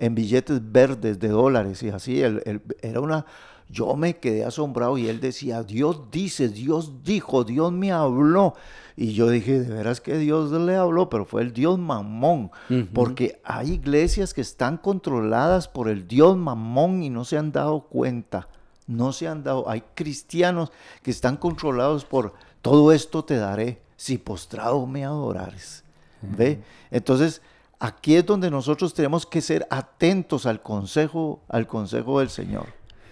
en 0.00 0.14
billetes 0.14 0.60
verdes 0.72 1.20
de 1.20 1.28
dólares 1.28 1.82
y 1.82 1.90
así. 1.90 2.20
era 2.20 3.00
una 3.00 3.26
yo 3.68 3.94
me 3.94 4.16
quedé 4.16 4.44
asombrado 4.44 4.98
y 4.98 5.06
él 5.08 5.20
decía, 5.20 5.62
Dios 5.62 6.10
dice, 6.10 6.48
Dios 6.48 7.04
dijo, 7.04 7.44
Dios 7.44 7.70
me 7.70 7.92
habló. 7.92 8.54
Y 9.00 9.14
yo 9.14 9.30
dije, 9.30 9.60
de 9.60 9.74
veras 9.74 10.02
que 10.02 10.18
Dios 10.18 10.52
le 10.52 10.76
habló, 10.76 11.08
pero 11.08 11.24
fue 11.24 11.40
el 11.40 11.54
Dios 11.54 11.78
mamón, 11.78 12.50
porque 12.92 13.40
hay 13.44 13.70
iglesias 13.70 14.34
que 14.34 14.42
están 14.42 14.76
controladas 14.76 15.68
por 15.68 15.88
el 15.88 16.06
Dios 16.06 16.36
mamón 16.36 17.02
y 17.02 17.08
no 17.08 17.24
se 17.24 17.38
han 17.38 17.50
dado 17.50 17.80
cuenta, 17.80 18.48
no 18.86 19.14
se 19.14 19.26
han 19.26 19.42
dado, 19.42 19.66
hay 19.70 19.82
cristianos 19.94 20.70
que 21.02 21.10
están 21.10 21.38
controlados 21.38 22.04
por 22.04 22.34
todo 22.60 22.92
esto 22.92 23.24
te 23.24 23.36
daré 23.36 23.80
si 23.96 24.18
postrado 24.18 24.86
me 24.86 25.02
adorares. 25.02 25.82
¿Ve? 26.20 26.62
Entonces, 26.90 27.40
aquí 27.78 28.16
es 28.16 28.26
donde 28.26 28.50
nosotros 28.50 28.92
tenemos 28.92 29.24
que 29.24 29.40
ser 29.40 29.66
atentos 29.70 30.44
al 30.44 30.60
consejo, 30.60 31.40
al 31.48 31.66
consejo 31.66 32.18
del 32.18 32.28
Señor, 32.28 32.66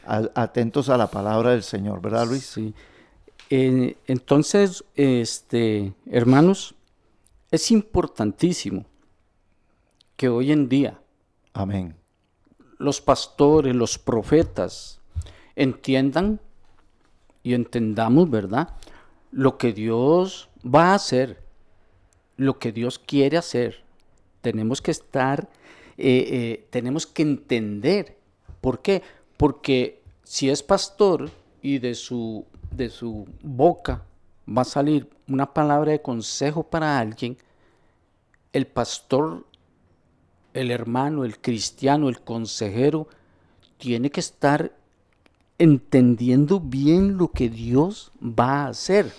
atentos 0.04 0.90
a 0.90 0.98
la 0.98 1.06
palabra 1.06 1.52
del 1.52 1.62
Señor, 1.62 2.02
¿verdad, 2.02 2.26
Luis? 2.26 2.44
Sí. 2.44 2.74
Eh, 3.50 3.96
entonces, 4.06 4.84
este, 4.94 5.94
hermanos, 6.06 6.74
es 7.50 7.70
importantísimo 7.70 8.84
que 10.16 10.28
hoy 10.28 10.52
en 10.52 10.68
día, 10.68 11.00
amén, 11.54 11.96
los 12.78 13.00
pastores, 13.00 13.74
los 13.74 13.98
profetas 13.98 15.00
entiendan 15.56 16.40
y 17.42 17.54
entendamos, 17.54 18.28
¿verdad? 18.28 18.76
Lo 19.30 19.56
que 19.56 19.72
Dios 19.72 20.50
va 20.62 20.92
a 20.92 20.94
hacer, 20.94 21.42
lo 22.36 22.58
que 22.58 22.72
Dios 22.72 22.98
quiere 22.98 23.38
hacer. 23.38 23.82
Tenemos 24.42 24.82
que 24.82 24.90
estar, 24.90 25.48
eh, 25.96 26.26
eh, 26.28 26.66
tenemos 26.70 27.06
que 27.06 27.22
entender. 27.22 28.18
¿Por 28.60 28.82
qué? 28.82 29.02
Porque 29.36 30.02
si 30.22 30.50
es 30.50 30.62
pastor 30.62 31.30
y 31.62 31.78
de 31.78 31.94
su 31.94 32.44
de 32.70 32.90
su 32.90 33.26
boca 33.42 34.02
va 34.48 34.62
a 34.62 34.64
salir 34.64 35.08
una 35.28 35.52
palabra 35.52 35.92
de 35.92 36.02
consejo 36.02 36.62
para 36.62 36.98
alguien, 36.98 37.36
el 38.52 38.66
pastor, 38.66 39.46
el 40.54 40.70
hermano, 40.70 41.24
el 41.24 41.38
cristiano, 41.38 42.08
el 42.08 42.20
consejero, 42.20 43.08
tiene 43.76 44.10
que 44.10 44.20
estar 44.20 44.72
entendiendo 45.58 46.60
bien 46.60 47.18
lo 47.18 47.30
que 47.30 47.48
Dios 47.48 48.12
va 48.22 48.64
a 48.64 48.68
hacer. 48.68 49.12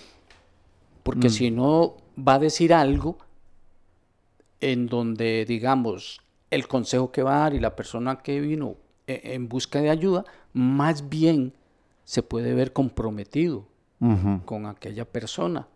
Porque 1.03 1.27
mm. 1.27 1.31
si 1.31 1.51
no, 1.51 1.97
va 2.17 2.35
a 2.35 2.39
decir 2.39 2.73
algo 2.73 3.17
en 4.61 4.87
donde, 4.87 5.45
digamos, 5.45 6.21
el 6.49 6.67
consejo 6.67 7.11
que 7.11 7.23
va 7.23 7.37
a 7.37 7.39
dar 7.41 7.53
y 7.53 7.59
la 7.59 7.75
persona 7.75 8.19
que 8.19 8.41
vino 8.41 8.75
eh, 9.07 9.21
en 9.23 9.47
busca 9.47 9.81
de 9.81 9.89
ayuda, 9.89 10.25
más 10.53 11.09
bien 11.09 11.53
se 12.09 12.23
puede 12.23 12.55
ver 12.55 12.73
comprometido 12.73 13.67
con 14.45 14.65
aquella 14.65 15.05
persona. 15.05 15.67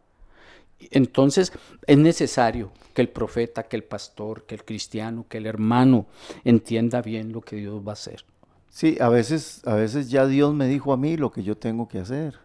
Entonces 0.89 1.53
es 1.85 1.97
necesario 1.99 2.71
que 2.95 3.03
el 3.03 3.09
profeta, 3.09 3.61
que 3.61 3.75
el 3.75 3.83
pastor, 3.83 4.47
que 4.47 4.55
el 4.55 4.65
cristiano, 4.65 5.27
que 5.29 5.37
el 5.37 5.45
hermano 5.45 6.07
entienda 6.43 7.03
bien 7.03 7.33
lo 7.33 7.41
que 7.41 7.57
Dios 7.57 7.83
va 7.85 7.91
a 7.91 7.93
hacer. 7.93 8.25
Sí, 8.69 8.97
a 8.99 9.09
veces, 9.09 9.61
a 9.67 9.75
veces 9.75 10.09
ya 10.09 10.25
Dios 10.25 10.55
me 10.55 10.67
dijo 10.67 10.91
a 10.91 10.97
mí 10.97 11.17
lo 11.17 11.31
que 11.31 11.43
yo 11.43 11.55
tengo 11.55 11.87
que 11.87 11.99
hacer. 11.99 12.39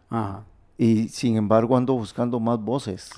Y 0.76 1.08
sin 1.08 1.36
embargo 1.36 1.74
ando 1.74 1.94
buscando 1.94 2.38
más 2.40 2.60
voces. 2.60 3.10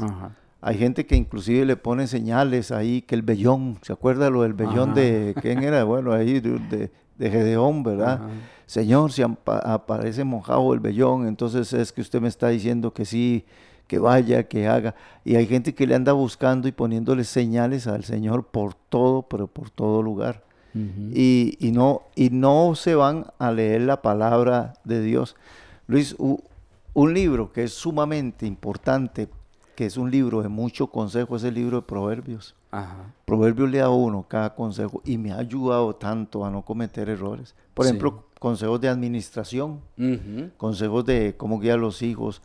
Hay 0.60 0.78
gente 0.78 1.04
que 1.04 1.16
inclusive 1.16 1.64
le 1.64 1.76
pone 1.76 2.06
señales 2.06 2.70
ahí, 2.70 3.02
que 3.02 3.16
el 3.16 3.22
vellón, 3.22 3.78
¿se 3.82 3.92
acuerda 3.92 4.30
lo 4.30 4.42
del 4.42 4.54
vellón 4.54 4.94
de 4.94 5.34
quién 5.42 5.64
era? 5.64 5.82
Bueno, 5.82 6.12
ahí 6.12 6.38
de, 6.38 6.60
de 6.60 6.92
Gedeón, 7.28 7.82
¿verdad? 7.82 8.20
Señor, 8.66 9.10
si 9.10 9.22
aparece 9.46 10.22
mojado 10.22 10.72
el 10.72 10.78
vellón, 10.78 11.26
entonces 11.26 11.72
es 11.72 11.92
que 11.92 12.00
usted 12.00 12.20
me 12.20 12.28
está 12.28 12.48
diciendo 12.50 12.94
que 12.94 13.04
sí, 13.04 13.44
que 13.88 13.98
vaya, 13.98 14.44
que 14.44 14.68
haga. 14.68 14.94
Y 15.24 15.34
hay 15.34 15.48
gente 15.48 15.74
que 15.74 15.84
le 15.84 15.96
anda 15.96 16.12
buscando 16.12 16.68
y 16.68 16.72
poniéndole 16.72 17.24
señales 17.24 17.88
al 17.88 18.04
Señor 18.04 18.44
por 18.46 18.74
todo, 18.74 19.22
pero 19.22 19.48
por 19.48 19.70
todo 19.70 20.02
lugar. 20.02 20.44
y, 20.72 21.72
no, 21.74 22.02
y 22.14 22.30
no 22.30 22.76
se 22.76 22.94
van 22.94 23.26
a 23.40 23.50
leer 23.50 23.80
la 23.80 24.00
palabra 24.02 24.74
de 24.84 25.02
Dios. 25.02 25.34
Luis, 25.88 26.14
un 26.94 27.12
libro 27.12 27.52
que 27.52 27.64
es 27.64 27.72
sumamente 27.72 28.46
importante, 28.46 29.28
que 29.74 29.86
es 29.86 29.96
un 29.96 30.12
libro 30.12 30.42
de 30.42 30.48
mucho 30.48 30.86
consejo, 30.86 31.34
es 31.34 31.42
el 31.42 31.54
libro 31.54 31.80
de 31.80 31.86
Proverbios. 31.88 32.54
Proverbios 33.24 33.70
le 33.70 33.78
da 33.78 33.90
uno 33.90 34.24
cada 34.28 34.54
consejo 34.54 35.02
y 35.04 35.18
me 35.18 35.32
ha 35.32 35.38
ayudado 35.38 35.94
tanto 35.96 36.44
a 36.44 36.50
no 36.50 36.62
cometer 36.62 37.08
errores. 37.08 37.54
Por 37.74 37.86
ejemplo, 37.86 38.24
consejos 38.38 38.80
de 38.80 38.88
administración, 38.88 39.80
consejos 40.56 41.04
de 41.04 41.34
cómo 41.36 41.58
guiar 41.58 41.78
a 41.78 41.80
los 41.80 42.02
hijos, 42.02 42.42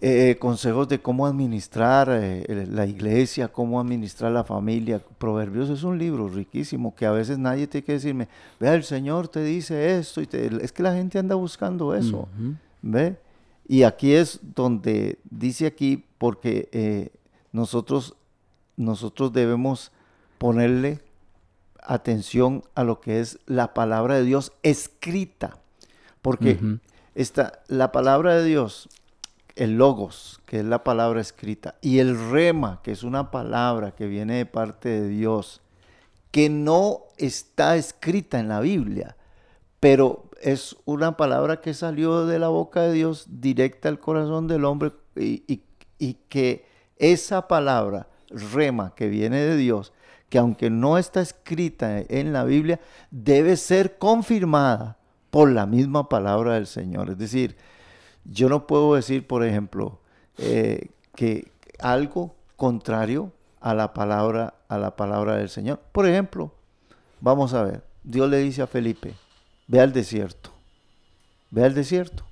eh, 0.00 0.36
consejos 0.38 0.88
de 0.88 1.00
cómo 1.00 1.26
administrar 1.26 2.08
eh, 2.12 2.66
la 2.70 2.86
iglesia, 2.86 3.48
cómo 3.48 3.80
administrar 3.80 4.30
la 4.30 4.44
familia. 4.44 5.02
Proverbios 5.18 5.68
es 5.70 5.82
un 5.82 5.98
libro 5.98 6.28
riquísimo 6.28 6.94
que 6.94 7.04
a 7.04 7.10
veces 7.10 7.36
nadie 7.36 7.66
tiene 7.66 7.84
que 7.84 7.92
decirme, 7.94 8.28
vea, 8.60 8.74
el 8.74 8.84
Señor 8.84 9.26
te 9.26 9.42
dice 9.42 9.98
esto. 9.98 10.20
Y 10.20 10.28
es 10.62 10.70
que 10.70 10.82
la 10.84 10.94
gente 10.94 11.18
anda 11.18 11.34
buscando 11.34 11.96
eso. 11.96 12.28
¿Ve? 12.80 13.16
Y 13.66 13.82
aquí 13.82 14.12
es 14.12 14.38
donde 14.54 15.18
dice 15.28 15.66
aquí, 15.66 16.04
porque 16.18 16.68
eh, 16.70 17.10
nosotros 17.50 18.14
nosotros 18.78 19.32
debemos 19.32 19.92
ponerle 20.38 21.02
atención 21.82 22.62
a 22.74 22.84
lo 22.84 23.00
que 23.00 23.20
es 23.20 23.38
la 23.46 23.74
palabra 23.74 24.14
de 24.14 24.24
Dios 24.24 24.52
escrita, 24.62 25.58
porque 26.22 26.78
la 27.66 27.92
palabra 27.92 28.36
de 28.36 28.44
Dios, 28.44 28.88
el 29.56 29.76
logos, 29.78 30.40
que 30.46 30.60
es 30.60 30.64
la 30.64 30.84
palabra 30.84 31.20
escrita, 31.20 31.74
y 31.80 31.98
el 31.98 32.30
rema, 32.30 32.80
que 32.82 32.92
es 32.92 33.02
una 33.02 33.30
palabra 33.30 33.90
que 33.90 34.06
viene 34.06 34.36
de 34.36 34.46
parte 34.46 34.88
de 34.88 35.08
Dios, 35.08 35.60
que 36.30 36.48
no 36.48 37.00
está 37.16 37.76
escrita 37.76 38.38
en 38.38 38.48
la 38.48 38.60
Biblia, 38.60 39.16
pero 39.80 40.30
es 40.40 40.76
una 40.84 41.16
palabra 41.16 41.60
que 41.60 41.74
salió 41.74 42.26
de 42.26 42.38
la 42.38 42.48
boca 42.48 42.82
de 42.82 42.92
Dios 42.92 43.26
directa 43.28 43.88
al 43.88 43.98
corazón 43.98 44.46
del 44.46 44.64
hombre 44.64 44.92
y 45.16 46.14
que 46.28 46.64
esa 46.96 47.48
palabra 47.48 48.08
rema 48.30 48.94
que 48.94 49.08
viene 49.08 49.38
de 49.38 49.56
Dios, 49.56 49.92
que 50.28 50.38
aunque 50.38 50.70
no 50.70 50.98
está 50.98 51.20
escrita 51.20 52.00
en 52.00 52.32
la 52.32 52.44
Biblia, 52.44 52.80
debe 53.10 53.56
ser 53.56 53.98
confirmada 53.98 54.98
por 55.30 55.50
la 55.50 55.66
misma 55.66 56.08
palabra 56.08 56.54
del 56.54 56.66
Señor. 56.66 57.10
Es 57.10 57.18
decir, 57.18 57.56
yo 58.24 58.48
no 58.48 58.66
puedo 58.66 58.94
decir, 58.94 59.26
por 59.26 59.44
ejemplo, 59.44 60.00
eh, 60.38 60.90
que 61.14 61.50
algo 61.78 62.34
contrario 62.56 63.32
a 63.60 63.74
la 63.74 63.94
palabra 63.94 64.54
a 64.68 64.78
la 64.78 64.94
palabra 64.96 65.36
del 65.36 65.48
Señor. 65.48 65.80
Por 65.92 66.06
ejemplo, 66.06 66.52
vamos 67.20 67.54
a 67.54 67.62
ver, 67.62 67.82
Dios 68.04 68.28
le 68.28 68.38
dice 68.38 68.62
a 68.62 68.66
Felipe, 68.66 69.14
ve 69.66 69.80
al 69.80 69.92
desierto, 69.92 70.50
ve 71.50 71.64
al 71.64 71.74
desierto. 71.74 72.27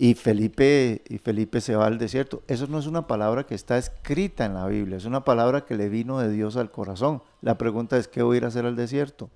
Y 0.00 0.14
Felipe, 0.14 1.02
y 1.08 1.18
Felipe 1.18 1.60
se 1.60 1.74
va 1.74 1.86
al 1.86 1.98
desierto. 1.98 2.42
Eso 2.46 2.68
no 2.68 2.78
es 2.78 2.86
una 2.86 3.08
palabra 3.08 3.44
que 3.44 3.56
está 3.56 3.76
escrita 3.76 4.44
en 4.44 4.54
la 4.54 4.64
Biblia, 4.68 4.96
es 4.96 5.04
una 5.04 5.24
palabra 5.24 5.64
que 5.64 5.76
le 5.76 5.88
vino 5.88 6.20
de 6.20 6.30
Dios 6.30 6.56
al 6.56 6.70
corazón. 6.70 7.20
La 7.42 7.58
pregunta 7.58 7.98
es, 7.98 8.06
¿qué 8.06 8.22
voy 8.22 8.36
a 8.36 8.38
ir 8.38 8.44
a 8.44 8.48
hacer 8.48 8.64
al 8.64 8.76
desierto? 8.76 9.28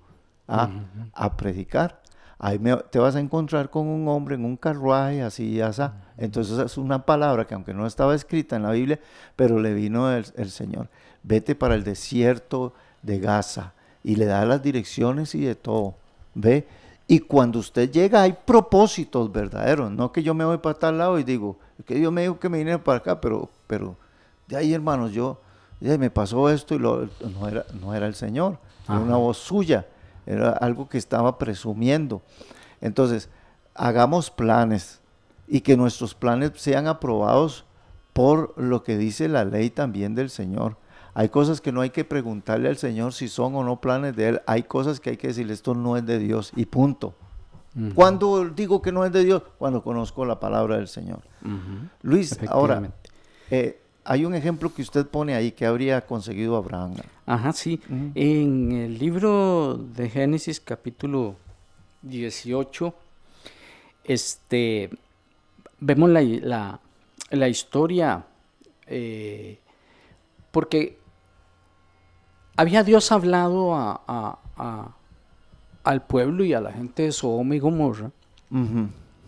A, 0.47 0.69
a 1.13 1.35
predicar. 1.35 2.01
Ahí 2.39 2.59
te 2.91 2.99
vas 2.99 3.15
a 3.15 3.19
encontrar 3.19 3.69
con 3.69 3.87
un 3.87 4.07
hombre 4.07 4.35
en 4.35 4.45
un 4.45 4.55
carruaje, 4.55 5.21
así 5.21 5.49
y 5.49 5.61
así. 5.61 5.83
Entonces 6.17 6.57
es 6.59 6.77
una 6.77 7.05
palabra 7.05 7.45
que 7.45 7.55
aunque 7.55 7.73
no 7.73 7.85
estaba 7.85 8.15
escrita 8.15 8.55
en 8.55 8.63
la 8.63 8.71
Biblia, 8.71 9.01
pero 9.35 9.59
le 9.59 9.73
vino 9.73 10.11
el, 10.11 10.25
el 10.35 10.49
Señor. 10.49 10.89
Vete 11.23 11.55
para 11.55 11.75
el 11.75 11.83
desierto 11.83 12.73
de 13.01 13.19
Gaza. 13.19 13.73
Y 14.01 14.15
le 14.15 14.25
da 14.25 14.45
las 14.45 14.63
direcciones 14.63 15.35
y 15.35 15.41
de 15.41 15.55
todo. 15.55 15.95
Ve, 16.35 16.67
y 17.07 17.19
cuando 17.19 17.59
usted 17.59 17.91
llega 17.91 18.21
hay 18.21 18.33
propósitos 18.33 19.31
verdaderos, 19.31 19.91
no 19.91 20.11
que 20.11 20.23
yo 20.23 20.33
me 20.33 20.45
voy 20.45 20.57
para 20.57 20.79
tal 20.79 20.97
lado 20.97 21.19
y 21.19 21.23
digo, 21.23 21.57
que 21.85 21.95
Dios 21.95 22.11
me 22.11 22.21
dijo 22.21 22.39
que 22.39 22.49
me 22.49 22.57
viniera 22.59 22.83
para 22.83 22.99
acá, 22.99 23.19
pero, 23.19 23.49
pero 23.67 23.97
de 24.47 24.55
ahí 24.55 24.73
hermanos, 24.73 25.11
yo 25.11 25.39
me 25.79 26.09
pasó 26.09 26.49
esto 26.49 26.75
y 26.75 26.79
lo, 26.79 27.09
no, 27.39 27.47
era, 27.47 27.65
no 27.79 27.93
era 27.93 28.07
el 28.07 28.15
Señor, 28.15 28.57
era 28.87 28.99
una 28.99 29.17
voz 29.17 29.37
suya, 29.37 29.85
era 30.25 30.51
algo 30.51 30.87
que 30.87 30.97
estaba 30.97 31.37
presumiendo. 31.37 32.21
Entonces, 32.79 33.29
hagamos 33.75 34.29
planes 34.29 35.01
y 35.47 35.61
que 35.61 35.75
nuestros 35.75 36.15
planes 36.15 36.51
sean 36.55 36.87
aprobados 36.87 37.65
por 38.13 38.53
lo 38.57 38.83
que 38.83 38.97
dice 38.97 39.27
la 39.27 39.43
ley 39.43 39.69
también 39.69 40.15
del 40.15 40.29
Señor. 40.29 40.77
Hay 41.15 41.29
cosas 41.29 41.61
que 41.61 41.71
no 41.71 41.81
hay 41.81 41.91
que 41.91 42.03
preguntarle 42.03 42.69
al 42.69 42.77
Señor 42.77 43.13
si 43.13 43.27
son 43.27 43.55
o 43.55 43.63
no 43.63 43.79
planes 43.79 44.15
de 44.15 44.29
Él. 44.29 44.41
Hay 44.47 44.63
cosas 44.63 44.99
que 44.99 45.11
hay 45.11 45.17
que 45.17 45.27
decirle, 45.27 45.53
esto 45.53 45.75
no 45.75 45.95
es 45.97 46.05
de 46.05 46.17
Dios 46.19 46.51
y 46.55 46.65
punto. 46.65 47.13
Cuando 47.95 48.47
digo 48.49 48.81
que 48.83 48.91
no 48.91 49.03
es 49.03 49.11
de 49.11 49.23
Dios? 49.23 49.41
Cuando 49.57 49.81
conozco 49.83 50.25
la 50.25 50.39
palabra 50.39 50.77
del 50.77 50.87
Señor. 50.87 51.21
Luis, 52.03 52.37
ahora, 52.49 52.91
eh, 53.49 53.79
hay 54.05 54.25
un 54.25 54.35
ejemplo 54.35 54.71
que 54.73 54.81
usted 54.83 55.07
pone 55.07 55.33
ahí 55.33 55.51
que 55.51 55.65
habría 55.65 56.01
conseguido 56.01 56.55
Abraham. 56.55 56.93
Ajá, 57.25 57.51
sí. 57.53 57.79
En 58.15 58.71
el 58.73 58.99
libro 58.99 59.75
de 59.95 60.07
Génesis 60.09 60.59
capítulo 60.59 61.35
18, 62.03 62.93
este, 64.03 64.89
vemos 65.79 66.09
la, 66.09 66.21
la- 66.21 66.79
la 67.31 67.47
historia, 67.47 68.23
eh, 68.85 69.57
porque 70.51 70.99
había 72.55 72.83
Dios 72.83 73.11
hablado 73.11 73.73
a- 73.75 74.01
a- 74.07 74.39
a- 74.57 74.95
al 75.83 76.05
pueblo 76.05 76.43
y 76.45 76.53
a 76.53 76.61
la 76.61 76.71
gente 76.71 77.03
de 77.03 77.11
Sodoma 77.11 77.55
y 77.55 77.59
Gomorra. 77.59 78.11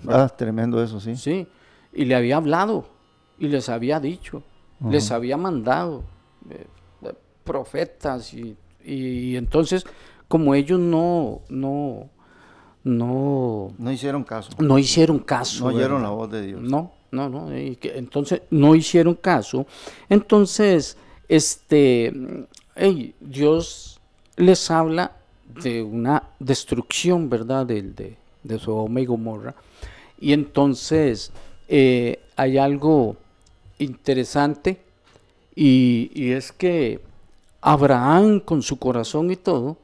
Ah, 0.07 0.29
tremendo 0.29 0.81
eso, 0.83 0.99
sí. 0.99 1.15
Sí, 1.15 1.47
y 1.93 2.05
le 2.05 2.15
había 2.15 2.37
hablado 2.37 2.85
y 3.39 3.47
les 3.47 3.69
había 3.69 3.99
dicho, 3.99 4.43
les 4.89 5.11
había 5.11 5.35
mandado 5.37 6.03
eh, 6.49 6.67
eh, 7.01 7.13
profetas 7.43 8.33
y, 8.33 8.55
y 8.83 9.35
entonces 9.35 9.83
como 10.27 10.53
ellos 10.53 10.79
no 10.79 11.41
no 11.49 12.09
no 12.83 13.69
No 13.79 13.91
hicieron 13.91 14.23
caso. 14.23 14.51
no 14.59 14.77
hicieron 14.77 15.19
caso, 15.19 15.63
No 15.63 15.75
oyeron 15.75 15.97
¿verdad? 15.97 16.03
la 16.03 16.09
voz 16.09 16.29
de 16.31 16.41
Dios. 16.45 16.61
No, 16.61 16.91
no, 17.11 17.29
no. 17.29 17.57
y 17.57 17.77
que- 17.77 17.97
entonces 17.97 18.43
no 18.51 18.75
hicieron 18.75 19.15
caso. 19.15 19.65
Entonces, 20.09 20.97
este, 21.27 22.13
mm, 22.75 22.79
ey, 22.83 23.15
Dios 23.19 23.99
les 24.37 24.69
habla 24.71 25.11
de 25.61 25.83
una 25.83 26.23
destrucción, 26.39 27.29
¿verdad? 27.29 27.65
Del- 27.65 27.95
De, 27.95 28.17
de 28.43 28.59
Sodoma 28.59 29.01
y 29.01 29.05
Gomorra. 29.05 29.55
Y 30.19 30.33
entonces 30.33 31.31
eh, 31.67 32.19
hay 32.35 32.57
algo 32.57 33.15
interesante 33.79 34.77
y, 35.55 36.11
y 36.13 36.31
es 36.31 36.51
que 36.51 36.99
Abraham 37.61 38.39
con 38.39 38.61
su 38.61 38.77
corazón 38.77 39.31
y 39.31 39.35
todo, 39.35 39.77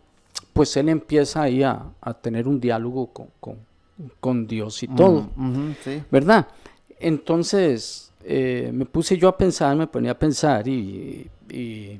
pues 0.53 0.75
él 0.77 0.89
empieza 0.89 1.43
ahí 1.43 1.63
a, 1.63 1.83
a 2.01 2.13
tener 2.13 2.47
un 2.47 2.59
diálogo 2.59 3.07
con, 3.07 3.27
con, 3.39 3.57
con 4.19 4.47
Dios 4.47 4.83
y 4.83 4.87
todo. 4.87 5.29
Sí. 5.83 6.01
¿verdad? 6.11 6.47
Entonces 6.99 8.11
eh, 8.23 8.69
me 8.73 8.85
puse 8.85 9.17
yo 9.17 9.27
a 9.27 9.37
pensar, 9.37 9.75
me 9.75 9.87
ponía 9.87 10.11
a 10.11 10.19
pensar 10.19 10.67
y, 10.67 11.27
y, 11.49 11.99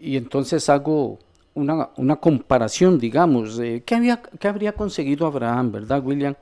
y 0.00 0.16
entonces 0.16 0.68
hago 0.68 1.18
una, 1.54 1.90
una 1.96 2.16
comparación, 2.16 2.98
digamos, 2.98 3.58
¿qué, 3.84 3.94
había, 3.94 4.20
qué 4.22 4.48
habría 4.48 4.72
conseguido 4.72 5.26
Abraham, 5.26 5.72
verdad, 5.72 6.02
William? 6.04 6.34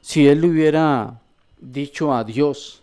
Si 0.00 0.26
él 0.26 0.40
le 0.40 0.48
hubiera 0.48 1.20
dicho 1.60 2.14
a 2.14 2.24
Dios, 2.24 2.82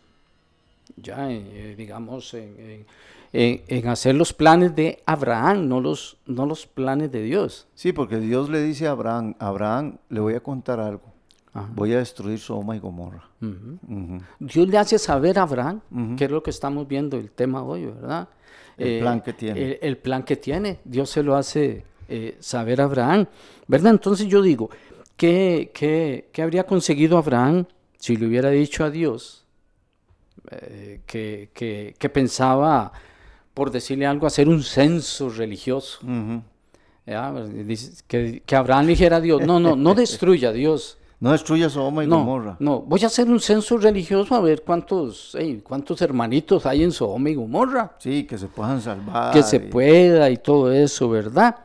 ya, 0.95 1.31
eh, 1.31 1.73
digamos, 1.77 2.33
en, 2.35 2.85
en- 3.33 3.87
hacer 3.87 4.15
los 4.15 4.33
planes 4.33 4.75
de 4.75 5.01
Abraham, 5.05 5.67
no 5.67 5.81
los, 5.81 6.17
no 6.27 6.45
los 6.45 6.65
planes 6.67 7.11
de 7.11 7.23
Dios. 7.23 7.67
Sí, 7.75 7.91
porque 7.91 8.19
Dios 8.19 8.49
le 8.49 8.61
dice 8.63 8.87
a 8.87 8.91
Abraham, 8.91 9.33
Abraham, 9.39 9.97
le 10.09 10.19
voy 10.19 10.33
a 10.35 10.39
contar 10.39 10.79
algo. 10.79 11.03
Ajá. 11.53 11.69
Voy 11.75 11.93
a 11.93 11.97
destruir 11.97 12.39
Sodoma 12.39 12.75
y 12.75 12.79
Gomorra. 12.79 13.23
Dios 14.39 14.67
le 14.67 14.77
hace 14.77 14.97
saber 14.99 15.39
a 15.39 15.43
Abraham, 15.43 15.81
Ujú. 15.91 16.15
que 16.15 16.25
es 16.25 16.31
lo 16.31 16.41
que 16.43 16.51
estamos 16.51 16.87
viendo 16.87 17.17
el 17.17 17.31
tema 17.31 17.63
hoy, 17.63 17.85
¿verdad? 17.85 18.27
El 18.77 18.99
plan 18.99 19.21
que 19.21 19.33
tiene. 19.33 19.61
El, 19.61 19.79
el 19.81 19.97
plan 19.97 20.23
que 20.23 20.35
tiene, 20.35 20.79
Dios 20.85 21.09
se 21.09 21.23
lo 21.23 21.35
hace 21.35 21.83
eh, 22.09 22.37
saber 22.39 22.79
a 22.81 22.85
Abraham, 22.85 23.25
¿verdad? 23.67 23.91
Entonces 23.91 24.27
yo 24.27 24.41
digo, 24.41 24.69
¿qué, 25.15 25.71
qué, 25.73 26.29
qué 26.31 26.41
habría 26.41 26.63
conseguido 26.65 27.17
Abraham 27.17 27.65
si 27.97 28.15
le 28.15 28.27
hubiera 28.27 28.49
dicho 28.49 28.83
a 28.83 28.89
Dios 28.91 29.45
eh, 30.51 31.01
que, 31.05 31.49
que- 31.53 31.95
que 31.97 32.09
pensaba, 32.09 32.91
por 33.53 33.71
decirle 33.71 34.05
algo, 34.05 34.27
hacer 34.27 34.47
un 34.47 34.61
censo 34.63 35.29
religioso? 35.29 35.99
Dice- 37.65 38.03
Que, 38.07 38.41
que 38.45 38.55
Abraham 38.55 38.85
le 38.85 38.89
dijera 38.91 39.17
a 39.17 39.21
Dios, 39.21 39.41
no, 39.45 39.59
no, 39.59 39.75
no 39.75 39.93
destruya 39.95 40.49
a 40.49 40.53
Dios. 40.53 40.96
No 41.19 41.31
destruya 41.31 41.67
Sodoma 41.69 42.03
y 42.03 42.07
No, 42.07 42.19
Gomorra. 42.19 42.57
no, 42.59 42.81
voy 42.81 43.03
a 43.03 43.07
hacer 43.07 43.27
un 43.27 43.39
censo 43.39 43.77
religioso 43.77 44.35
a 44.35 44.39
ver 44.39 44.63
cuántos, 44.63 45.33
ey, 45.35 45.61
cuántos 45.61 45.99
hermanitos 46.03 46.65
hay 46.67 46.83
en 46.83 46.91
Sodoma 46.91 47.29
y 47.31 47.35
Gomorra, 47.35 47.95
Sí, 47.97 48.25
que 48.25 48.37
se 48.37 48.47
puedan 48.47 48.81
salvar. 48.81 49.33
que 49.33 49.41
se 49.41 49.59
pueda 49.59 50.29
y 50.29 50.37
todo 50.37 50.71
eso, 50.71 51.09
¿verdad? 51.09 51.55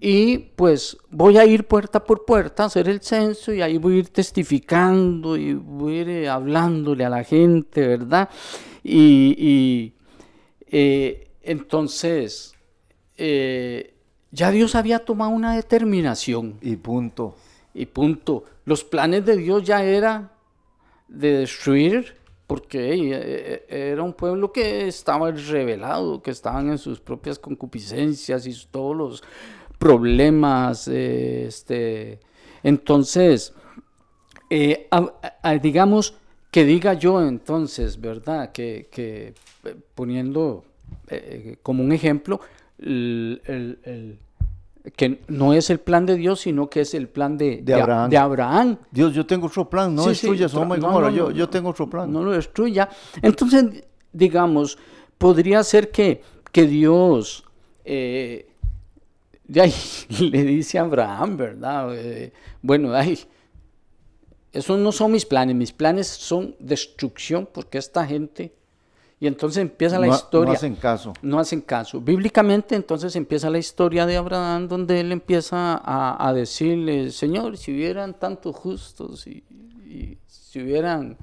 Y 0.00 0.38
pues 0.38 0.96
voy 1.10 1.38
a 1.38 1.46
ir 1.46 1.66
puerta 1.66 2.04
por 2.04 2.24
puerta 2.24 2.62
a 2.62 2.66
hacer 2.66 2.88
el 2.88 3.00
censo 3.00 3.52
y 3.52 3.62
ahí 3.62 3.78
voy 3.78 3.94
a 3.94 3.98
ir 3.98 4.08
testificando 4.10 5.36
y 5.36 5.54
voy 5.54 5.94
a 5.96 6.00
ir 6.02 6.08
eh, 6.10 6.28
hablándole 6.28 7.04
a 7.04 7.08
la 7.08 7.24
gente, 7.24 7.86
¿verdad? 7.86 8.28
Y, 8.84 9.34
y, 9.38 9.94
eh, 10.70 11.30
entonces, 11.42 12.54
eh, 13.16 13.94
ya 14.30 14.50
Dios 14.50 14.74
había 14.74 14.98
tomado 15.00 15.30
una 15.30 15.54
determinación 15.56 16.58
Y 16.60 16.76
punto. 16.76 17.34
y 17.74 17.86
punto. 17.86 18.44
Los 18.68 18.84
planes 18.84 19.24
de 19.24 19.38
Dios 19.38 19.62
ya 19.64 19.82
era 19.82 20.30
de 21.08 21.38
destruir, 21.38 22.16
porque 22.46 22.92
eh, 22.92 23.64
eh, 23.66 23.90
era 23.92 24.02
un 24.02 24.12
pueblo 24.12 24.52
que 24.52 24.86
estaba 24.86 25.30
revelado, 25.30 26.20
que 26.20 26.30
estaban 26.30 26.68
en 26.68 26.76
sus 26.76 27.00
propias 27.00 27.38
concupiscencias 27.38 28.46
y 28.46 28.54
todos 28.70 28.94
los 28.94 29.22
problemas. 29.78 30.86
eh, 30.86 31.46
este, 31.46 32.20
entonces, 32.62 33.54
eh, 34.50 34.86
digamos 35.62 36.18
que 36.50 36.64
diga 36.64 36.92
yo 36.92 37.26
entonces, 37.26 37.98
¿verdad? 37.98 38.52
Que, 38.52 38.90
eh, 38.94 39.32
poniendo 39.94 40.62
como 41.62 41.82
un 41.82 41.92
ejemplo, 41.92 42.38
el- 42.78 44.18
que 44.96 45.20
no 45.28 45.52
es 45.52 45.70
el 45.70 45.80
plan 45.80 46.06
de 46.06 46.16
Dios, 46.16 46.40
sino 46.40 46.68
que 46.70 46.80
es 46.82 46.94
el 46.94 47.08
plan 47.08 47.36
de, 47.36 47.60
De 47.62 47.74
Abraham. 47.74 48.10
de 48.10 48.16
Abraham. 48.16 48.78
Dios, 48.90 49.12
yo 49.14 49.26
tengo 49.26 49.46
otro 49.48 49.68
plan. 49.68 49.94
No 49.94 50.02
Sí, 50.04 50.08
sí, 50.14 50.26
destruya 50.28 50.46
tra- 50.46 50.50
Sodoma 50.50 50.76
y 50.76 50.80
no, 50.80 50.86
Gomorra. 50.88 51.10
no, 51.10 51.30
yo, 51.30 51.48
tengo 51.48 51.70
otro 51.70 51.88
plan. 51.90 52.10
No 52.12 52.22
lo 52.24 52.32
destruya. 52.32 52.88
Entonces, 53.22 53.84
digamos, 54.12 54.78
podría 55.18 55.62
ser 55.62 55.90
que, 55.90 56.22
que 56.52 56.66
Dios 56.66 57.44
eh, 57.84 58.48
de 59.44 59.60
ahí, 59.62 59.74
le 60.20 60.44
dice 60.44 60.78
a 60.78 60.82
Abraham, 60.82 61.36
¿verdad? 61.36 61.94
Eh, 61.96 62.32
bueno, 62.62 62.92
ay, 62.94 63.18
esos 64.52 64.78
no 64.78 64.92
son 64.92 65.12
mis 65.12 65.24
planes, 65.26 65.54
mis 65.54 65.72
planes 65.72 66.06
son 66.06 66.54
destrucción 66.58 67.48
porque 67.52 67.78
esta 67.78 68.06
gente... 68.06 68.54
Y 69.20 69.26
entonces 69.26 69.58
empieza 69.62 69.98
la 69.98 70.06
No- 70.06 70.14
historia. 70.14 70.50
No 70.52 70.56
hacen 70.56 70.74
caso. 70.76 71.12
No 71.22 71.38
hacen 71.40 71.60
caso. 71.60 72.00
Bíblicamente 72.00 72.76
entonces 72.76 73.16
empieza 73.16 73.50
la 73.50 73.58
historia 73.58 74.06
de 74.06 74.16
Abraham 74.16 74.68
donde 74.68 75.00
él 75.00 75.10
empieza 75.10 75.74
a, 75.74 76.28
a 76.28 76.32
decirle, 76.32 77.10
Señor, 77.10 77.56
si 77.56 77.72
hubieran 77.72 78.14
tantos 78.14 78.54
justos, 78.54 79.26
y, 79.26 79.42
y 79.88 80.18
si 80.28 80.62
hubieran 80.62 81.16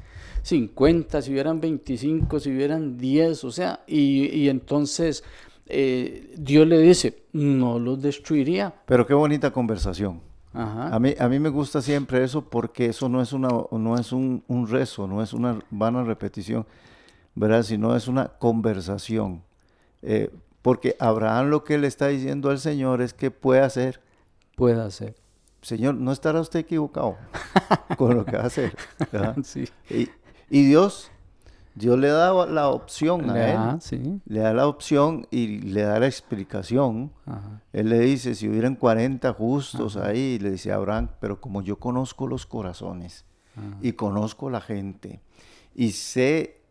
50, 0.43 1.21
si 1.21 1.31
hubieran 1.31 1.59
25, 1.61 2.39
si 2.39 2.51
hubieran 2.51 2.97
10, 2.97 3.43
o 3.45 3.51
sea, 3.51 3.79
y, 3.87 4.25
y 4.27 4.49
entonces 4.49 5.23
eh, 5.67 6.33
Dios 6.37 6.67
le 6.67 6.79
dice, 6.79 7.23
no 7.33 7.79
los 7.79 8.01
destruiría. 8.01 8.73
Pero 8.85 9.07
qué 9.07 9.13
bonita 9.13 9.51
conversación. 9.51 10.21
Ajá. 10.53 10.93
A 10.93 10.99
mí, 10.99 11.13
a 11.17 11.27
mí 11.27 11.39
me 11.39 11.49
gusta 11.49 11.81
siempre 11.81 12.23
eso 12.23 12.41
porque 12.43 12.87
eso 12.87 13.09
no 13.09 13.21
es, 13.21 13.33
una, 13.33 13.49
no 13.71 13.97
es 13.97 14.11
un, 14.11 14.43
un 14.47 14.67
rezo, 14.67 15.07
no 15.07 15.23
es 15.23 15.33
una 15.33 15.59
vana 15.71 16.03
repetición, 16.03 16.65
¿verdad? 17.35 17.63
Sino 17.63 17.95
es 17.95 18.07
una 18.07 18.29
conversación. 18.29 19.43
Eh, 20.01 20.31
porque 20.61 20.95
Abraham 20.99 21.47
lo 21.49 21.63
que 21.63 21.77
le 21.77 21.87
está 21.87 22.07
diciendo 22.07 22.49
al 22.49 22.59
Señor 22.59 23.01
es 23.01 23.13
que 23.13 23.31
puede 23.31 23.61
hacer, 23.61 24.01
Puede 24.55 24.89
ser. 24.91 25.15
Señor, 25.61 25.95
no 25.95 26.11
estará 26.11 26.39
usted 26.39 26.59
equivocado 26.59 27.17
con 27.97 28.15
lo 28.15 28.25
que 28.25 28.37
va 28.37 28.43
a 28.43 28.47
hacer. 28.47 28.75
¿verdad? 29.11 29.35
Sí. 29.43 29.67
Y, 29.89 30.07
y 30.49 30.65
Dios, 30.65 31.11
Dios 31.73 31.99
le 31.99 32.07
da 32.07 32.45
la 32.45 32.69
opción 32.69 33.29
a 33.29 33.33
Le 33.33 33.49
él, 33.49 33.55
da, 33.57 33.77
sí. 33.81 34.21
le 34.25 34.39
da 34.39 34.53
la 34.53 34.67
opción 34.67 35.27
y 35.31 35.59
le 35.59 35.81
da 35.81 35.99
la 35.99 36.07
explicación. 36.07 37.11
Ajá. 37.25 37.61
Él 37.73 37.89
le 37.89 37.99
dice, 37.99 38.35
si 38.35 38.47
hubieran 38.47 38.75
40 38.75 39.33
justos 39.33 39.97
ahí, 39.97 40.39
le 40.39 40.51
dice 40.51 40.71
a 40.71 40.75
Abraham, 40.75 41.09
pero 41.19 41.41
como 41.41 41.61
yo 41.61 41.77
conozco 41.79 42.27
los 42.27 42.45
corazones 42.45 43.25
y 43.81 43.93
conozco 43.93 44.49
la 44.49 44.59
gente 44.59 45.21
y 45.73 45.91
sé 45.91 46.61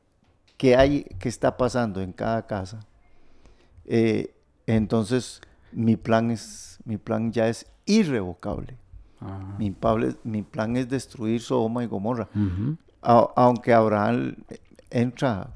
qué 0.56 0.76
hay, 0.76 1.04
qué 1.18 1.28
está 1.28 1.56
pasando 1.56 2.00
en 2.00 2.12
cada 2.12 2.46
casa, 2.46 2.80
eh, 3.86 4.34
entonces 4.66 5.40
mi 5.72 5.96
plan 5.96 6.30
es, 6.30 6.78
mi 6.84 6.96
plan 6.96 7.32
ya 7.32 7.48
es 7.48 7.66
irrevocable. 7.86 8.76
Ajá. 9.20 9.56
Mi, 9.58 9.70
plan 10.42 10.76
es 10.76 10.88
destruir 10.88 11.40
Sodoma 11.40 11.82
y 11.84 11.86
Gomorra. 11.86 12.28
A- 13.02 13.28
aunque 13.36 13.72
Abraham 13.72 14.36
entra 14.90 15.50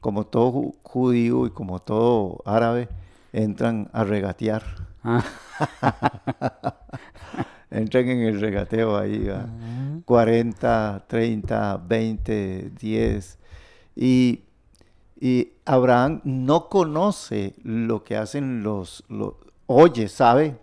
como 0.00 0.24
todo 0.26 0.52
ju- 0.52 0.74
judío 0.82 1.46
y 1.46 1.50
como 1.50 1.80
todo 1.80 2.42
árabe, 2.46 2.88
entran 3.32 3.88
a 3.92 4.04
regatear. 4.04 4.62
Ah. 5.04 5.24
Entran 7.70 8.08
en 8.08 8.20
el 8.22 8.40
regateo 8.40 8.96
ahí, 8.96 9.26
¿va? 9.28 9.46
40, 10.04 11.04
30, 11.06 11.76
20, 11.76 12.70
10. 12.78 13.38
Y, 13.96 14.40
y 15.20 15.48
Abraham 15.64 16.20
no 16.24 16.68
conoce 16.68 17.54
lo 17.62 18.04
que 18.04 18.16
hacen 18.16 18.62
los, 18.62 19.04
los 19.08 19.34
oye, 19.66 20.08
sabe 20.08 20.56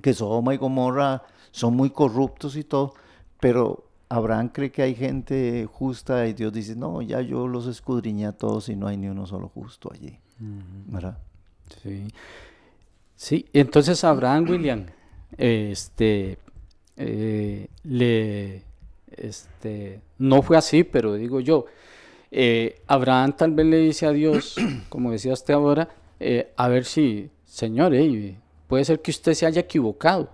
que 0.00 0.14
Sodoma 0.14 0.54
y 0.54 0.56
Gomorra 0.56 1.24
son 1.50 1.74
muy 1.74 1.90
corruptos 1.90 2.56
y 2.56 2.62
todo, 2.62 2.94
pero 3.40 3.84
Abraham 4.08 4.48
cree 4.48 4.70
que 4.70 4.82
hay 4.82 4.94
gente 4.94 5.68
justa 5.70 6.26
y 6.26 6.32
Dios 6.32 6.52
dice, 6.52 6.76
no, 6.76 7.02
ya 7.02 7.20
yo 7.20 7.48
los 7.48 7.66
escudriñé 7.66 8.26
a 8.26 8.32
todos 8.32 8.68
y 8.68 8.76
no 8.76 8.86
hay 8.86 8.96
ni 8.96 9.08
uno 9.08 9.26
solo 9.26 9.48
justo 9.48 9.90
allí. 9.92 10.18
¿Verdad? 10.86 11.18
Sí. 11.82 12.08
Sí, 13.14 13.46
entonces 13.52 14.02
Abraham, 14.02 14.46
William, 14.48 14.86
este, 15.36 16.38
eh, 16.96 17.68
le, 17.84 18.64
este, 19.10 20.00
no 20.18 20.40
fue 20.40 20.56
así, 20.56 20.84
pero 20.84 21.14
digo 21.14 21.40
yo, 21.40 21.66
eh, 22.30 22.80
Abraham 22.86 23.32
tal 23.36 23.52
vez 23.52 23.66
le 23.66 23.78
dice 23.78 24.06
a 24.06 24.12
Dios, 24.12 24.56
como 24.88 25.10
decía 25.10 25.32
usted 25.32 25.54
ahora, 25.54 25.88
eh, 26.18 26.52
a 26.56 26.68
ver 26.68 26.84
si, 26.84 27.30
Señor, 27.44 27.94
eh, 27.94 28.36
puede 28.66 28.84
ser 28.84 29.00
que 29.00 29.10
usted 29.10 29.34
se 29.34 29.46
haya 29.46 29.60
equivocado. 29.62 30.30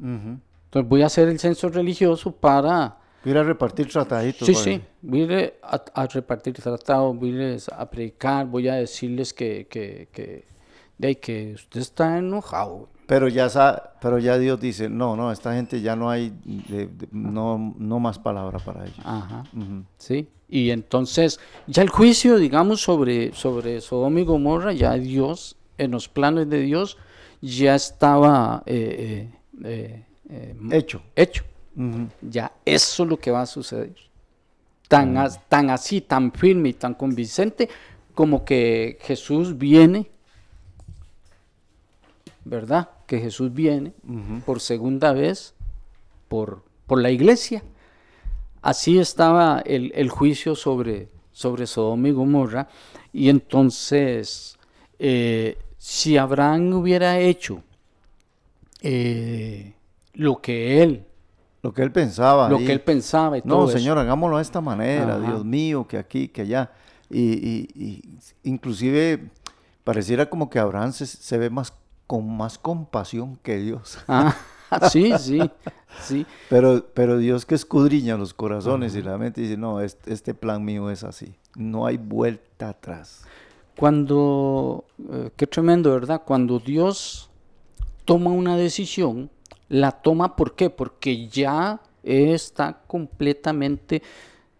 Entonces 0.00 0.88
voy 0.88 1.02
a 1.02 1.06
hacer 1.06 1.28
el 1.28 1.38
censo 1.38 1.68
religioso 1.68 2.32
para... 2.32 2.98
Voy 3.22 3.30
a 3.30 3.36
ir 3.36 3.38
a 3.38 3.42
repartir 3.44 3.88
trataditos. 3.88 4.46
Sí, 4.46 4.52
por 4.52 4.62
sí, 4.62 4.70
ahí. 4.70 4.84
voy 5.02 5.20
a, 5.22 5.24
ir 5.24 5.54
a, 5.62 5.82
a 5.94 6.06
repartir 6.06 6.54
tratados, 6.54 7.16
voy 7.16 7.30
a, 7.40 7.54
ir 7.54 7.62
a 7.72 7.88
predicar, 7.88 8.46
voy 8.46 8.68
a 8.68 8.74
decirles 8.74 9.32
que, 9.32 9.66
que, 9.68 10.08
que, 10.12 10.44
de 10.98 11.18
que 11.18 11.52
usted 11.54 11.80
está 11.80 12.18
enojado. 12.18 12.88
Pero 13.06 13.28
ya, 13.28 13.48
sa- 13.48 13.94
pero 14.00 14.18
ya 14.18 14.38
Dios 14.38 14.60
dice, 14.60 14.88
no, 14.90 15.14
no, 15.16 15.30
esta 15.32 15.54
gente 15.54 15.80
ya 15.80 15.94
no 15.96 16.10
hay, 16.10 16.32
de- 16.44 16.86
de- 16.86 17.08
no, 17.12 17.74
no 17.78 17.98
más 17.98 18.18
palabra 18.18 18.58
para 18.58 18.84
ellos. 18.84 18.98
Ajá. 19.04 19.44
Ujú. 19.54 19.84
¿sí? 19.98 20.28
Y 20.54 20.70
entonces, 20.70 21.40
ya 21.66 21.82
el 21.82 21.88
juicio, 21.88 22.36
digamos, 22.36 22.80
sobre, 22.80 23.32
sobre 23.34 23.80
Sodoma 23.80 24.20
y 24.20 24.24
Gomorra, 24.24 24.72
ya 24.72 24.92
Dios, 24.94 25.56
en 25.78 25.90
los 25.90 26.08
planes 26.08 26.48
de 26.48 26.60
Dios, 26.60 26.96
ya 27.42 27.74
estaba 27.74 28.62
eh, 28.64 29.30
eh, 29.64 30.04
eh, 30.30 30.54
Hecho. 30.70 31.02
hecho. 31.16 31.42
Ya 32.20 32.52
eso 32.64 33.02
es 33.02 33.08
lo 33.08 33.16
que 33.18 33.32
va 33.32 33.42
a 33.42 33.46
suceder. 33.46 33.96
Tan, 34.86 35.16
as- 35.16 35.40
tan 35.48 35.70
así, 35.70 36.00
tan 36.00 36.30
firme 36.32 36.68
y 36.68 36.74
tan 36.74 36.94
convincente, 36.94 37.68
como 38.14 38.44
que 38.44 38.96
Jesús 39.02 39.58
viene, 39.58 40.08
¿verdad? 42.44 42.90
Que 43.08 43.18
Jesús 43.18 43.52
viene 43.52 43.92
por 44.46 44.60
segunda 44.60 45.12
vez 45.12 45.54
por, 46.28 46.62
por 46.86 47.00
la 47.02 47.10
iglesia. 47.10 47.64
Así 48.64 48.98
estaba 48.98 49.60
el, 49.66 49.92
el 49.94 50.08
juicio 50.08 50.54
sobre, 50.54 51.08
sobre 51.32 51.66
Sodoma 51.66 52.08
y 52.08 52.12
Gomorra. 52.12 52.66
Y 53.12 53.28
entonces, 53.28 54.56
eh, 54.98 55.58
si 55.76 56.16
Abraham 56.16 56.72
hubiera 56.72 57.18
hecho 57.18 57.62
eh, 58.82 59.74
lo 60.14 60.40
que 60.40 60.82
él, 60.82 61.04
Lo 61.62 61.72
que 61.74 61.82
él 61.82 61.92
pensaba. 61.92 62.48
lo 62.48 62.58
que 62.58 62.72
él 62.72 62.80
pensaba 62.80 63.36
y 63.38 63.42
todo 63.42 63.58
No, 63.64 63.64
eso. 63.68 63.78
señor, 63.78 63.98
hagámoslo 63.98 64.36
de 64.38 64.42
esta 64.42 64.60
manera, 64.60 65.16
Ajá. 65.16 65.26
Dios 65.26 65.44
mío, 65.44 65.86
que 65.86 65.98
aquí, 65.98 66.28
que 66.28 66.42
allá. 66.42 66.70
Y, 67.10 67.20
y- 67.20 67.68
y 67.74 68.18
inclusive 68.44 69.30
pareciera 69.84 70.28
como 70.30 70.48
que 70.48 70.58
Abraham 70.58 70.92
se, 70.92 71.06
se 71.06 71.38
ve 71.38 71.50
más 71.50 71.74
con 72.06 72.34
más 72.36 72.58
compasión 72.58 73.36
que 73.42 73.56
Dios. 73.58 73.98
Ah, 74.08 74.34
sí, 74.90 75.12
sí, 75.18 75.40
sí. 76.02 76.26
Pero, 76.48 76.86
pero 76.94 77.18
Dios 77.18 77.46
que 77.46 77.54
escudriña 77.54 78.16
los 78.16 78.34
corazones 78.34 78.94
y 78.94 79.02
la 79.02 79.18
mente 79.18 79.40
dice, 79.40 79.56
no, 79.56 79.80
este, 79.80 80.12
este 80.12 80.34
plan 80.34 80.64
mío 80.64 80.90
es 80.90 81.04
así. 81.04 81.34
No 81.56 81.86
hay 81.86 81.96
vuelta 81.96 82.70
atrás. 82.70 83.24
Cuando, 83.76 84.84
eh, 85.10 85.30
qué 85.36 85.46
tremendo, 85.46 85.92
¿verdad? 85.92 86.22
Cuando 86.24 86.58
Dios 86.58 87.30
toma 88.04 88.30
una 88.30 88.56
decisión, 88.56 89.30
la 89.68 89.92
toma 89.92 90.36
¿por 90.36 90.54
qué? 90.54 90.70
Porque 90.70 91.26
ya 91.28 91.80
está 92.02 92.80
completamente 92.86 94.02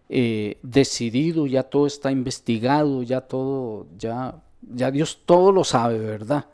eh, 0.09 0.57
decidido, 0.61 1.47
ya 1.47 1.63
todo 1.63 1.87
está 1.87 2.11
investigado, 2.11 3.03
ya 3.03 3.21
todo, 3.21 3.87
ya, 3.97 4.35
ya 4.61 4.91
Dios 4.91 5.21
todo 5.25 5.51
lo 5.51 5.63
sabe, 5.63 5.99
¿verdad? 5.99 6.45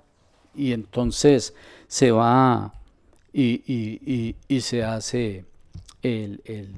Y 0.53 0.73
entonces 0.73 1.53
se 1.87 2.11
va 2.11 2.73
y, 3.33 3.61
y- 3.65 4.01
y- 4.05 4.35
y 4.47 4.61
se 4.61 4.83
hace 4.83 5.45
el, 6.01 6.41
el- 6.45 6.75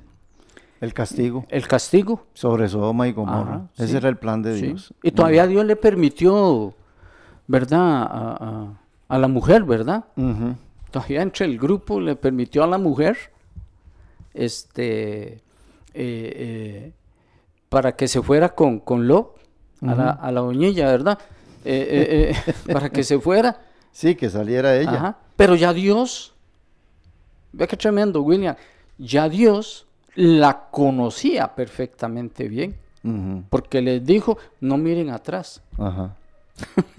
El 0.82 0.94
castigo 0.94 1.46
el 1.50 1.68
castigo. 1.68 2.26
sobre 2.34 2.68
Sodoma 2.70 3.08
y 3.08 3.12
Gomorra. 3.14 3.56
Ajá, 3.56 3.68
Ese 3.78 3.88
sí, 3.88 3.98
era 3.98 4.10
el 4.10 4.18
plan 4.18 4.42
de 4.42 4.60
Sí. 4.60 4.66
Dios. 4.68 4.94
Y 5.02 5.12
todavía 5.12 5.48
Dios 5.48 5.66
le 5.66 5.76
permitió, 5.76 6.74
¿verdad? 7.48 7.80
A, 8.04 8.38
a- 8.40 8.80
a 9.10 9.18
la 9.18 9.28
mujer, 9.28 9.64
¿verdad? 9.64 10.06
Todavía 10.92 11.22
entre 11.22 11.46
el 11.46 11.58
grupo 11.58 12.00
le 12.00 12.16
permitió 12.16 12.64
a 12.64 12.68
la 12.68 12.78
mujer, 12.78 13.18
este, 14.34 15.34
eh, 15.34 15.40
eh, 15.94 16.92
para 17.70 17.96
que 17.96 18.08
se 18.08 18.22
fuera 18.22 18.50
con, 18.50 18.80
con 18.80 19.08
Lot, 19.08 19.36
a, 19.82 19.96
la, 19.96 20.10
a 20.12 20.32
la 20.32 20.42
doñilla, 20.42 20.88
¿verdad? 20.88 21.20
Eh, 21.66 22.36
para 22.72 22.90
que 22.90 23.04
se 23.04 23.20
fuera. 23.20 23.60
Sí, 23.92 24.16
que 24.16 24.30
saliera 24.30 24.76
ella. 24.78 24.94
Ajá. 24.94 25.18
Pero 25.36 25.56
ya 25.56 25.74
Dios, 25.74 26.33
ve 27.54 27.68
qué 27.68 27.78
tremendo, 27.78 28.22
William, 28.22 28.56
ya 28.98 29.30
Dios 29.30 29.88
la 30.16 30.70
conocía 30.70 31.56
perfectamente 31.56 32.48
bien, 32.48 32.76
porque 33.50 33.82
les 33.82 34.06
dijo, 34.06 34.38
no 34.62 34.78
miren 34.78 35.10
atrás. 35.10 35.62
Ajá. 35.78 36.16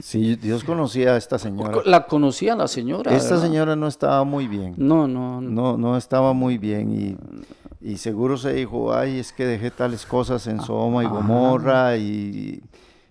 Sí, 0.00 0.34
Dios 0.36 0.64
conocía 0.64 1.12
a 1.12 1.16
esta 1.16 1.38
señora. 1.38 1.78
La 1.84 2.06
conocía 2.06 2.56
la 2.56 2.66
señora. 2.68 3.14
Esta 3.14 3.34
¿verdad? 3.34 3.46
señora 3.46 3.76
no 3.76 3.86
estaba 3.86 4.24
muy 4.24 4.48
bien. 4.48 4.74
No, 4.76 5.06
no, 5.06 5.40
no. 5.40 5.50
No, 5.50 5.76
no 5.76 5.96
estaba 5.96 6.32
muy 6.32 6.58
bien 6.58 7.16
y, 7.80 7.90
y 7.92 7.98
seguro 7.98 8.36
se 8.36 8.52
dijo, 8.52 8.92
ay, 8.92 9.20
es 9.20 9.32
que 9.32 9.46
dejé 9.46 9.70
tales 9.70 10.06
cosas 10.06 10.46
en 10.48 10.60
Sodoma 10.60 11.04
y 11.04 11.06
ajá. 11.06 11.14
Gomorra 11.14 11.96
y, 11.96 12.62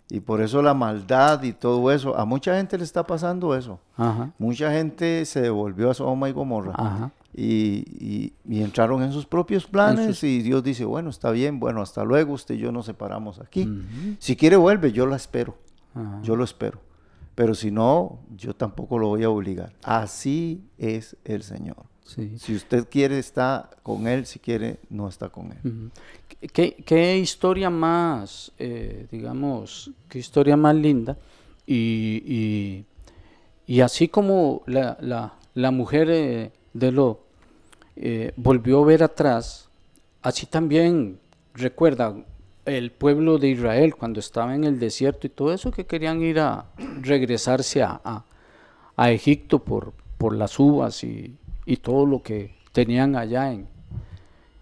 y 0.10 0.20
por 0.20 0.41
eso 0.41 0.62
la 0.62 0.74
maldad 0.74 1.41
y 1.44 1.54
todo 1.54 1.89
eso. 1.91 2.16
A 2.18 2.26
mucha 2.26 2.58
gente 2.58 2.78
le 2.78 2.84
está 2.84 3.08
pasando 3.08 3.56
eso. 3.56 3.80
Ajá, 3.96 4.32
Mucha 4.38 4.72
gente 4.72 5.26
se 5.26 5.41
devolvió 5.41 5.91
a 5.91 5.94
Sodoma 5.94 6.28
y 6.28 6.34
Gomorra 6.34 6.74
ajá. 6.76 7.12
Y, 7.34 7.84
y- 8.00 8.34
y 8.48 8.62
entraron 8.62 9.02
en 9.04 9.12
sus 9.12 9.26
propios 9.26 9.66
planes 9.66 10.24
y 10.24 10.42
Dios 10.42 10.64
dice, 10.64 10.86
bueno, 10.86 11.10
está 11.10 11.32
bien, 11.32 11.60
bueno, 11.60 11.82
hasta 11.82 12.04
luego, 12.04 12.34
usted 12.34 12.56
y 12.56 12.60
yo 12.60 12.72
nos 12.72 12.86
separamos 12.86 13.40
aquí. 13.40 13.68
Si 14.20 14.36
quiere 14.36 14.56
vuelve, 14.56 14.92
yo 14.92 15.06
la 15.08 15.16
espero, 15.16 15.58
yo 16.22 16.36
lo 16.36 16.44
espero. 16.44 16.80
Pero 17.36 17.56
si 17.56 17.72
no, 17.72 18.20
yo 18.38 18.56
tampoco 18.56 19.00
lo 19.00 19.08
voy 19.08 19.24
a 19.24 19.30
obligar. 19.32 19.74
Así 19.82 20.62
es 20.78 21.18
el 21.26 21.42
Señor. 21.42 21.78
Sí. 22.06 22.38
Si 22.38 22.54
usted 22.54 22.88
quiere, 22.90 23.18
está 23.18 23.72
con 23.82 24.06
Él, 24.08 24.26
si 24.28 24.38
quiere, 24.38 24.78
no 24.92 25.08
está 25.08 25.30
con 25.30 25.52
Él. 25.52 25.90
¿Qué, 26.52 26.76
qué 26.86 27.18
historia 27.18 27.70
más, 27.72 28.52
eh, 28.60 29.08
digamos, 29.12 29.90
qué 30.10 30.20
historia 30.20 30.56
más 30.58 30.76
linda? 30.76 31.18
Y, 31.66 32.22
y, 32.28 32.86
y 33.66 33.80
así 33.82 34.10
como 34.10 34.62
la, 34.68 34.98
la, 35.02 35.34
la 35.56 35.72
mujer 35.72 36.10
eh, 36.12 36.52
de 36.74 36.92
Lo 36.92 37.23
eh, 37.96 38.32
volvió 38.36 38.82
a 38.82 38.86
ver 38.86 39.04
atrás, 39.04 39.70
así 40.22 40.46
también 40.46 41.20
recuerda 41.54 42.16
el 42.66 42.91
pueblo 42.91 43.38
de 43.38 43.50
Israel 43.50 43.96
cuando 43.96 44.20
estaba 44.20 44.56
en 44.56 44.64
el 44.64 44.80
desierto 44.80 45.28
y 45.28 45.30
todo 45.30 45.54
eso 45.54 45.72
que 45.72 45.86
querían 45.86 46.22
ir 46.22 46.39
a 46.39 46.66
regresarse 47.02 47.84
a, 47.84 48.00
a, 48.04 48.24
a 48.96 49.12
Egipto 49.12 49.60
por, 49.60 49.94
por 50.18 50.36
las 50.36 50.58
uvas 50.60 51.04
y, 51.04 51.36
y 51.66 51.78
todo 51.78 52.06
lo 52.06 52.24
que 52.24 52.56
tenían 52.72 53.16
allá 53.16 53.52
en, 53.52 53.68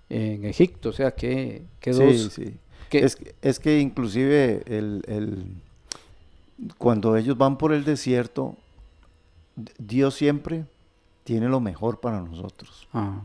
en 0.09 0.45
Egipto. 0.45 0.89
O 0.89 0.93
sea, 0.93 1.11
que, 1.11 1.61
que 1.79 1.93
Sí, 1.93 1.99
dos... 1.99 2.33
sí. 2.33 2.53
que- 2.89 2.99
Es, 3.05 3.15
que- 3.15 3.35
es 3.41 3.59
que 3.59 3.79
inclusive 3.79 4.63
el, 4.65 5.03
el- 5.07 5.45
cuando 6.77 7.15
ellos 7.15 7.37
van 7.37 7.57
por 7.57 7.71
el 7.71 7.83
desierto, 7.85 8.55
Dios 9.77 10.15
siempre 10.15 10.65
tiene 11.23 11.47
lo 11.49 11.59
mejor 11.59 11.99
para 11.99 12.21
nosotros. 12.21 12.87
Ajá. 12.91 13.21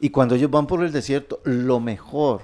Y 0.00 0.10
cuando 0.10 0.34
ellos 0.34 0.50
van 0.50 0.66
por 0.66 0.84
el 0.84 0.92
desierto, 0.92 1.40
lo 1.44 1.80
mejor 1.80 2.42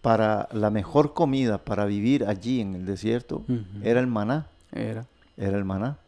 para 0.00 0.48
la 0.52 0.70
mejor 0.70 1.14
comida 1.14 1.58
para 1.58 1.84
vivir 1.84 2.24
allí 2.24 2.60
en 2.60 2.74
el 2.74 2.86
desierto 2.86 3.44
era 3.82 4.00
el 4.00 4.06
maná, 4.06 4.48
Era. 4.72 5.06
era 5.36 5.56
el 5.56 5.64
maná. 5.64 5.98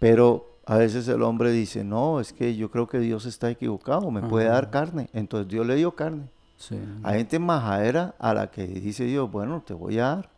Pero 0.00 0.58
a 0.66 0.76
veces 0.76 1.06
el 1.08 1.22
hombre 1.22 1.52
dice, 1.52 1.84
no, 1.84 2.20
es 2.20 2.32
que 2.32 2.56
yo 2.56 2.70
creo 2.70 2.88
que 2.88 2.98
Dios 2.98 3.26
está 3.26 3.48
equivocado, 3.50 4.10
me 4.10 4.22
puede 4.22 4.46
dar 4.46 4.70
carne. 4.70 5.08
Entonces 5.12 5.48
Dios 5.48 5.66
le 5.66 5.76
dio 5.76 5.92
carne. 5.94 6.24
Sí. 6.56 6.78
Hay 7.02 7.18
gente 7.18 7.38
majadera 7.38 8.14
a 8.18 8.34
la 8.34 8.50
que 8.50 8.66
dice 8.66 9.04
Dios, 9.04 9.30
bueno, 9.30 9.62
te 9.64 9.72
voy 9.72 9.98
a 9.98 10.06
dar. 10.08 10.30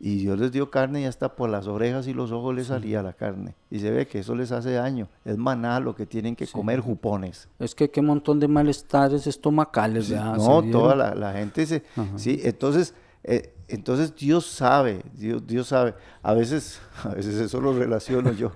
Y 0.00 0.16
Dios 0.16 0.38
les 0.38 0.50
dio 0.50 0.70
carne 0.70 1.02
y 1.02 1.04
hasta 1.04 1.36
por 1.36 1.50
las 1.50 1.66
orejas 1.66 2.06
y 2.06 2.14
los 2.14 2.32
ojos 2.32 2.54
les 2.54 2.68
salía 2.68 3.02
la 3.02 3.12
carne. 3.12 3.54
Y 3.70 3.80
se 3.80 3.90
ve 3.90 4.06
que 4.06 4.20
eso 4.20 4.34
les 4.34 4.50
hace 4.50 4.72
daño. 4.72 5.08
Es 5.26 5.36
maná 5.36 5.78
lo 5.78 5.94
que 5.94 6.06
tienen 6.06 6.34
que 6.34 6.46
comer 6.46 6.80
jupones. 6.80 7.48
Es 7.58 7.74
que 7.74 7.90
qué 7.90 8.00
montón 8.00 8.40
de 8.40 8.48
malestares 8.48 9.26
estomacales, 9.26 10.08
¿verdad? 10.08 10.36
no, 10.38 10.62
toda 10.62 11.14
la 11.14 11.32
gente 11.34 11.66
se... 11.66 11.82
Sí, 12.16 12.40
entonces 12.42 12.94
Eh, 13.22 13.54
entonces 13.68 14.14
Dios 14.16 14.46
sabe, 14.46 15.02
Dios, 15.14 15.46
Dios 15.46 15.68
sabe. 15.68 15.94
A 16.22 16.32
veces, 16.32 16.80
a 17.04 17.10
veces 17.10 17.34
eso 17.36 17.60
lo 17.60 17.72
relaciono 17.72 18.32
yo 18.32 18.52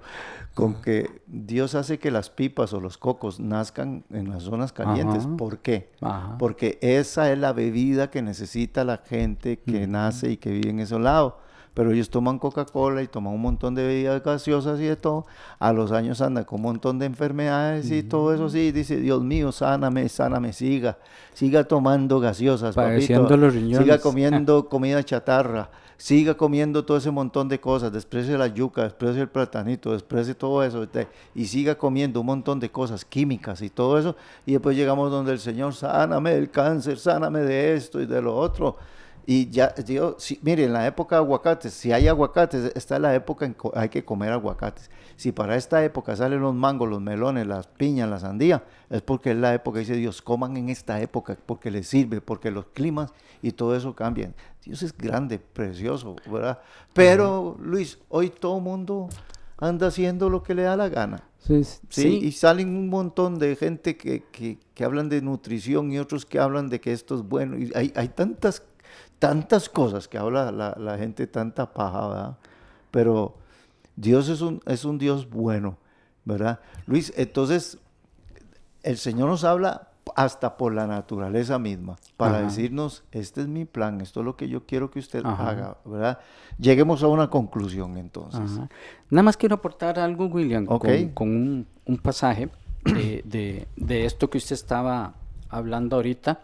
con 0.54 0.80
que 0.80 1.22
Dios 1.26 1.74
hace 1.74 1.98
que 1.98 2.12
las 2.12 2.30
pipas 2.30 2.72
o 2.72 2.80
los 2.80 2.96
cocos 2.96 3.40
nazcan 3.40 4.04
en 4.10 4.30
las 4.30 4.44
zonas 4.44 4.72
calientes. 4.72 5.26
Ajá. 5.26 5.36
¿Por 5.36 5.58
qué? 5.58 5.90
Ajá. 6.00 6.38
Porque 6.38 6.78
esa 6.80 7.32
es 7.32 7.38
la 7.38 7.52
bebida 7.52 8.10
que 8.10 8.22
necesita 8.22 8.84
la 8.84 8.98
gente 8.98 9.58
que 9.58 9.86
nace 9.88 10.30
y 10.30 10.36
que 10.36 10.50
vive 10.50 10.70
en 10.70 10.80
ese 10.80 10.98
lado. 10.98 11.38
Pero 11.74 11.90
ellos 11.90 12.08
toman 12.08 12.38
Coca-Cola 12.38 13.02
y 13.02 13.08
toman 13.08 13.34
un 13.34 13.42
montón 13.42 13.74
de 13.74 13.84
bebidas 13.84 14.22
gaseosas 14.22 14.78
y 14.78 14.84
de 14.84 14.94
todo. 14.94 15.26
A 15.58 15.72
los 15.72 15.90
años 15.90 16.20
andan 16.20 16.44
con 16.44 16.60
un 16.60 16.62
montón 16.62 17.00
de 17.00 17.06
enfermedades 17.06 17.90
y 17.90 18.04
todo 18.04 18.32
eso 18.32 18.48
sí. 18.48 18.70
Dice, 18.70 19.00
Dios 19.00 19.24
mío, 19.24 19.50
sáname, 19.50 20.08
sáname, 20.08 20.52
siga. 20.52 20.98
Siga 21.32 21.64
tomando 21.64 22.20
gaseosas, 22.20 22.76
Padeciendo 22.76 23.24
papito. 23.24 23.38
los 23.38 23.54
riñones. 23.54 23.78
Siga 23.78 23.98
comiendo 23.98 24.68
comida 24.68 25.02
chatarra. 25.02 25.68
Siga 25.96 26.34
comiendo 26.34 26.84
todo 26.84 26.96
ese 26.96 27.10
montón 27.10 27.48
de 27.48 27.60
cosas. 27.60 27.92
Desprecie 27.92 28.36
la 28.36 28.48
yuca, 28.48 28.82
desprecie 28.82 29.22
el 29.22 29.28
platanito, 29.28 29.92
desprecie 29.92 30.34
todo 30.34 30.62
eso. 30.62 30.86
Y 31.34 31.46
siga 31.46 31.76
comiendo 31.76 32.20
un 32.20 32.26
montón 32.26 32.60
de 32.60 32.70
cosas 32.70 33.04
químicas 33.04 33.62
y 33.62 33.70
todo 33.70 33.98
eso. 33.98 34.16
Y 34.46 34.52
después 34.52 34.76
llegamos 34.76 35.10
donde 35.10 35.32
el 35.32 35.38
Señor, 35.38 35.74
sáname 35.74 36.32
del 36.32 36.50
cáncer, 36.50 36.98
sáname 36.98 37.40
de 37.40 37.74
esto 37.74 38.00
y 38.00 38.06
de 38.06 38.20
lo 38.20 38.36
otro. 38.36 38.76
Y 39.26 39.48
ya, 39.50 39.68
digo, 39.86 40.16
si, 40.18 40.38
mire, 40.42 40.64
en 40.64 40.72
la 40.72 40.86
época 40.86 41.16
de 41.16 41.22
aguacates, 41.22 41.72
si 41.72 41.92
hay 41.92 42.08
aguacates, 42.08 42.72
esta 42.74 42.96
es 42.96 43.00
la 43.00 43.14
época 43.14 43.46
en 43.46 43.54
que 43.54 43.70
hay 43.74 43.88
que 43.88 44.04
comer 44.04 44.32
aguacates. 44.32 44.90
Si 45.16 45.32
para 45.32 45.56
esta 45.56 45.82
época 45.84 46.14
salen 46.16 46.40
los 46.40 46.54
mangos, 46.54 46.88
los 46.88 47.00
melones, 47.00 47.46
las 47.46 47.66
piñas, 47.66 48.08
la 48.10 48.18
sandía, 48.20 48.64
es 48.90 49.00
porque 49.02 49.30
es 49.30 49.36
la 49.36 49.54
época, 49.54 49.78
dice 49.78 49.94
Dios, 49.96 50.20
coman 50.20 50.56
en 50.56 50.68
esta 50.68 51.00
época, 51.00 51.38
porque 51.46 51.70
les 51.70 51.86
sirve, 51.88 52.20
porque 52.20 52.50
los 52.50 52.66
climas 52.66 53.12
y 53.40 53.52
todo 53.52 53.74
eso 53.76 53.94
cambian. 53.94 54.34
Dios 54.64 54.82
es 54.82 54.96
grande, 54.96 55.38
precioso, 55.38 56.16
¿verdad? 56.30 56.58
Pero, 56.92 57.56
Luis, 57.60 57.98
hoy 58.08 58.30
todo 58.30 58.60
mundo 58.60 59.08
anda 59.58 59.86
haciendo 59.86 60.28
lo 60.30 60.42
que 60.42 60.54
le 60.54 60.62
da 60.62 60.76
la 60.76 60.88
gana. 60.88 61.22
Sí, 61.38 61.62
Sí, 61.90 62.18
y 62.22 62.32
salen 62.32 62.68
un 62.68 62.88
montón 62.88 63.38
de 63.38 63.54
gente 63.56 63.96
que, 63.96 64.22
que- 64.32 64.58
que 64.74 64.84
hablan 64.84 65.08
de 65.08 65.20
nutrición 65.22 65.92
y 65.92 65.98
otros 65.98 66.24
que 66.26 66.38
hablan 66.38 66.68
de 66.70 66.80
que 66.80 66.92
esto 66.92 67.14
es 67.14 67.22
bueno. 67.22 67.58
Y 67.58 67.70
hay, 67.74 67.92
hay 67.94 68.08
tantas, 68.08 68.62
tantas 69.18 69.68
cosas 69.68 70.08
que 70.08 70.18
habla 70.18 70.50
la, 70.52 70.74
la 70.78 70.98
gente, 70.98 71.26
tanta 71.26 71.72
paja, 71.72 72.08
¿verdad? 72.08 72.36
Pero 72.90 73.34
Dios 73.96 74.28
es 74.28 74.40
un, 74.40 74.60
es 74.66 74.84
un 74.84 74.98
Dios 74.98 75.28
bueno, 75.30 75.76
¿verdad? 76.24 76.60
Luis, 76.86 77.12
entonces 77.16 77.78
el 78.82 78.98
Señor 78.98 79.28
nos 79.28 79.44
habla 79.44 79.88
hasta 80.16 80.56
por 80.58 80.74
la 80.74 80.86
naturaleza 80.86 81.58
misma, 81.58 81.96
para 82.18 82.36
Ajá. 82.36 82.44
decirnos, 82.44 83.04
este 83.10 83.40
es 83.40 83.48
mi 83.48 83.64
plan, 83.64 84.00
esto 84.02 84.20
es 84.20 84.26
lo 84.26 84.36
que 84.36 84.48
yo 84.48 84.66
quiero 84.66 84.90
que 84.90 84.98
usted 84.98 85.24
Ajá. 85.24 85.48
haga, 85.48 85.76
¿verdad? 85.86 86.18
Lleguemos 86.58 87.02
a 87.02 87.08
una 87.08 87.30
conclusión 87.30 87.96
entonces. 87.96 88.40
Ajá. 88.58 88.68
Nada 89.10 89.22
más 89.22 89.36
quiero 89.38 89.54
aportar 89.56 89.98
algo, 89.98 90.26
William, 90.26 90.66
con, 90.66 91.08
con 91.14 91.28
un, 91.30 91.66
un 91.86 91.98
pasaje 91.98 92.50
de, 92.84 93.22
de- 93.24 93.66
de 93.76 94.04
esto 94.04 94.28
que 94.28 94.36
usted 94.38 94.54
estaba 94.54 95.14
hablando 95.48 95.96
ahorita, 95.96 96.40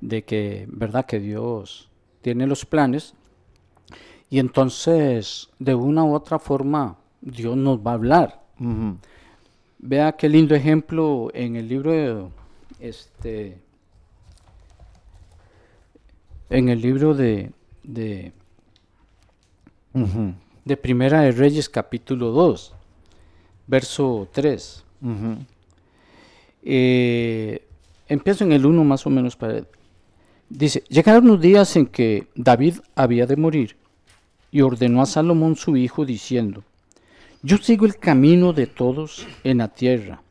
de 0.00 0.22
que, 0.24 0.66
¿verdad? 0.70 1.04
Que 1.04 1.18
Dios 1.18 1.88
tiene 2.22 2.46
los 2.46 2.64
planes 2.64 3.14
y 4.32 4.38
entonces, 4.38 5.50
de 5.58 5.74
una 5.74 6.04
u 6.04 6.14
otra 6.14 6.38
forma, 6.38 6.96
Dios 7.20 7.54
nos 7.54 7.80
va 7.80 7.90
a 7.90 7.94
hablar. 7.94 8.42
Vea 9.78 10.12
qué 10.12 10.26
lindo 10.30 10.54
ejemplo 10.54 11.28
en 11.34 11.56
el 11.56 11.68
libro 11.68 11.92
de, 11.92 12.28
este 12.80 13.58
en 16.48 16.70
el 16.70 16.80
libro 16.80 17.12
de, 17.12 17.52
de, 17.82 18.32
de 20.64 20.76
Primera 20.78 21.20
de 21.20 21.32
Reyes 21.32 21.68
capítulo 21.68 22.30
2, 22.30 22.74
verso 23.66 24.28
3. 24.32 24.84
Ujú. 25.02 25.36
Eh, 26.62 27.68
empiezo 28.08 28.44
en 28.44 28.52
el 28.52 28.64
1 28.64 28.82
más 28.82 29.06
o 29.06 29.10
menos 29.10 29.36
para... 29.36 29.62
Dice, 30.54 30.84
llegaron 30.90 31.28
los 31.28 31.40
días 31.40 31.76
en 31.76 31.86
que 31.86 32.28
David 32.34 32.80
había 32.94 33.26
de 33.26 33.36
morir 33.36 33.74
y 34.50 34.60
ordenó 34.60 35.00
a 35.00 35.06
Salomón 35.06 35.56
su 35.56 35.78
hijo 35.78 36.04
diciendo, 36.04 36.62
yo 37.42 37.56
sigo 37.56 37.86
el 37.86 37.96
camino 37.96 38.52
de 38.52 38.66
todos 38.66 39.26
en 39.44 39.58
la 39.58 39.68
tierra, 39.68 40.22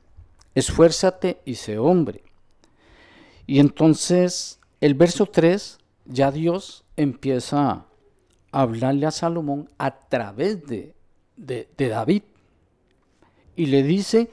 esfuérzate 0.53 1.39
y 1.43 1.55
sé 1.55 1.79
hombre. 1.79 2.21
Y 3.47 3.59
entonces 3.59 4.59
el 4.79 4.93
verso 4.93 5.25
3, 5.25 5.79
ya 6.05 6.31
Dios 6.31 6.83
empieza 6.97 7.71
a 7.71 7.85
hablarle 8.51 9.07
a 9.07 9.11
Salomón 9.11 9.69
a 9.79 9.89
través 9.89 10.67
de, 10.67 10.93
de, 11.35 11.67
de 11.75 11.87
David 11.87 12.21
y 13.55 13.65
le 13.65 13.81
dice, 13.81 14.29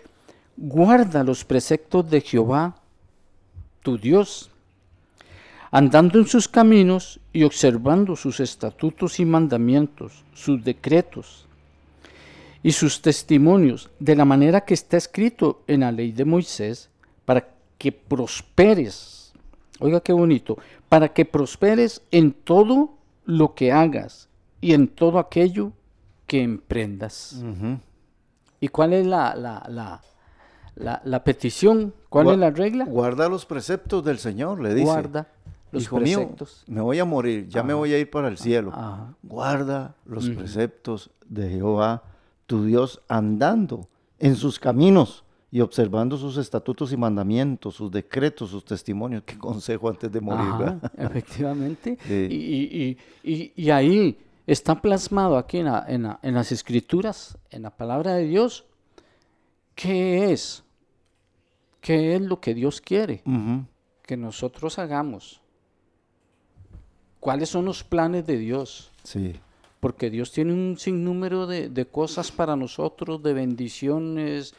guarda 0.54 1.24
los 1.24 1.46
preceptos 1.46 2.10
de 2.10 2.20
Jehová, 2.20 2.76
tu 3.82 3.96
Dios, 3.96 4.50
andando 5.70 6.18
en 6.18 6.26
sus 6.26 6.48
caminos 6.48 7.20
y 7.32 7.42
observando 7.44 8.16
sus 8.16 8.40
estatutos 8.40 9.20
y 9.20 9.24
mandamientos, 9.24 10.24
sus 10.34 10.62
decretos 10.64 11.46
y 12.62 12.72
sus 12.72 13.02
testimonios, 13.02 13.90
de 13.98 14.16
la 14.16 14.24
manera 14.24 14.62
que 14.62 14.74
está 14.74 14.96
escrito 14.96 15.62
en 15.66 15.80
la 15.80 15.92
ley 15.92 16.12
de 16.12 16.24
Moisés, 16.24 16.90
para 17.24 17.48
que 17.78 17.92
prosperes. 17.92 19.32
Oiga 19.80 20.00
qué 20.00 20.12
bonito, 20.12 20.58
para 20.88 21.12
que 21.12 21.24
prosperes 21.24 22.02
en 22.10 22.32
todo 22.32 22.94
lo 23.26 23.54
que 23.54 23.70
hagas 23.70 24.28
y 24.60 24.72
en 24.72 24.88
todo 24.88 25.18
aquello 25.20 25.72
que 26.26 26.42
emprendas. 26.42 27.42
¿Y 28.60 28.68
cuál 28.68 28.92
es 28.94 29.06
la, 29.06 29.36
la, 29.36 29.64
la, 29.68 30.00
la, 30.74 31.00
la 31.04 31.22
petición? 31.24 31.94
¿Cuál 32.08 32.26
Gua- 32.26 32.32
es 32.32 32.38
la 32.38 32.50
regla? 32.50 32.84
Guarda 32.86 33.28
los 33.28 33.46
preceptos 33.46 34.02
del 34.02 34.18
Señor, 34.18 34.60
le 34.60 34.74
dice. 34.74 34.86
Guarda 34.86 35.28
los 35.72 35.82
Hijo 35.84 35.96
preceptos. 35.98 36.64
mío, 36.66 36.74
me 36.76 36.80
voy 36.82 36.98
a 36.98 37.04
morir, 37.04 37.48
ya 37.48 37.62
me 37.62 37.74
voy 37.74 37.92
a 37.92 37.98
ir 37.98 38.10
para 38.10 38.28
el 38.28 38.38
cielo. 38.38 38.70
Ajá. 38.72 39.14
Guarda 39.22 39.94
los 40.06 40.28
preceptos 40.30 41.10
de 41.28 41.48
Jehová, 41.50 42.02
tu 42.46 42.64
Dios, 42.64 43.00
andando 43.08 43.88
en 44.18 44.34
sus 44.36 44.58
caminos 44.58 45.24
y 45.50 45.60
observando 45.60 46.16
sus 46.16 46.36
estatutos 46.36 46.92
y 46.92 46.96
mandamientos, 46.96 47.74
sus 47.74 47.90
decretos, 47.90 48.50
sus 48.50 48.64
testimonios. 48.64 49.22
Qué 49.24 49.38
consejo 49.38 49.88
antes 49.88 50.10
de 50.12 50.20
morir, 50.20 50.46
Ajá, 50.48 50.80
efectivamente. 50.96 51.98
Sí. 52.06 52.28
Y, 52.30 52.38
y- 52.82 53.32
y- 53.32 53.52
y- 53.56 53.70
ahí 53.70 54.18
está 54.46 54.80
plasmado 54.80 55.36
aquí 55.38 55.58
en, 55.58 55.66
la- 55.66 55.84
en 55.88 56.02
la- 56.04 56.18
en 56.22 56.34
las 56.34 56.52
escrituras, 56.52 57.36
en 57.50 57.62
la 57.62 57.70
palabra 57.76 58.14
de 58.14 58.24
Dios, 58.26 58.64
qué 59.74 60.32
es, 60.32 60.64
qué 61.80 62.14
es 62.16 62.20
lo 62.22 62.40
que 62.40 62.54
Dios 62.54 62.80
quiere 62.80 63.22
que 64.02 64.16
nosotros 64.16 64.78
hagamos. 64.78 65.40
¿Cuáles 67.20 67.48
son 67.48 67.64
los 67.64 67.82
planes 67.84 68.26
de 68.26 68.36
Dios? 68.38 68.90
Sí. 69.02 69.34
Porque 69.80 70.10
Dios 70.10 70.32
tiene 70.32 70.52
un 70.52 70.76
sinnúmero 70.78 71.46
de, 71.46 71.68
de 71.68 71.86
cosas 71.86 72.30
para 72.32 72.56
nosotros, 72.56 73.22
de 73.22 73.32
bendiciones 73.32 74.54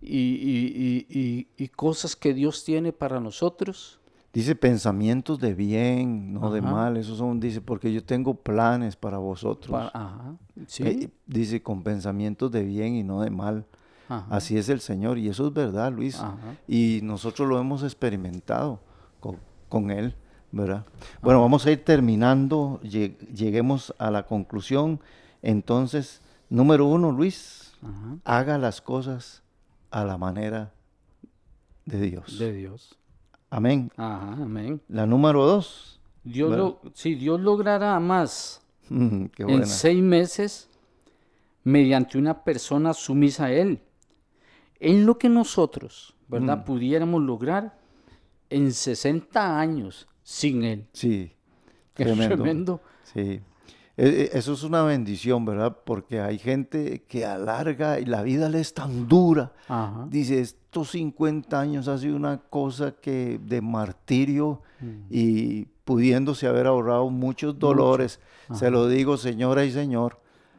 y, 0.00 1.06
y- 1.08 1.46
y- 1.56 1.68
cosas 1.68 2.16
que 2.16 2.32
Dios 2.34 2.64
tiene 2.64 2.92
para 2.92 3.20
nosotros. 3.20 3.98
Dice 4.32 4.54
pensamientos 4.54 5.40
de 5.40 5.54
bien, 5.54 6.32
no 6.32 6.52
de 6.52 6.60
mal. 6.62 6.96
Esos 6.96 7.18
son, 7.18 7.40
dice, 7.40 7.60
porque 7.60 7.92
yo 7.92 8.04
tengo 8.04 8.34
planes 8.34 8.94
para 8.94 9.18
vosotros. 9.18 9.90
Ajá, 9.92 10.36
sí, 10.68 10.84
Eh, 10.84 11.08
dice 11.26 11.62
con 11.62 11.82
pensamientos 11.82 12.50
de 12.52 12.62
bien 12.62 12.94
y 12.94 13.02
no 13.02 13.22
de 13.22 13.30
mal. 13.30 13.66
ajá, 14.08 14.26
Así 14.36 14.56
es 14.56 14.68
el 14.68 14.80
Señor 14.80 15.18
y 15.18 15.28
eso 15.28 15.48
es 15.48 15.52
verdad, 15.52 15.92
Luis. 15.92 16.16
Ajá. 16.20 16.36
Y 16.68 17.00
nosotros 17.02 17.48
lo 17.48 17.58
hemos 17.58 17.82
experimentado 17.82 18.78
con, 19.18 19.36
con 19.68 19.90
Él, 19.90 20.14
¿verdad? 20.52 20.84
Bueno, 21.22 21.40
vamos 21.40 21.66
a 21.66 21.70
ir 21.70 21.84
terminando, 21.84 22.80
lle- 22.82 23.16
lleguemos 23.34 23.94
a 23.98 24.10
la 24.10 24.26
conclusión. 24.26 25.00
Entonces, 25.42 26.20
número 26.48 26.86
uno, 26.86 27.12
Luis, 27.12 27.72
ajá, 27.82 28.16
haga 28.24 28.58
las 28.58 28.80
cosas 28.80 29.42
a 29.90 30.04
la 30.04 30.18
manera 30.18 30.72
de 31.86 32.00
Dios. 32.00 32.38
de 32.38 32.52
Dios. 32.52 32.96
Amén. 33.50 33.90
Ajá, 33.96 34.32
amén. 34.42 34.80
La 34.88 35.06
número 35.06 35.44
dos, 35.46 36.00
Dios 36.22 36.74
si 36.94 37.14
Dios 37.14 37.40
logrará 37.40 37.98
más 37.98 38.60
mm, 38.90 39.24
en 39.38 39.66
seis 39.66 40.02
meses 40.02 40.68
mediante 41.64 42.18
una 42.18 42.42
persona 42.44 42.92
sumisa 42.94 43.46
a 43.46 43.52
Él, 43.52 43.80
en 44.78 45.04
lo 45.06 45.18
que 45.18 45.28
nosotros, 45.28 46.14
¿verdad? 46.28 46.58
Mm. 46.58 46.64
Pudiéramos 46.64 47.22
lograr 47.22 47.78
en 48.50 48.72
60 48.72 49.58
años 49.60 50.06
sin 50.30 50.62
Él. 50.64 50.86
Sí, 50.92 51.32
tremendo. 51.94 52.34
tremendo. 52.36 52.80
Sí. 53.12 53.40
E- 53.96 54.30
e- 54.32 54.38
Eso 54.38 54.52
es 54.52 54.62
una 54.62 54.82
bendición, 54.84 55.44
¿verdad? 55.44 55.76
Porque 55.84 56.20
hay 56.20 56.38
gente 56.38 57.02
que 57.08 57.24
alarga 57.26 57.98
y 57.98 58.04
la 58.06 58.22
vida 58.22 58.48
le 58.48 58.60
es 58.60 58.72
tan 58.72 59.08
dura. 59.08 59.52
Ajá. 59.68 60.06
Dice, 60.08 60.40
estos 60.40 60.90
50 60.92 61.58
años 61.58 61.88
ha 61.88 61.98
sido 61.98 62.14
una 62.16 62.38
cosa 62.38 62.92
que 62.92 63.40
de 63.44 63.60
martirio 63.60 64.62
Mm. 64.80 64.86
y 65.10 65.64
pudiéndose 65.84 66.46
haber 66.46 66.66
ahorrado 66.66 67.10
muchos 67.10 67.58
dolores. 67.58 68.18
Se 68.54 68.70
lo 68.70 68.88
digo, 68.88 69.16
señora 69.18 69.64
y 69.66 69.72
señor, 69.72 70.18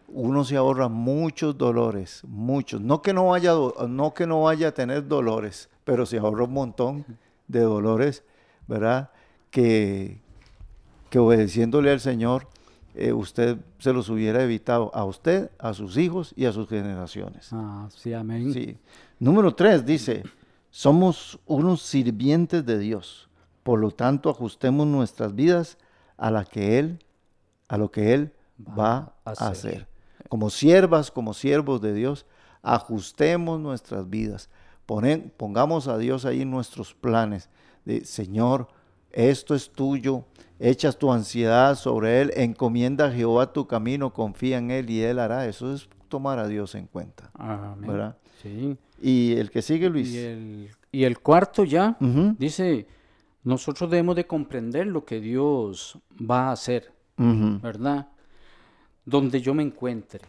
uno 0.10 0.44
se 0.44 0.58
ahorra 0.58 0.90
muchos 0.90 1.58
dolores, 1.58 2.22
muchos. 2.28 2.82
No 2.82 3.02
que 3.02 3.14
no 3.14 3.28
vaya, 3.30 3.54
no 3.88 4.14
que 4.14 4.28
no 4.28 4.44
vaya 4.44 4.68
a 4.68 4.72
tener 4.74 5.08
dolores, 5.08 5.70
pero 5.86 6.06
se 6.06 6.18
ahorra 6.20 6.44
un 6.44 6.54
montón 6.54 7.06
de 7.48 7.62
dolores, 7.62 8.24
¿verdad? 8.68 9.10
Que, 9.52 10.20
que 11.10 11.20
obedeciéndole 11.20 11.91
al 11.91 11.99
Señor, 11.99 12.47
eh, 12.93 13.14
usted 13.14 13.58
se 13.80 13.93
los 13.93 14.10
hubiera 14.10 14.43
evitado 14.43 14.91
a 14.93 15.06
usted, 15.06 15.49
a 15.60 15.74
sus 15.74 15.97
hijos 15.97 16.34
y 16.36 16.45
a 16.45 16.52
sus 16.52 16.68
generaciones. 16.68 17.49
Ah, 17.52 17.88
sí, 17.95 18.14
amén. 18.14 18.52
Sí. 18.52 18.78
Número 19.20 19.54
tres 19.54 19.86
dice, 19.86 20.24
somos 20.70 21.39
unos 21.45 21.82
sirvientes 21.82 22.66
de 22.66 22.80
Dios, 22.80 23.30
por 23.64 23.80
lo 23.80 23.91
tanto 23.91 24.30
ajustemos 24.30 24.88
nuestras 24.88 25.36
vidas 25.36 25.78
a 26.18 26.32
la 26.32 26.43
que 26.43 26.80
Él, 26.80 26.99
a 27.70 27.78
lo 27.78 27.91
que 27.91 28.14
Él 28.14 28.34
va, 28.78 29.14
a, 29.24 29.32
hacer. 29.32 29.88
Como 30.28 30.49
siervas, 30.49 31.12
como 31.12 31.34
siervos 31.34 31.82
de 31.82 31.93
Dios, 31.93 32.26
ajustemos 32.62 33.60
nuestras 33.60 34.10
vidas. 34.10 34.49
pongamos 35.38 35.88
a 35.88 35.97
Dios 35.97 36.26
ahí 36.26 36.43
nuestros 36.43 36.93
planes. 36.93 37.49
De, 37.86 38.06
Señor, 38.06 38.68
esto 39.14 39.55
es 39.55 39.72
tuyo, 39.72 40.26
echas 40.59 40.97
tu 40.97 41.12
ansiedad 41.12 41.76
sobre 41.76 42.22
Él, 42.22 42.32
encomienda 42.36 43.05
a 43.07 43.12
Jehová 43.12 43.51
tu 43.51 43.68
camino, 43.68 44.14
confía 44.14 44.57
en 44.57 44.72
Él 44.72 44.89
y 44.89 45.01
Él 45.01 45.20
hará. 45.20 45.47
Eso 45.47 45.74
es 45.74 45.89
tomar 46.07 46.39
a 46.39 46.47
Dios 46.47 46.76
en 46.76 46.88
cuenta. 46.88 47.32
Amén. 47.34 47.89
¿verdad? 47.89 48.18
Sí. 48.41 48.78
Y 49.01 49.34
el 49.34 49.49
que 49.49 49.62
sigue, 49.62 49.89
Luis. 49.89 50.14
Y 50.14 50.18
el, 50.20 50.70
y 50.91 51.03
el 51.03 51.20
cuarto 51.20 51.64
ya 51.64 51.97
dice, 52.38 52.88
nosotros 53.43 53.89
debemos 53.89 54.16
de 54.16 54.28
comprender 54.28 54.88
lo 54.88 55.05
que 55.05 55.20
Dios 55.20 55.97
va 56.20 56.49
a 56.49 56.51
hacer, 56.51 56.91
¿verdad? 57.18 58.09
Donde 59.05 59.41
yo 59.41 59.53
me 59.53 59.64
encuentre, 59.64 60.22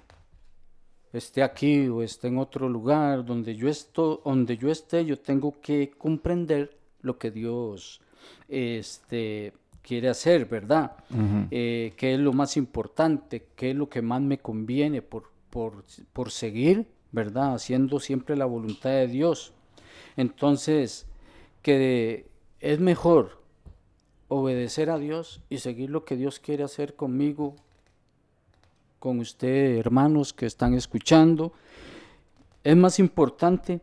esté 1.13 1.43
aquí 1.43 1.89
o 1.89 2.03
esté 2.03 2.29
en 2.29 2.39
otro 2.39 2.69
lugar, 2.69 3.25
donde 3.25 3.55
yo, 3.55 3.69
esto, 3.69 4.23
donde 4.25 4.57
yo 4.57 4.71
esté, 4.71 5.05
yo 5.05 5.19
tengo 5.19 5.61
que 5.61 5.91
comprender 5.91 6.79
lo 7.01 7.19
que 7.19 7.31
Dios 7.31 8.01
este, 8.49 9.53
quiere 9.83 10.09
hacer, 10.09 10.47
¿verdad? 10.47 10.97
Eh, 11.51 11.93
qué 11.97 12.15
es 12.15 12.21
lo 12.21 12.33
más 12.33 12.57
importante, 12.57 13.47
qué 13.57 13.71
es 13.71 13.77
lo 13.77 13.89
que 13.89 14.03
más 14.03 14.21
me 14.21 14.39
conviene 14.39 15.03
por, 15.03 15.31
por, 15.51 15.85
por 16.13 16.31
seguir, 16.31 16.87
¿verdad? 17.11 17.55
Haciendo 17.55 18.01
siempre 18.01 18.37
la 18.37 18.47
voluntad 18.47 18.91
de 18.91 19.09
Dios. 19.09 19.53
Entonces, 20.17 21.07
que 21.63 22.27
es 22.61 22.81
mejor 22.81 23.43
obedecer 24.29 24.89
a 24.89 24.99
Dios 24.99 25.43
y 25.51 25.59
seguir 25.59 25.91
lo 25.91 26.05
que 26.05 26.17
Dios 26.17 26.39
quiere 26.39 26.65
hacer 26.65 26.95
conmigo, 26.95 27.57
con 28.99 29.19
usted, 29.19 29.77
hermanos 29.79 30.33
que 30.33 30.47
están 30.47 30.75
escuchando. 30.75 31.53
Es 32.63 32.77
más 32.77 33.01
importante 33.01 33.81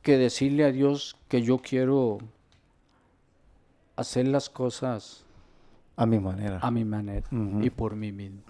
que 0.00 0.16
decirle 0.16 0.64
a 0.64 0.70
Dios 0.70 1.16
que 1.28 1.42
yo 1.42 1.58
quiero 1.58 2.18
hacer 4.00 4.26
las 4.28 4.48
cosas 4.50 5.24
A 5.96 6.06
mi 6.06 6.18
manera. 6.18 6.58
a 6.62 6.70
mi 6.70 6.84
manera 6.84 7.26
y 7.62 7.70
por 7.70 7.94
mí 7.96 8.12
mismo. 8.12 8.40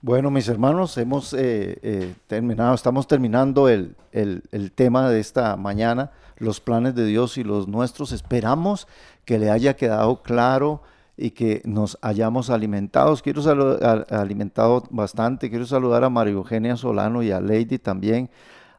Bueno, 0.00 0.30
mis 0.32 0.48
hermanos, 0.48 0.98
hemos 0.98 1.32
eh, 1.32 1.78
eh, 1.82 2.14
terminado, 2.26 2.74
estamos 2.74 3.06
terminando 3.06 3.68
el, 3.68 3.94
el- 4.10 4.42
el 4.50 4.72
tema 4.72 5.08
de 5.08 5.20
esta 5.20 5.56
mañana, 5.56 6.10
los 6.38 6.58
planes 6.60 6.96
de 6.96 7.04
Dios 7.06 7.38
y 7.38 7.44
los 7.44 7.68
nuestros. 7.68 8.10
Esperamos 8.10 8.88
que 9.24 9.38
le 9.38 9.48
haya 9.50 9.76
quedado 9.76 10.20
claro 10.22 10.82
y 11.16 11.30
que 11.30 11.62
nos 11.64 11.98
hayamos 12.02 12.50
alimentado. 12.50 13.14
Quiero 13.18 13.42
saludar, 13.42 14.06
alimentado 14.10 14.82
bastante. 14.90 15.48
Quiero 15.50 15.66
saludar 15.66 16.02
a 16.02 16.10
María 16.10 16.32
Eugenia 16.32 16.76
Solano 16.76 17.22
y 17.22 17.30
a 17.30 17.40
Lady 17.40 17.78
también, 17.78 18.28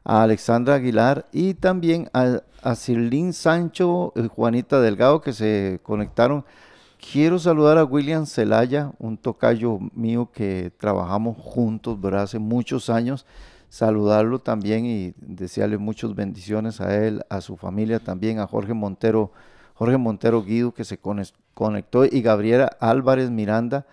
a 0.04 0.22
Alexandra 0.22 0.74
Aguilar 0.74 1.26
y 1.32 1.54
también 1.54 2.10
a, 2.12 2.42
a 2.62 2.74
Cirlín 2.74 3.32
Sancho 3.32 4.12
y 4.14 4.28
Juanita 4.28 4.80
Delgado 4.80 5.20
que 5.20 5.32
se 5.32 5.80
conectaron. 5.82 6.44
Quiero 7.12 7.38
saludar 7.38 7.76
a 7.78 7.84
William 7.84 8.24
Celaya, 8.26 8.92
un 8.98 9.18
tocayo 9.18 9.78
mío 9.94 10.30
que 10.32 10.72
trabajamos 10.78 11.36
juntos, 11.38 12.00
¿verdad? 12.00 12.22
Hace 12.22 12.38
muchos 12.38 12.88
años. 12.88 13.26
Saludarlo 13.68 14.38
también 14.38 14.86
y 14.86 15.14
desearle 15.18 15.78
muchas 15.78 16.14
bendiciones 16.14 16.80
a 16.80 16.96
él, 16.96 17.24
a 17.28 17.40
su 17.40 17.56
familia 17.56 17.98
también, 17.98 18.38
a 18.38 18.46
Jorge 18.46 18.72
Montero, 18.72 19.32
Jorge 19.74 19.96
Montero 19.96 20.44
Guido 20.44 20.72
que 20.72 20.84
se 20.84 20.98
conectó 21.54 22.04
y 22.04 22.22
Gabriela 22.22 22.70
Álvarez 22.78 23.30
Miranda 23.30 23.84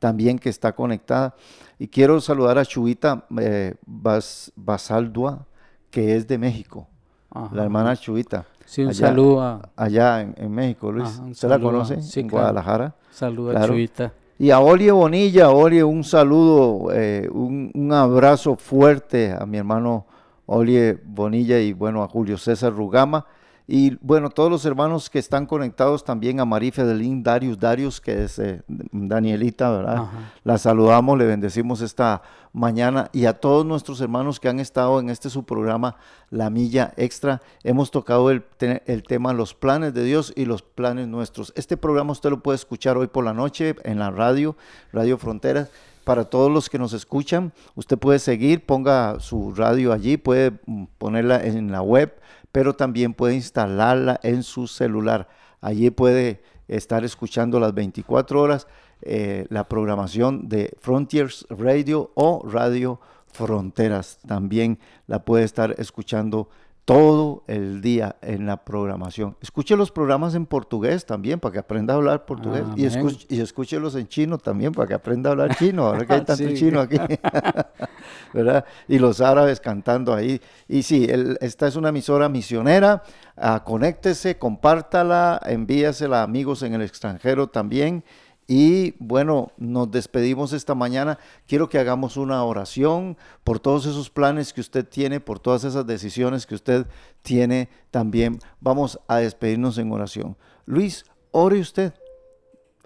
también 0.00 0.38
que 0.38 0.48
está 0.48 0.74
conectada. 0.74 1.36
Y 1.78 1.88
quiero 1.88 2.20
saludar 2.20 2.58
a 2.58 2.64
Chuita 2.64 3.26
eh, 3.40 3.76
Bas- 3.86 4.50
Basaldua, 4.56 5.46
que 5.90 6.16
es 6.16 6.26
de 6.28 6.38
México, 6.38 6.86
Ajá. 7.30 7.54
la 7.54 7.64
hermana 7.64 7.96
Chuita 7.96 8.44
Sí, 8.64 8.82
un 8.82 8.88
allá- 8.90 9.08
saludo 9.08 9.40
a, 9.42 9.68
allá 9.76 10.20
en, 10.20 10.34
en 10.36 10.50
México, 10.52 10.92
Luis. 10.92 11.08
Ajá, 11.08 11.22
¿Usted 11.26 11.48
la 11.48 11.54
saludo 11.54 11.68
a- 11.68 11.72
conoce? 11.72 12.02
sí, 12.02 12.20
en. 12.20 12.28
Guadalajara. 12.28 12.94
saludo 13.10 13.50
a 13.50 13.54
Claro. 13.54 13.72
Chuita. 13.74 14.12
Y 14.38 14.50
a 14.50 14.60
Olie 14.60 14.92
Bonilla, 14.92 15.50
Olie, 15.50 15.82
un 15.82 16.04
saludo, 16.04 16.92
eh, 16.92 17.28
un, 17.32 17.72
un 17.74 17.92
abrazo 17.92 18.54
fuerte 18.56 19.32
a 19.32 19.44
mi 19.46 19.56
hermano 19.58 20.06
Olie 20.46 20.96
Bonilla 21.04 21.58
y 21.58 21.72
bueno, 21.72 22.02
a 22.04 22.08
Julio 22.08 22.36
César 22.38 22.72
Rugama. 22.72 23.26
Y 23.70 23.98
bueno, 24.00 24.30
todos 24.30 24.50
los 24.50 24.64
hermanos 24.64 25.10
que 25.10 25.18
están 25.18 25.44
conectados 25.44 26.02
también 26.02 26.40
a 26.40 26.46
María 26.46 26.72
Fedelín 26.72 27.22
Darius, 27.22 27.58
Darius, 27.58 28.00
que 28.00 28.24
es 28.24 28.38
eh, 28.38 28.62
Danielita, 28.66 29.70
¿verdad? 29.70 29.96
Ajá. 29.98 30.32
La 30.42 30.56
saludamos, 30.56 31.18
le 31.18 31.26
bendecimos 31.26 31.82
esta 31.82 32.22
mañana 32.54 33.10
y 33.12 33.26
a 33.26 33.34
todos 33.34 33.66
nuestros 33.66 34.00
hermanos 34.00 34.40
que 34.40 34.48
han 34.48 34.58
estado 34.58 34.98
en 35.00 35.10
este 35.10 35.28
su 35.28 35.44
programa 35.44 35.96
La 36.30 36.48
Milla 36.48 36.94
Extra. 36.96 37.42
Hemos 37.62 37.90
tocado 37.90 38.30
el, 38.30 38.42
te- 38.42 38.82
el 38.86 39.02
tema 39.02 39.34
los 39.34 39.52
planes 39.52 39.92
de 39.92 40.02
Dios 40.02 40.32
y 40.34 40.46
los 40.46 40.62
planes 40.62 41.06
nuestros. 41.06 41.52
Este 41.54 41.76
programa 41.76 42.12
usted 42.12 42.30
lo 42.30 42.40
puede 42.42 42.56
escuchar 42.56 42.96
hoy 42.96 43.08
por 43.08 43.22
la 43.24 43.34
noche 43.34 43.76
en 43.84 43.98
la 43.98 44.10
radio, 44.10 44.56
Radio 44.94 45.18
Fronteras. 45.18 45.68
Para 46.04 46.24
todos 46.24 46.50
los 46.50 46.70
que 46.70 46.78
nos 46.78 46.94
escuchan, 46.94 47.52
usted 47.74 47.98
puede 47.98 48.18
seguir, 48.18 48.64
ponga 48.64 49.20
su 49.20 49.52
radio 49.54 49.92
allí, 49.92 50.16
puede 50.16 50.52
mm, 50.64 50.84
ponerla 50.96 51.44
en 51.44 51.70
la 51.70 51.82
web, 51.82 52.14
pero 52.58 52.74
también 52.74 53.14
puede 53.14 53.36
instalarla 53.36 54.18
en 54.24 54.42
su 54.42 54.66
celular. 54.66 55.28
Allí 55.60 55.90
puede 55.90 56.42
estar 56.66 57.04
escuchando 57.04 57.60
las 57.60 57.72
24 57.72 58.40
horas 58.40 58.66
eh, 59.02 59.46
la 59.48 59.68
programación 59.68 60.48
de 60.48 60.76
Frontiers 60.80 61.46
Radio 61.50 62.10
o 62.16 62.44
Radio 62.50 62.98
Fronteras. 63.28 64.18
También 64.26 64.80
la 65.06 65.24
puede 65.24 65.44
estar 65.44 65.76
escuchando 65.78 66.48
todo 66.88 67.42
el 67.48 67.82
día 67.82 68.16
en 68.22 68.46
la 68.46 68.64
programación. 68.64 69.36
Escuche 69.42 69.76
los 69.76 69.90
programas 69.90 70.34
en 70.34 70.46
portugués 70.46 71.04
también 71.04 71.38
para 71.38 71.52
que 71.52 71.58
aprenda 71.58 71.92
a 71.92 71.98
hablar 71.98 72.24
portugués 72.24 72.62
y, 72.76 72.86
escuche, 72.86 73.26
y 73.28 73.40
escúchelos 73.42 73.94
en 73.94 74.08
chino 74.08 74.38
también 74.38 74.72
para 74.72 74.88
que 74.88 74.94
aprenda 74.94 75.28
a 75.28 75.32
hablar 75.32 75.54
chino, 75.58 75.84
ahora 75.84 76.06
que 76.06 76.14
hay 76.14 76.20
tanto 76.24 76.48
Sí. 76.48 76.54
chino 76.54 76.80
aquí. 76.80 76.96
¿verdad? 78.32 78.64
Y 78.88 78.98
los 78.98 79.20
árabes 79.20 79.60
cantando 79.60 80.14
ahí. 80.14 80.40
Y 80.66 80.82
sí, 80.82 81.04
el- 81.04 81.36
esta 81.42 81.66
es 81.66 81.76
una 81.76 81.90
emisora 81.90 82.30
misionera. 82.30 83.02
Ah, 83.36 83.62
conéctese, 83.64 84.38
compártala, 84.38 85.40
envíasela 85.44 86.20
a 86.20 86.22
amigos 86.22 86.62
en 86.62 86.72
el 86.72 86.80
extranjero 86.80 87.48
también. 87.48 88.02
Y 88.50 88.94
bueno, 88.98 89.52
nos 89.58 89.90
despedimos 89.90 90.54
esta 90.54 90.74
mañana. 90.74 91.18
Quiero 91.46 91.68
que 91.68 91.78
hagamos 91.78 92.16
una 92.16 92.42
oración 92.42 93.18
por 93.44 93.60
todos 93.60 93.84
esos 93.84 94.08
planes 94.08 94.54
que 94.54 94.62
usted 94.62 94.88
tiene, 94.88 95.20
por 95.20 95.38
todas 95.38 95.64
esas 95.64 95.86
decisiones 95.86 96.46
que 96.46 96.54
usted 96.54 96.86
tiene 97.20 97.68
también. 97.90 98.38
Vamos 98.58 98.98
a 99.06 99.18
despedirnos 99.18 99.76
en 99.76 99.92
oración. 99.92 100.34
Luis, 100.64 101.04
ore 101.30 101.60
usted. 101.60 101.92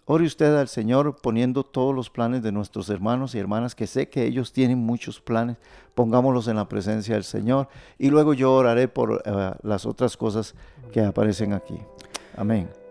Ore 0.04 0.24
usted 0.24 0.52
al 0.56 0.66
Señor 0.66 1.20
poniendo 1.22 1.62
todos 1.62 1.94
los 1.94 2.10
planes 2.10 2.42
de 2.42 2.50
nuestros 2.50 2.90
hermanos 2.90 3.36
y 3.36 3.38
hermanas, 3.38 3.76
que 3.76 3.86
sé 3.86 4.08
que 4.08 4.26
ellos 4.26 4.52
tienen 4.52 4.78
muchos 4.78 5.20
planes. 5.20 5.58
Pongámoslos 5.94 6.48
en 6.48 6.56
la 6.56 6.68
presencia 6.68 7.14
del 7.14 7.22
Señor 7.22 7.68
y 7.98 8.10
luego 8.10 8.34
yo 8.34 8.52
oraré 8.52 8.88
por 8.88 9.22
eh, 9.24 9.52
las 9.62 9.86
otras 9.86 10.16
cosas 10.16 10.56
que 10.92 11.02
aparecen 11.02 11.52
aquí. 11.52 11.78
Amén. 12.36 12.81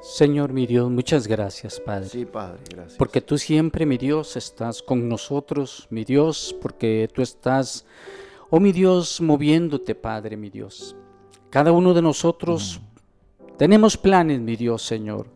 Señor 0.00 0.52
mi 0.52 0.66
Dios, 0.66 0.90
muchas 0.90 1.26
gracias, 1.26 1.80
Padre. 1.80 2.08
Sí, 2.08 2.24
Padre, 2.24 2.62
gracias. 2.70 2.96
Porque 2.96 3.20
tú 3.20 3.38
siempre, 3.38 3.86
mi 3.86 3.98
Dios, 3.98 4.36
estás 4.36 4.82
con 4.82 5.08
nosotros, 5.08 5.86
mi 5.90 6.04
Dios, 6.04 6.56
porque 6.62 7.08
tú 7.12 7.22
estás, 7.22 7.84
oh 8.50 8.60
mi 8.60 8.72
Dios, 8.72 9.20
moviéndote, 9.20 9.94
Padre, 9.94 10.36
mi 10.36 10.50
Dios. 10.50 10.96
Cada 11.50 11.72
uno 11.72 11.94
de 11.94 12.02
nosotros 12.02 12.80
tenemos 13.56 13.96
planes, 13.96 14.40
mi 14.40 14.56
Dios, 14.56 14.82
Señor, 14.82 15.26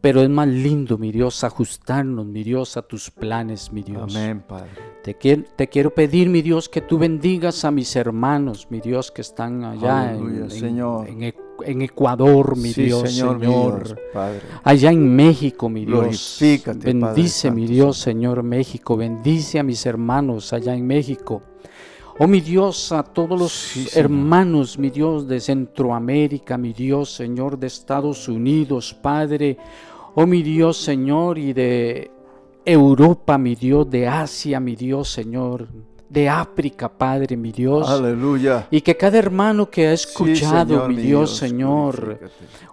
Pero 0.00 0.22
es 0.22 0.30
más 0.30 0.48
lindo, 0.48 0.96
mi 0.96 1.12
Dios, 1.12 1.44
ajustarnos, 1.44 2.24
mi 2.24 2.42
Dios, 2.42 2.76
a 2.78 2.82
tus 2.82 3.10
planes, 3.10 3.70
mi 3.70 3.82
Dios. 3.82 4.14
Amén, 4.16 4.42
Padre. 4.48 4.70
Te 5.04 5.14
quiero, 5.14 5.44
te 5.56 5.68
quiero 5.68 5.90
pedir, 5.94 6.28
mi 6.30 6.40
Dios, 6.40 6.68
que 6.70 6.80
tú 6.80 6.98
bendigas 6.98 7.64
a 7.66 7.70
mis 7.70 7.94
hermanos, 7.96 8.68
mi 8.70 8.80
Dios, 8.80 9.10
que 9.10 9.20
están 9.20 9.62
allá 9.64 10.12
en, 10.14 10.20
Aleluya, 10.22 10.44
en- 10.44 10.50
Señor. 10.50 11.08
en 11.08 11.34
en 11.62 11.82
Ecuador, 11.82 12.56
mi 12.56 12.72
Sí, 12.72 12.84
Dios, 12.84 13.10
Señor, 13.10 13.38
Señor. 13.38 13.80
mi 13.82 13.84
Dios, 13.88 13.98
Padre. 14.14 14.40
Allá 14.64 14.90
en 14.92 15.14
México, 15.14 15.68
mi 15.68 15.84
Dios. 15.84 16.00
Glorifícate, 16.00 16.78
Padre 16.94 16.94
Bendice, 17.14 17.50
mi 17.50 17.66
Dios, 17.66 17.98
Señor, 17.98 18.42
México. 18.42 18.96
Bendice 18.96 19.58
a 19.58 19.62
mis 19.62 19.84
hermanos 19.84 20.54
allá 20.54 20.74
en 20.74 20.86
México. 20.86 21.42
Oh, 22.18 22.26
mi 22.26 22.40
Dios, 22.40 22.92
a 22.92 23.02
todos 23.02 23.38
los 23.38 23.52
Sí, 23.52 23.88
hermanos, 23.94 24.78
mi 24.78 24.90
Dios, 24.90 25.26
de 25.26 25.40
Centroamérica, 25.40 26.58
mi 26.58 26.72
Dios, 26.72 27.14
Señor, 27.14 27.58
de 27.58 27.66
Estados 27.66 28.28
Unidos, 28.28 28.94
Padre. 29.00 29.56
Oh, 30.14 30.26
mi 30.26 30.42
Dios, 30.42 30.76
Señor, 30.76 31.38
y 31.38 31.52
de 31.52 32.10
Europa, 32.64 33.38
mi 33.38 33.54
Dios, 33.54 33.88
de 33.88 34.06
Asia, 34.06 34.60
mi 34.60 34.76
Dios, 34.76 35.10
Señor, 35.10 35.66
de 36.10 36.28
África, 36.28 36.90
Padre, 36.90 37.36
mi 37.36 37.52
Dios. 37.52 37.88
Aleluya. 37.88 38.66
Y 38.70 38.82
que 38.82 38.96
cada 38.96 39.16
hermano 39.16 39.70
que 39.70 39.88
ha 39.88 39.96
Sí, 39.96 40.04
escuchado, 40.04 40.66
Señor, 40.74 40.88
mi 40.88 40.96
Dios, 40.96 41.36
Señor. 41.36 42.20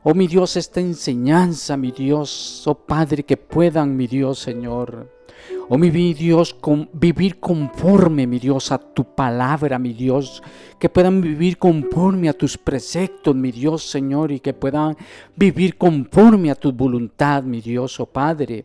Oh 0.04 0.14
mi 0.14 0.28
Dios, 0.28 0.58
esta 0.58 0.82
enseñanza, 0.82 1.78
mi 1.78 1.92
Dios, 1.92 2.64
oh 2.66 2.76
Padre, 2.76 3.24
que 3.24 3.38
puedan, 3.38 3.96
mi 3.96 4.08
Dios, 4.08 4.40
Señor. 4.40 5.17
Oh 5.70 5.78
mi 5.78 5.90
Dios, 6.14 6.54
con- 6.54 6.90
vivir 6.94 7.40
conforme, 7.40 8.26
mi 8.26 8.40
Dios, 8.40 8.72
a 8.72 8.78
tu 8.78 9.04
palabra, 9.04 9.78
mi 9.78 9.94
Dios. 9.94 10.42
Que 10.80 10.90
puedan 10.90 11.22
vivir 11.22 11.58
conforme 11.58 12.30
a 12.30 12.34
tus 12.34 12.58
preceptos, 12.58 13.36
mi 13.36 13.52
Dios, 13.52 13.90
Señor. 13.90 14.32
Y 14.32 14.40
que 14.40 14.54
puedan 14.54 14.96
vivir 15.36 15.78
conforme 15.78 16.52
a 16.52 16.56
tu 16.56 16.72
voluntad, 16.72 17.44
mi 17.44 17.62
Dios, 17.62 18.00
oh 18.00 18.06
Padre. 18.06 18.64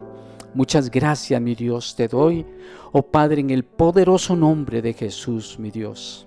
Muchas 0.54 0.90
gracias, 0.90 1.40
mi 1.40 1.54
Dios, 1.54 1.96
te 1.96 2.08
doy, 2.08 2.44
oh 2.92 3.02
Padre, 3.02 3.40
en 3.40 3.48
el 3.50 3.64
poderoso 3.64 4.36
nombre 4.36 4.82
de 4.82 4.92
Jesús, 4.92 5.58
mi 5.58 5.70
Dios. 5.70 6.26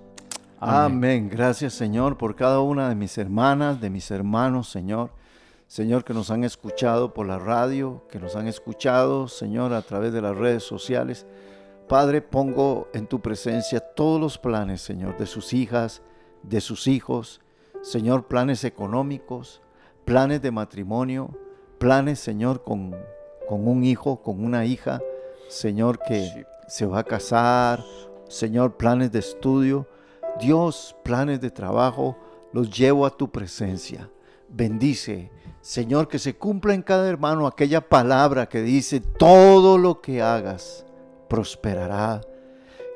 Amén. 0.58 1.28
Gracias, 1.30 1.74
Señor, 1.74 2.16
por 2.18 2.34
cada 2.34 2.60
una 2.60 2.88
de 2.88 2.96
mis 2.96 3.16
hermanas, 3.18 3.80
de 3.80 3.88
mis 3.88 4.10
hermanos, 4.10 4.68
Señor. 4.68 5.10
Señor, 5.66 6.04
que 6.04 6.14
nos 6.14 6.30
han 6.30 6.44
escuchado 6.44 7.12
por 7.12 7.26
la 7.26 7.38
radio, 7.38 8.04
que 8.08 8.20
nos 8.20 8.36
han 8.36 8.46
escuchado, 8.46 9.26
Señor, 9.26 9.72
a 9.72 9.82
través 9.82 10.12
de 10.12 10.22
las 10.22 10.36
redes 10.36 10.62
sociales. 10.62 11.26
Padre, 11.88 12.22
pongo 12.22 12.88
en 12.92 13.06
tu 13.06 13.20
presencia 13.20 13.80
todos 13.80 14.20
los 14.20 14.38
planes, 14.38 14.80
Señor, 14.80 15.18
de 15.18 15.26
sus 15.26 15.52
hijas, 15.52 16.02
de 16.44 16.60
sus 16.60 16.86
hijos. 16.86 17.40
Señor, 17.82 18.26
planes 18.26 18.62
económicos, 18.62 19.60
planes 20.04 20.40
de 20.40 20.52
matrimonio, 20.52 21.36
planes, 21.78 22.20
Señor, 22.20 22.62
con, 22.62 22.96
con 23.48 23.66
un 23.66 23.82
hijo, 23.82 24.22
con 24.22 24.44
una 24.44 24.64
hija. 24.66 25.00
Señor, 25.48 25.98
que 25.98 26.46
se 26.68 26.86
va 26.86 27.00
a 27.00 27.04
casar. 27.04 27.84
Señor, 28.28 28.76
planes 28.76 29.10
de 29.10 29.18
estudio. 29.18 29.88
Dios, 30.40 30.94
planes 31.02 31.40
de 31.40 31.50
trabajo, 31.50 32.16
los 32.52 32.70
llevo 32.70 33.04
a 33.04 33.16
tu 33.16 33.30
presencia. 33.30 34.10
Bendice, 34.48 35.30
Señor, 35.66 36.06
que 36.06 36.20
se 36.20 36.36
cumpla 36.36 36.74
en 36.74 36.82
cada 36.82 37.08
hermano 37.08 37.44
aquella 37.44 37.80
palabra 37.80 38.48
que 38.48 38.62
dice, 38.62 39.00
todo 39.00 39.78
lo 39.78 40.00
que 40.00 40.22
hagas 40.22 40.86
prosperará. 41.28 42.20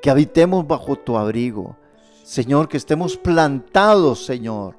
Que 0.00 0.08
habitemos 0.08 0.64
bajo 0.68 0.94
tu 0.94 1.18
abrigo. 1.18 1.76
Señor, 2.22 2.68
que 2.68 2.76
estemos 2.76 3.16
plantados, 3.16 4.24
Señor, 4.24 4.76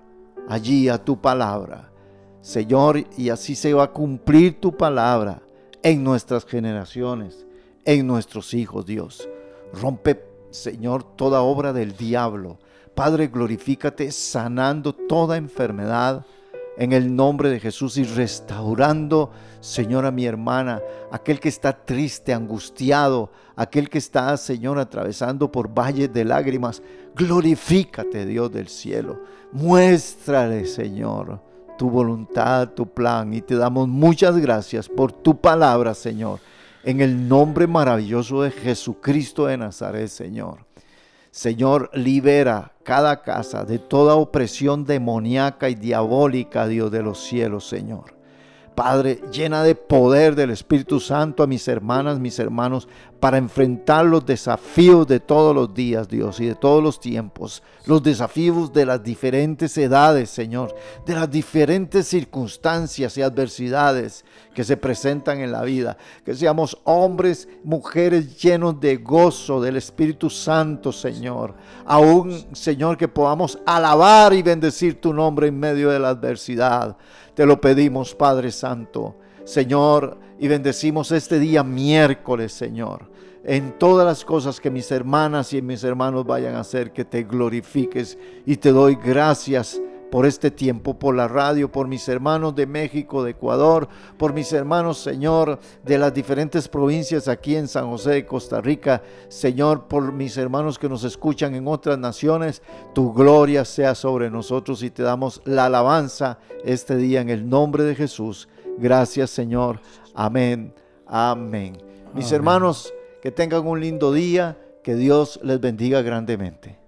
allí 0.48 0.88
a 0.88 1.04
tu 1.04 1.20
palabra. 1.20 1.92
Señor, 2.40 3.04
y 3.18 3.28
así 3.28 3.56
se 3.56 3.74
va 3.74 3.84
a 3.84 3.92
cumplir 3.92 4.62
tu 4.62 4.78
palabra 4.78 5.42
en 5.84 6.02
nuestras 6.02 6.46
generaciones, 6.46 7.46
en 7.84 8.08
nuestros 8.08 8.54
hijos, 8.54 8.86
Dios. 8.86 9.28
Rompe, 9.74 10.24
Señor, 10.50 11.04
toda 11.04 11.42
obra 11.42 11.74
del 11.74 11.98
diablo. 11.98 12.58
Padre, 12.96 13.28
glorifícate 13.28 14.14
sanando 14.14 14.96
toda 14.96 15.36
enfermedad 15.36 16.26
en 16.82 16.94
el 16.94 17.16
nombre 17.16 17.52
de 17.52 17.60
Jesús 17.60 17.98
y 17.98 18.04
restaurando, 18.04 19.30
Señor, 19.60 20.08
a 20.08 20.12
mi 20.12 20.26
hermana, 20.26 20.82
aquel 21.12 21.40
que 21.40 21.48
está 21.48 21.74
triste, 21.86 22.34
angustiado, 22.34 23.30
aquel 23.56 23.88
que 23.88 24.00
está, 24.00 24.36
Señor, 24.36 24.80
atravesando 24.80 25.52
por 25.52 25.72
valles 25.72 26.12
de 26.12 26.26
lágrimas. 26.26 26.82
Glorifícate, 27.16 28.26
Dios 28.26 28.52
del 28.52 28.68
cielo. 28.68 29.22
Muéstrale, 29.52 30.66
Señor, 30.66 31.40
tu 31.78 31.88
voluntad, 31.88 32.70
tu 32.70 32.92
plan. 32.92 33.32
Y 33.32 33.42
te 33.42 33.58
damos 33.58 33.88
muchas 33.88 34.36
gracias 34.38 34.90
por 34.90 35.12
tu 35.12 35.40
palabra, 35.40 35.94
Señor. 35.94 36.40
En 36.84 37.00
el 37.00 37.28
nombre 37.28 37.68
maravilloso 37.68 38.42
de 38.42 38.50
Jesucristo 38.50 39.46
de 39.46 39.56
Nazaret, 39.56 40.08
Señor. 40.08 40.66
Señor, 41.30 41.92
libera 41.94 42.71
cada 42.84 43.22
casa 43.22 43.64
de 43.66 43.80
toda 43.80 44.16
opresión 44.16 44.86
demoníaca 44.86 45.70
y 45.70 45.76
diabólica, 45.76 46.68
Dios 46.68 46.92
de 46.92 47.04
los 47.04 47.20
cielos, 47.20 47.68
Señor. 47.68 48.21
Padre, 48.76 49.20
llena 49.32 49.64
de 49.64 49.76
poder 49.76 50.36
del 50.36 50.50
Espíritu 50.50 51.00
Santo 51.00 51.44
a 51.44 51.48
mis 51.48 51.68
hermanas, 51.68 52.20
mis 52.20 52.40
hermanos, 52.40 52.88
para 53.22 53.38
enfrentar 53.38 54.06
los 54.06 54.26
desafíos 54.26 55.06
de 55.06 55.20
todos 55.20 55.54
los 55.54 55.74
días, 55.76 56.10
Dios, 56.10 56.40
y 56.40 56.48
de 56.48 56.56
todos 56.56 56.82
los 56.82 57.00
tiempos, 57.00 57.62
los 57.86 58.02
desafíos 58.02 58.74
de 58.74 58.88
las 58.88 59.04
diferentes 59.04 59.78
edades, 59.78 60.32
Señor, 60.32 60.74
de 61.06 61.14
las 61.14 61.30
diferentes 61.30 62.08
circunstancias 62.08 63.16
y 63.18 63.22
adversidades 63.22 64.26
que 64.56 64.64
se 64.64 64.76
presentan 64.76 65.40
en 65.40 65.52
la 65.52 65.62
vida. 65.62 65.98
Que 66.26 66.34
seamos 66.34 66.80
hombres, 66.84 67.48
mujeres 67.64 68.42
llenos 68.42 68.80
de 68.80 68.98
gozo 68.98 69.62
del 69.62 69.78
Espíritu 69.78 70.32
Santo, 70.32 70.92
Señor. 70.92 71.54
Aún, 71.86 72.48
Señor, 72.54 72.98
que 72.98 73.08
podamos 73.08 73.60
alabar 73.68 74.34
y 74.34 74.42
bendecir 74.42 75.00
tu 75.00 75.14
nombre 75.14 75.48
en 75.48 75.60
medio 75.60 75.92
de 75.92 76.00
la 76.00 76.10
adversidad. 76.10 76.98
Te 77.36 77.46
lo 77.46 77.60
pedimos, 77.62 78.16
Padre 78.16 78.52
Santo. 78.52 79.16
Señor, 79.44 80.18
y 80.40 80.48
bendecimos 80.48 81.12
este 81.12 81.40
día 81.40 81.64
miércoles, 81.64 82.52
Señor. 82.52 83.10
En 83.44 83.78
todas 83.80 84.06
las 84.06 84.24
cosas 84.24 84.60
que 84.60 84.70
mis 84.70 84.92
hermanas 84.92 85.54
y 85.54 85.62
mis 85.62 85.84
hermanos 85.84 86.26
vayan 86.26 86.56
a 86.56 86.60
hacer, 86.60 86.92
que 86.92 87.06
te 87.06 87.24
glorifiques 87.24 88.18
y 88.46 88.58
te 88.58 88.72
doy 88.72 88.96
gracias 88.96 89.82
por 90.12 90.26
este 90.26 90.52
tiempo, 90.52 91.00
por 91.00 91.16
la 91.16 91.30
radio, 91.30 91.72
por 91.72 91.88
mis 91.88 92.08
hermanos 92.10 92.54
de 92.54 92.68
México, 92.68 93.24
de 93.24 93.32
Ecuador, 93.32 93.88
por 94.18 94.34
mis 94.34 94.52
hermanos, 94.52 94.98
Señor, 95.00 95.58
de 95.84 95.98
las 95.98 96.14
diferentes 96.14 96.68
provincias 96.68 97.30
aquí 97.30 97.56
en 97.56 97.70
San 97.70 97.88
José 97.88 98.12
de 98.12 98.26
Costa 98.26 98.60
Rica, 98.60 99.02
Señor, 99.30 99.88
por 99.88 100.12
mis 100.12 100.36
hermanos 100.36 100.78
que 100.78 100.90
nos 100.90 101.06
escuchan 101.06 101.56
en 101.56 101.66
otras 101.66 101.98
naciones, 101.98 102.62
tu 102.94 103.14
gloria 103.14 103.64
sea 103.64 103.96
sobre 103.96 104.30
nosotros 104.30 104.84
y 104.84 104.90
te 104.90 105.02
damos 105.02 105.42
la 105.46 105.68
alabanza 105.68 106.40
este 106.66 106.98
día 106.98 107.22
en 107.22 107.30
el 107.30 107.50
nombre 107.50 107.86
de 107.86 107.96
Jesús. 107.96 108.50
Gracias, 108.78 109.30
Señor. 109.30 109.80
Amén. 110.14 110.74
Amén. 111.08 111.78
Mis 112.14 112.26
Amén. 112.26 112.36
hermanos, 112.36 112.94
que 113.22 113.32
tengan 113.32 113.66
un 113.66 113.80
lindo 113.80 114.12
día, 114.12 114.58
que 114.84 114.96
Dios 114.96 115.40
les 115.42 115.62
bendiga 115.62 116.02
grandemente. 116.02 116.81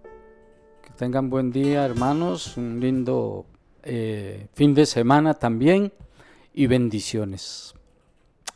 Tengan 0.97 1.31
buen 1.31 1.51
día, 1.51 1.85
hermanos, 1.85 2.55
un 2.55 2.79
lindo 2.79 3.47
eh, 3.81 4.47
fin 4.53 4.75
de 4.75 4.85
semana 4.85 5.33
también 5.33 5.91
y 6.53 6.67
bendiciones. 6.67 7.73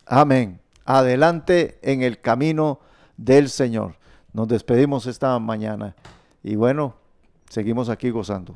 Amén. 0.05 0.61
Adelante 0.85 1.79
en 1.81 2.03
el 2.03 2.21
camino 2.21 2.79
del 3.17 3.49
Señor. 3.49 3.95
Nos 4.33 4.47
despedimos 4.47 5.07
esta 5.07 5.37
mañana 5.39 5.95
y 6.43 6.55
bueno, 6.55 6.95
seguimos 7.49 7.89
aquí 7.89 8.11
gozando. 8.11 8.55